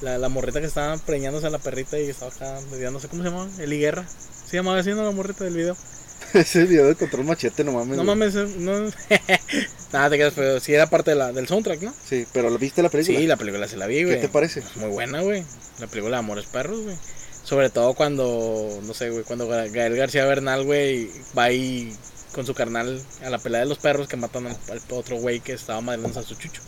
[0.00, 2.58] la, la morrita que estaba preñándose a la perrita y estaba acá,
[2.90, 4.06] no sé cómo se llama, Eli Guerra.
[4.48, 5.02] Se llamaba así, ¿no?
[5.04, 5.76] La morrita del video.
[6.34, 7.96] Ese video de control machete, no mames.
[7.96, 8.06] No güey.
[8.06, 8.72] mames, eh, no.
[9.92, 11.92] Nada, te quedas, pero sí era parte de la, del soundtrack, ¿no?
[12.08, 13.18] Sí, pero ¿la viste la película?
[13.18, 14.16] Sí, la película se la vi, güey.
[14.16, 14.62] ¿Qué te parece?
[14.76, 15.44] Muy buena, güey.
[15.80, 16.96] La película de Amores Perros, güey.
[17.42, 21.92] Sobre todo cuando, no sé, güey, cuando Ga- Gael García Bernal, güey, va ahí
[22.32, 25.40] con su carnal a la pelea de los perros que matan al, al otro güey
[25.40, 26.62] que estaba madreando a su chucho.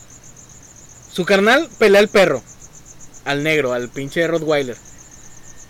[1.12, 2.42] Su carnal pelea al perro,
[3.24, 4.76] al negro, al pinche Rottweiler.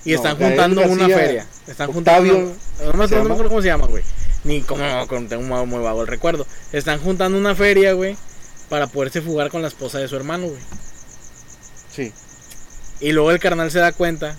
[0.05, 1.47] Y No, están juntando una feria.
[1.67, 2.93] Están Octavio, juntando.
[2.93, 4.03] No me, acuerdo cómo se llama, güey.
[4.45, 4.79] Ni con-
[5.29, 6.47] tengo muy, muy vago el recuerdo.
[6.73, 8.17] Están juntando una feria, güey,
[8.69, 10.61] para poderse fugar con la esposa de su hermano, güey.
[11.95, 12.13] Sí.
[13.01, 14.37] Y luego el carnal se da cuenta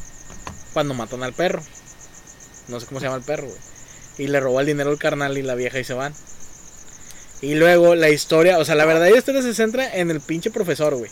[0.74, 1.64] cuando matan al perro.
[2.68, 3.58] No sé cómo se llama el perro, güey.
[4.18, 6.14] Y le roba el dinero al carnal y la vieja y se van.
[7.42, 10.96] Y luego la historia, o sea, la verdadera historia se centra en el pinche profesor,
[10.96, 11.12] güey.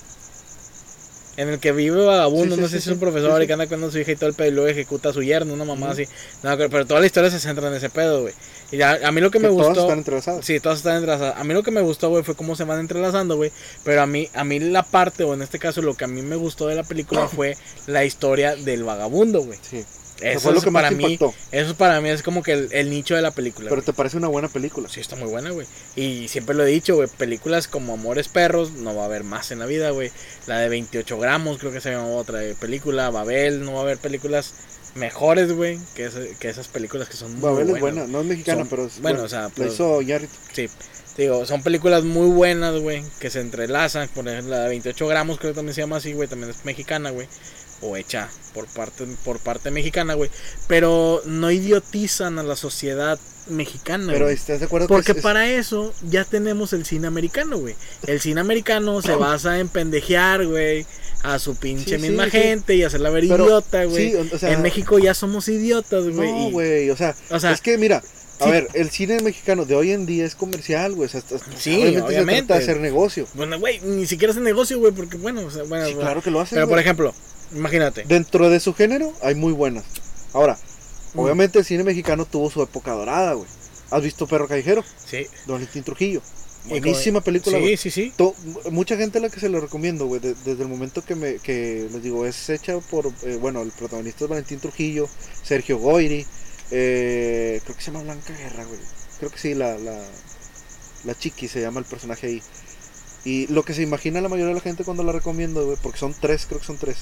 [1.35, 3.47] En el que vive vagabundo, Sí, sí, no sí, sé si es un profesor y
[3.47, 5.53] que anda con su hija y todo el pedo y luego ejecuta a su yerno,
[5.53, 6.07] una mamá así.
[6.43, 8.33] No, pero toda la historia se centra en ese pedo, güey.
[8.71, 9.81] Y ya, a mí lo que, me todas gustó.
[9.81, 10.45] están entrelazadas.
[10.45, 11.35] Sí, todas están entrelazadas.
[11.37, 13.51] A mí lo que me gustó, güey, fue cómo se van entrelazando, güey.
[13.83, 16.21] Pero a mí, a mí la parte, o en este caso, lo que a mí
[16.21, 19.57] me gustó de la película fue la historia del vagabundo, güey.
[19.67, 19.83] Sí.
[20.21, 21.33] Eso fue lo que más para mí, impactó.
[21.51, 23.69] eso para mí es como que el, el nicho de la película.
[23.69, 23.85] Pero güey.
[23.85, 24.87] te parece una buena película.
[24.89, 25.67] Sí, está muy buena, güey.
[25.95, 29.51] Y siempre lo he dicho, güey, películas como Amores Perros no va a haber más
[29.51, 30.11] en la vida, güey.
[30.47, 33.09] La de 28 gramos, creo que se llama otra película.
[33.09, 34.53] Babel, no va a haber películas
[34.95, 36.09] mejores, güey, que,
[36.39, 37.75] que esas películas que son muy Babel buenas.
[37.75, 39.23] es buena, no es mexicana, Son- pero es bueno, buena.
[39.25, 39.99] o sea, la pero- hizo.
[40.53, 40.69] Sí,
[41.17, 44.07] digo, son películas muy buenas, güey, que se entrelazan.
[44.09, 46.63] Por ejemplo, la de 28 gramos, creo que también se llama así, güey, también es
[46.63, 47.27] mexicana, güey.
[47.83, 50.29] O hecha por parte, por parte mexicana, güey.
[50.67, 54.11] Pero no idiotizan a la sociedad mexicana.
[54.13, 57.57] Pero estás de acuerdo que Porque es- es- para eso ya tenemos el cine americano,
[57.57, 57.75] güey.
[58.07, 60.85] El cine americano se basa en pendejear, güey,
[61.23, 62.31] a su pinche Sí, misma sí.
[62.31, 64.15] gente y hacerla ver Pero, idiota, güey.
[64.15, 66.31] o- sea- en México ya somos idiotas, güey.
[66.31, 68.01] No, güey, o sea, O sea, es que mira,
[68.39, 71.21] a ver, el cine mexicano de hoy en día es comercial, güey, o sea,
[71.57, 72.41] Sí, obviamente, obviamente.
[72.41, 73.27] se trata de hacer negocio.
[73.33, 76.39] Bueno, güey, ni siquiera es negocio, güey, porque bueno, o sea, bueno, claro que lo
[76.39, 76.55] hacen.
[76.57, 77.13] Pero por ejemplo,
[77.55, 78.03] imagínate.
[78.03, 79.83] Dentro de su género hay muy buenas.
[80.33, 80.57] Ahora,
[81.13, 81.19] Mm.
[81.19, 83.47] obviamente el cine mexicano tuvo su época dorada, güey.
[83.91, 84.83] ¿Has visto Perro Callejero?
[85.05, 85.27] Sí.
[85.45, 86.21] Don Valentín Trujillo.
[86.65, 88.13] Buenísima película, Sí, sí, sí.
[88.15, 88.33] To-
[88.71, 91.35] mucha gente a la que se lo recomiendo, güey, de- desde el momento que me
[91.35, 95.09] que les digo, es hecha por, eh, bueno, el protagonista es Valentín Trujillo,
[95.43, 96.25] Sergio Goyri,
[96.71, 98.79] eh, creo que se llama Blanca Guerra, güey.
[99.19, 99.99] Creo que sí, la, la,
[101.03, 102.41] la chiqui se llama el personaje ahí.
[103.25, 105.99] Y lo que se imagina la mayoría de la gente cuando la recomiendo, güey, porque
[105.99, 106.97] son tres, creo que son tres.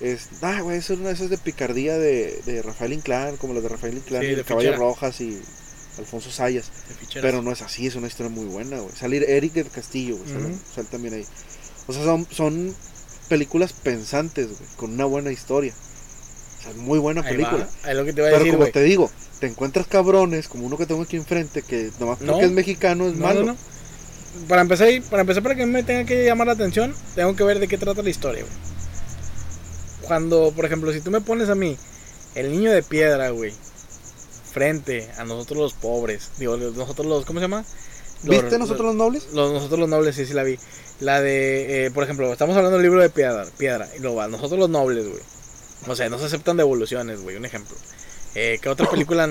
[0.00, 3.54] Es, ah, güey, eso es una de esas de picardía de, de Rafael Inclán, como
[3.54, 4.76] las de Rafael Inclán Sí, y de Caballo fichera.
[4.76, 5.40] Rojas y
[5.98, 6.70] Alfonso Sayas.
[7.14, 8.94] Pero no es así, es una historia muy buena, güey.
[8.94, 10.54] Salir Eric del Castillo, güey.
[10.74, 11.24] sale también ahí.
[11.86, 12.74] O sea, son, son
[13.28, 14.70] películas pensantes, güey.
[14.76, 15.72] Con una buena historia.
[16.58, 17.66] O sea, muy buena Ahí película.
[17.94, 21.02] lo que te Pero decir, como te digo, te encuentras cabrones, como uno que tengo
[21.02, 22.40] aquí enfrente, que nomás porque No.
[22.40, 23.44] es mexicano es No, malo.
[23.44, 23.56] no.
[24.48, 27.58] Para empezar, para empezar, para que me tenga que llamar la atención, tengo que ver
[27.58, 28.75] de qué trata la historia, güey.
[30.06, 31.76] Cuando, por ejemplo, si tú me pones a mí,
[32.34, 33.52] el niño de piedra, güey,
[34.52, 37.64] frente a nosotros los pobres, digo, nosotros los, ¿cómo se llama?
[38.24, 39.26] Los- ¿Viste nosotros los nobles?
[39.32, 40.58] los- nosotros los nobles, sí, sí la vi.
[41.00, 44.28] La de, eh, por ejemplo, estamos hablando del libro de piedra, piedra, y luego va,
[44.28, 45.22] nosotros los nobles, güey.
[45.88, 47.76] O sea, no se aceptan devoluciones, güey, un ejemplo.
[48.34, 49.28] Eh, ¿Qué otra película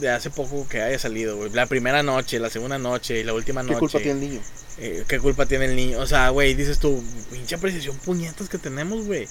[0.00, 1.50] de hace poco que haya salido, güey?
[1.52, 3.78] La primera noche, la segunda noche y la última ¿Qué noche.
[3.80, 4.40] culpa tiene el niño?
[4.78, 6.00] Eh, ¿Qué culpa tiene el niño?
[6.00, 9.28] O sea, güey, dices tú, pinche apreciación puñetas que tenemos, güey.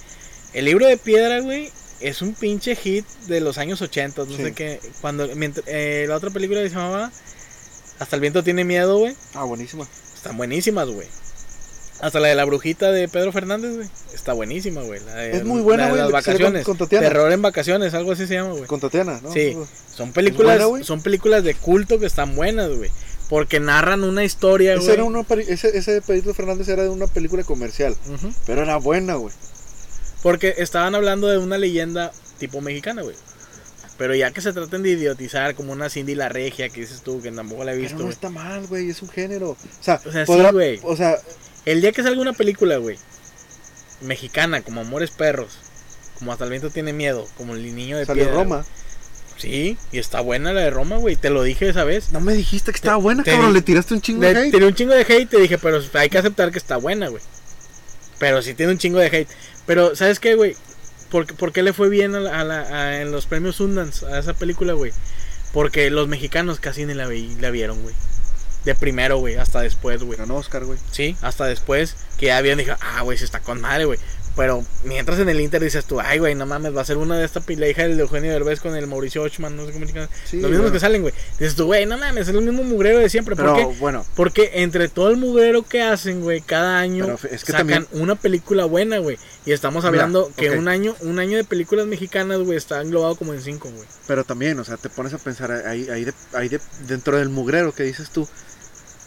[0.56, 4.42] El libro de piedra, güey, es un pinche hit de los años 80, no Sí.
[4.42, 4.80] sé qué.
[5.00, 7.10] Cuando, mientras- eh, la otra película que se llamaba
[7.98, 9.16] Hasta el viento tiene miedo, güey.
[9.34, 9.86] Ah, buenísima.
[10.14, 11.08] Están buenísimas, güey.
[12.00, 13.88] Hasta la de la brujita de Pedro Fernández, güey.
[14.14, 15.00] Está buenísima, güey.
[15.06, 16.64] La de- Es muy buena, la de güey, Las la con- vacaciones.
[16.66, 17.08] con Tatiana.
[17.08, 18.64] Terror en vacaciones, algo así se llama, güey.
[18.66, 19.32] Con Tatiana, ¿no?
[19.32, 19.56] Sí.
[19.94, 22.90] Son películas, buena, son películas de culto que están buenas, güey.
[23.30, 24.92] Porque narran una historia, Ese, güey.
[24.92, 27.96] era una, peli- ese, ese de Pedro Fernández era de una película comercial.
[28.46, 29.32] Pero era buena, güey.
[30.26, 33.14] Porque estaban hablando de una leyenda tipo mexicana, güey.
[33.96, 37.22] Pero ya que se traten de idiotizar como una Cindy la Regia, que dices tú,
[37.22, 38.12] que tampoco la he Pero visto, no güey.
[38.12, 38.90] está mal, güey.
[38.90, 39.50] Es un género.
[39.50, 40.80] O sea, O sea, sí, podrá- güey.
[40.82, 41.16] O sea,
[41.64, 42.98] El día que salga una película, güey,
[44.02, 45.58] mexicana, como Amores Perros,
[46.18, 48.42] como Hasta el Viento Tiene Miedo, como El Niño de salió Piedra.
[48.42, 48.64] Roma.
[49.38, 51.14] Sí, y está buena la de Roma, güey.
[51.16, 52.10] Te lo dije esa vez.
[52.12, 53.52] No me dijiste que estaba buena, te- cabrón.
[53.52, 54.50] Le tiraste un chingo de hate.
[54.50, 57.22] tiré un chingo de hate, te dije, pero hay que aceptar que está buena, güey.
[58.18, 59.28] Pero sí tiene un chingo de hate.
[59.66, 60.56] Pero, ¿sabes qué, güey?
[61.10, 63.56] ¿Por, qué- por qué le fue bien a la- a la- a- en los premios
[63.56, 64.92] Sundance a esa película, güey?
[65.52, 67.94] Porque los mexicanos casi ni la, vi- la vieron, güey.
[68.64, 70.18] De primero, güey, hasta después, güey.
[70.18, 70.78] Ganó Oscar, güey.
[70.90, 73.98] Sí, hasta después que ya habían dicho, ah, güey, se está con madre, güey.
[74.36, 77.16] Pero mientras en el Inter dices tú, ay, güey, no mames, va a ser una
[77.16, 80.10] de esta la hija del Eugenio Derbez con el Mauricio Ochman, no sé cómo chingados.
[80.26, 80.72] Sí, Los mismos bueno.
[80.74, 81.14] que salen, güey.
[81.38, 83.34] Dices tú, güey, no mames, es el mismo mugrero de siempre.
[83.34, 83.78] ¿Por Pero qué?
[83.78, 87.66] bueno, Porque entre todo el mugrero que hacen, güey, cada año Pero es que sacan
[87.66, 89.16] también- una película buena, güey.
[89.46, 93.16] Y estamos Mira, hablando que un año un año de películas mexicanas, güey, está englobado
[93.16, 93.88] como en cinco, güey.
[94.06, 97.30] pero también, o sea, te pones a pensar ahí, ahí, de, ahí de, dentro del
[97.30, 98.28] mugrero que dices tú,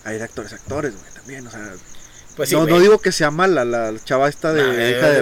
[0.06, 1.72] hay de actores, actores, güey, también, o sea,
[2.40, 5.22] Pues sí, no, no digo que sea mala la chava esta de Nah, hija de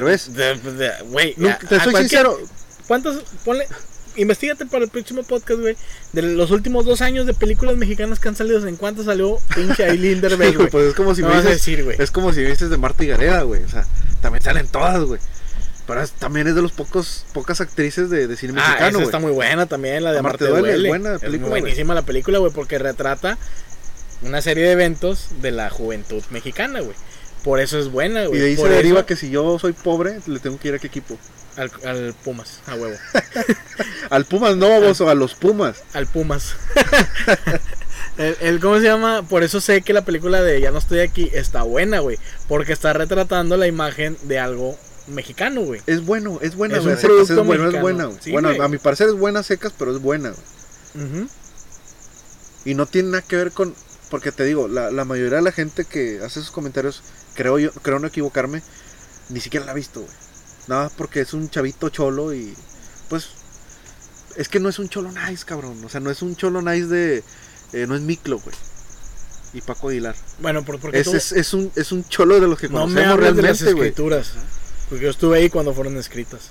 [0.73, 1.35] de- Güey,
[1.67, 2.37] te soy sincero,
[2.87, 3.23] ¿Cuántos?
[3.43, 3.67] Ponle.
[4.15, 5.75] Investígate para el próximo podcast, güey.
[6.13, 9.83] De los últimos dos años de películas mexicanas que han salido, ¿en cuántas salió pinche
[9.85, 10.69] Aileen Derbez, güey?
[10.69, 11.97] pues es como si No me dices, decir, güey.
[11.99, 13.85] es como si dices de Marta y Gareda, güey, o sea,
[14.21, 15.19] también salen todas, güey.
[15.85, 19.05] Pero es- también es de los pocos pocas actrices de, de cine Ah, mexicano, güey.
[19.05, 22.37] está muy buena también, la de Amarte Amarte duele, es buena película, buenísima la película,
[22.39, 23.37] güey, porque retrata
[24.23, 26.95] una serie de eventos de la juventud mexicana, güey.
[27.47, 28.37] Por eso es buena, güey.
[28.39, 30.67] Y de ahí Por se deriva eso- que si yo soy pobre, le tengo que
[30.67, 31.17] ir a qué equipo.
[31.55, 32.97] Al, al Pumas, a huevo.
[34.09, 35.77] Al Pumas no, baboso, a los Pumas.
[35.93, 36.55] al Pumas.
[38.17, 39.23] el, el- ¿Cómo se llama?
[39.27, 42.17] Por eso sé que la película de Ya no estoy aquí está buena, güey.
[42.49, 45.81] Porque está retratando la imagen de algo mexicano, güey.
[45.87, 47.81] Es bueno, es buena, Es un producto es bueno, es mexicano.
[47.81, 48.05] buena.
[48.07, 48.17] güey.
[48.21, 48.61] Sí, bueno, güey.
[48.61, 50.31] a mi parecer es buena secas, pero es buena,
[50.95, 51.27] güey.
[52.65, 53.73] Y no tiene nada que ver con.
[54.09, 57.01] Porque te digo, la, la mayoría de la gente que hace esos comentarios,
[57.37, 58.61] creo yo, creo no equivocarme,
[59.29, 60.13] ni siquiera la ha visto, güey.
[60.67, 62.53] Nada, porque es un chavito cholo y.
[63.07, 63.29] Pues.
[64.35, 65.81] Es que no es un cholo nice, cabrón.
[65.85, 67.23] O sea, no es un cholo nice de.
[67.73, 68.55] eh, no es Miklo, güey.
[69.53, 70.15] Y Paco Aguilar.
[70.39, 72.85] Bueno, por, porque Es, tú es, es un, es un cholo de los que no
[72.87, 74.31] me conocemos hables de las escrituras.
[74.89, 76.49] Porque yo estuve ahí cuando fueron escritas.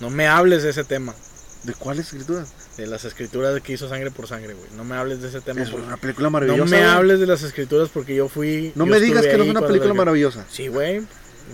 [0.00, 1.14] No me hables de ese tema.
[1.62, 2.44] ¿De cuál escritura?
[2.76, 4.70] De las escrituras que hizo Sangre por Sangre, güey.
[4.76, 5.62] No me hables de ese tema.
[5.62, 6.70] Es una película No maravillosa.
[6.70, 6.90] me güey.
[6.90, 8.72] hables de las escrituras porque yo fui.
[8.74, 10.46] No yo me digas que no es una película maravillosa.
[10.50, 11.02] Sí, güey.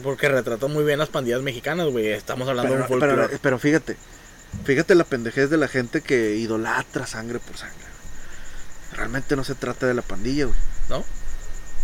[0.04, 2.08] Porque retrató muy bien las pandillas mexicanas, güey.
[2.08, 3.96] Estamos hablando de Pero, un pero, pero fíjate,
[4.64, 7.76] fíjate la pendejez de la gente que idolatra sangre por sangre.
[8.92, 10.58] Realmente no se trata de la pandilla, güey.
[10.88, 11.04] ¿No?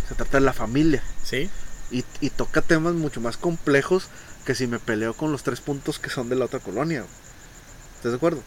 [0.07, 1.03] Se trata de la familia.
[1.23, 1.49] Sí.
[1.91, 4.07] Y, y toca temas mucho más complejos
[4.45, 7.01] que si me peleo con los tres puntos que son de la otra colonia.
[7.01, 7.11] güey.
[7.97, 8.41] ¿Estás de acuerdo?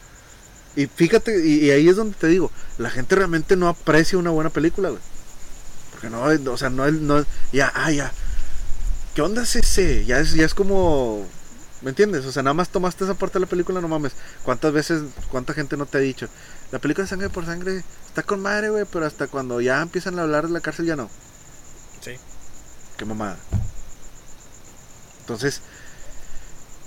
[0.78, 4.30] Y fíjate, y, y ahí es donde te digo, la gente realmente no aprecia una
[4.30, 5.02] buena película, güey.
[5.90, 6.22] Porque no,
[6.52, 8.12] o sea, no es, no es- ya, ah, ya.
[9.14, 10.04] ¿Qué onda es ese?
[10.04, 11.26] Ya es, ya es como,
[11.82, 12.24] ¿me entiendes?
[12.26, 14.12] O sea, nada más tomaste esa parte de la película, no mames.
[14.44, 15.02] ¿Cuántas veces,
[15.32, 16.28] cuánta gente no te ha dicho?
[16.70, 20.16] La película de sangre por sangre está con madre, güey, pero hasta cuando ya empiezan
[20.18, 21.10] a hablar de la cárcel ya no.
[22.00, 22.12] Sí.
[22.96, 23.36] Qué mamada.
[25.20, 25.60] Entonces,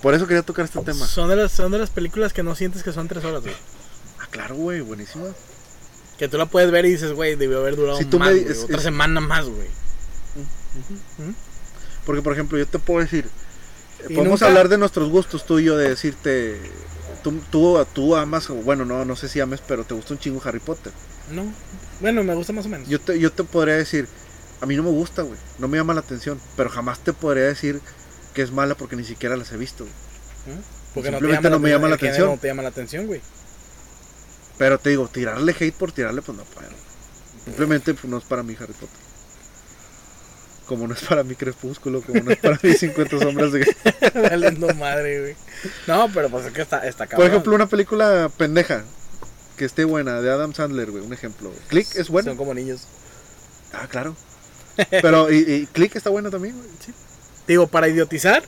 [0.01, 1.05] por eso quería tocar este tema.
[1.05, 3.55] Son de, las, son de las películas que no sientes que son tres horas, güey.
[4.31, 5.27] Claro, güey, buenísima.
[6.17, 8.41] Que tú la puedes ver y dices, güey, debió haber durado Si tú más, me
[8.41, 9.67] Otra es- semana más, güey.
[12.05, 13.27] Porque, por ejemplo, yo te puedo decir,
[14.09, 16.57] Y podemos nunca- hablar de nuestros gustos, tú y yo, de decirte,
[17.23, 20.41] tú, tú, tú amas, bueno, no, no sé si ames, pero te gusta un chingo
[20.43, 20.91] Harry Potter.
[21.31, 21.45] No.
[21.99, 22.87] Bueno, me gusta más o menos.
[22.87, 24.07] Yo te, yo te podría decir,
[24.59, 27.43] a mí no me gusta, güey, no me llama la atención, pero jamás te podría
[27.43, 27.79] decir
[28.33, 29.83] que es mala porque ni siquiera las he visto.
[29.83, 30.55] güey.
[30.57, 30.61] ¿Mm?
[30.93, 32.35] Porque simplemente no me llama la el género atención.
[32.35, 33.21] No te llama la atención, güey.
[34.61, 36.69] Pero te digo, tirarle hate por tirarle, pues no puedo.
[37.45, 38.89] Simplemente pues, no es para mí Harry Potter.
[40.67, 43.65] Como no es para mí Crepúsculo, como no es para mí 50 sombras de...
[44.13, 45.35] Valiendo madre, güey.
[45.87, 47.27] No, pero pues es que está, está Por cabrón.
[47.29, 48.83] ejemplo, una película pendeja
[49.57, 51.51] que esté buena, de Adam Sandler, güey, un ejemplo.
[51.69, 52.29] Click es bueno.
[52.29, 52.83] Son como niños.
[53.73, 54.15] Ah, claro.
[54.91, 56.69] Pero, y, y Click está buena también, güey.
[56.85, 56.93] Sí.
[57.47, 58.43] Digo, para idiotizar,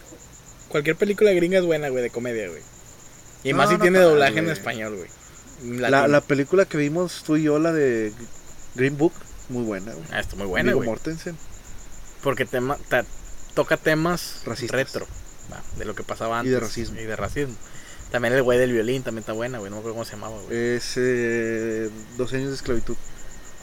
[0.70, 2.62] cualquier película gringa es buena, güey, de comedia, güey.
[3.44, 5.23] Y No, más si no tiene doblaje en español, güey.
[5.64, 8.14] La, la película que vimos tú y yo, la de
[8.76, 9.14] Green Book,
[9.50, 10.06] muy buena, güey.
[10.12, 10.88] Ah, está muy buena, güey.
[10.88, 11.38] Mortensen.
[12.22, 13.06] Porque tema, ta-
[13.54, 14.76] toca temas Racistas.
[14.76, 15.08] retro.
[15.52, 16.54] va, de lo que pasaba Y antes.
[16.54, 17.00] de racismo.
[17.00, 17.56] Y de racismo.
[18.12, 19.70] También el güey del violín también está buena, güey.
[19.70, 20.58] No me acuerdo cómo se llamaba, güey.
[20.76, 22.96] Es eh, 12 años de esclavitud.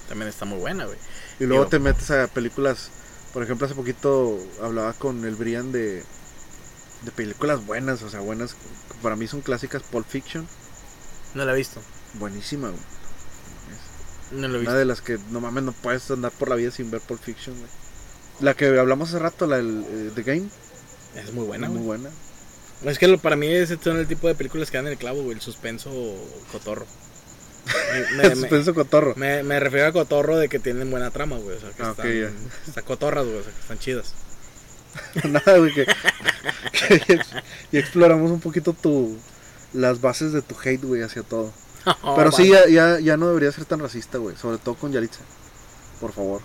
[0.08, 0.98] También está muy buena, güey.
[1.38, 2.90] Y luego Digo- te metes a películas,
[3.32, 6.02] por ejemplo, hace poquito hablaba con el Brian de,
[7.02, 8.56] de películas buenas, o sea, buenas,
[9.02, 10.46] para mí son clásicas, Pulp Fiction,
[11.34, 11.80] No la he visto.
[12.14, 12.80] buenísima, güey.
[14.32, 14.70] No la he visto.
[14.70, 17.20] Una de las que no mames, no puedes andar por la vida sin ver Pulp
[17.22, 17.70] Fiction, güey.
[18.40, 20.48] La que hablamos hace rato, la del eh, The Game,
[21.16, 22.00] Es muy buena, muy güey.
[22.00, 22.10] buena.
[22.84, 25.22] Es que lo- para mí ese son el tipo de películas que dan el clavo,
[25.22, 25.34] güey.
[25.36, 25.90] El suspenso
[26.50, 26.86] cotorro.
[28.16, 29.14] Me, Suspenso cotorro.
[29.16, 31.56] me- me refiero a cotorro de que tienen buena trama, güey.
[31.56, 31.94] O sea, que Ah,
[32.66, 33.38] están, cotorras, güey.
[33.38, 34.14] O sea, que están chidas.
[35.24, 35.84] Nada, güey, que,
[36.72, 37.28] que ex-
[37.70, 39.16] y exploramos un poquito tu
[39.72, 41.52] las bases de tu hate, güey, hacia todo.
[42.16, 44.36] Pero sí, ya, ya, ya no debería ser tan racista, güey.
[44.36, 45.20] Sobre todo con Yaritza.
[46.00, 46.42] Por favor.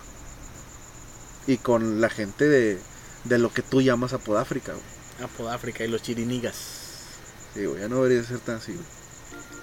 [1.46, 2.78] Y con la gente de,
[3.24, 4.84] de lo que tú llamas Apodáfrica, güey.
[5.22, 6.56] Apodáfrica y los chirinigas.
[7.54, 8.84] Sí, güey, ya no debería ser tan así, güey.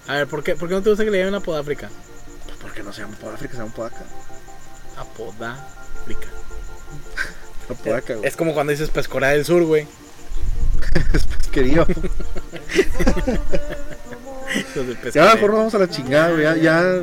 [0.07, 1.89] A ver, ¿por qué, ¿por qué no te gusta que le llamen Apodáfrica?
[2.45, 4.05] Pues porque no se llama Apodáfrica, se llama Apodaca.
[4.97, 6.27] Apodáfrica.
[7.69, 8.27] Apodaca, güey.
[8.27, 9.87] Es como cuando dices Pescora del Sur, güey.
[11.13, 11.27] Es
[14.75, 15.35] del ya Pesquería.
[15.35, 16.43] mejor nos vamos a la chingada, güey.
[16.43, 17.01] Ya, ya.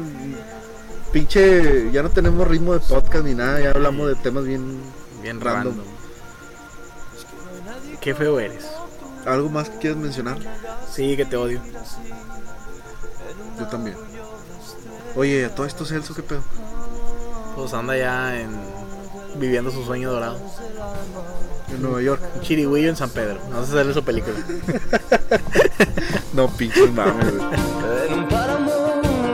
[1.13, 1.91] Pinche.
[1.93, 3.61] Ya no tenemos ritmo de podcast ni nada.
[3.61, 4.81] Ya hablamos de temas bien.
[5.23, 5.77] Bien random.
[5.77, 5.87] random.
[8.01, 8.67] Qué feo eres.
[9.27, 10.39] ¿Algo más que quieras mencionar?
[10.91, 11.61] Sí, que te odio.
[13.59, 13.97] Yo también.
[15.17, 16.43] Oye, todo esto Celso, ¿qué pedo?
[17.57, 18.49] Pues anda ya en
[19.37, 20.39] viviendo su sueño dorado.
[21.69, 22.23] En Nueva York.
[22.37, 23.39] Un en San Pedro.
[23.51, 24.37] No sé sale su película.
[26.33, 27.27] no pinches mames.
[28.09, 28.73] En un páramo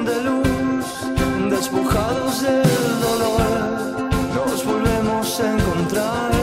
[0.04, 6.36] de luz, despojados del dolor, nos volvemos a encontrar.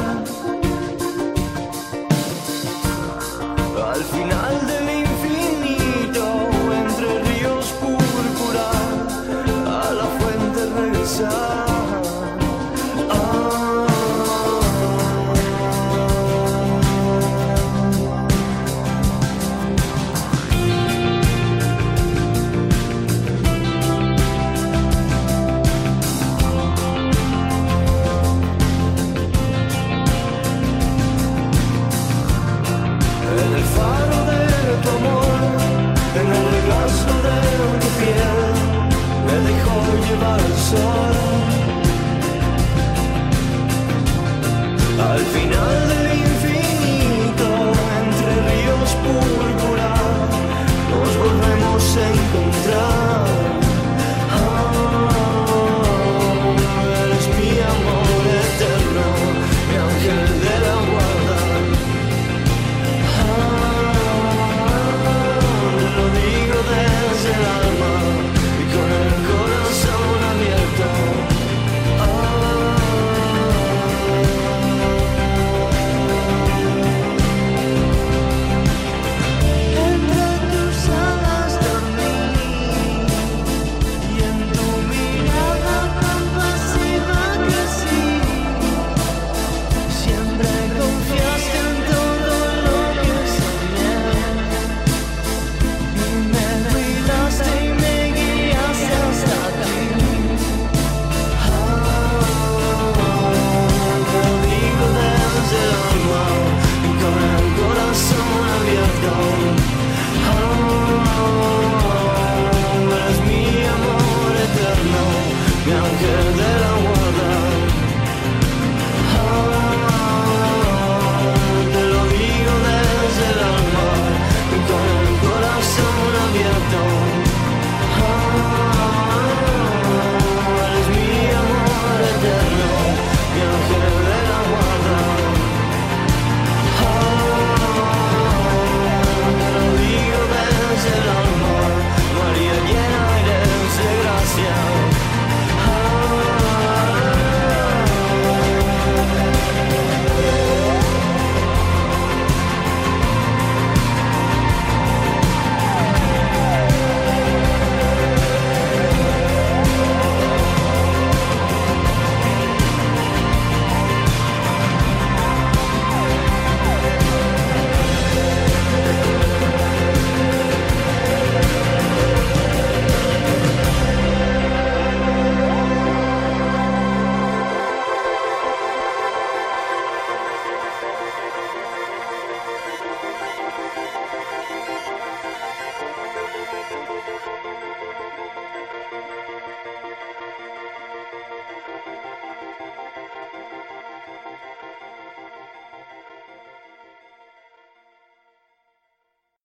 [3.93, 8.71] Al final del infinito, entre ríos púrpura,
[9.67, 11.62] a la fuente regresar.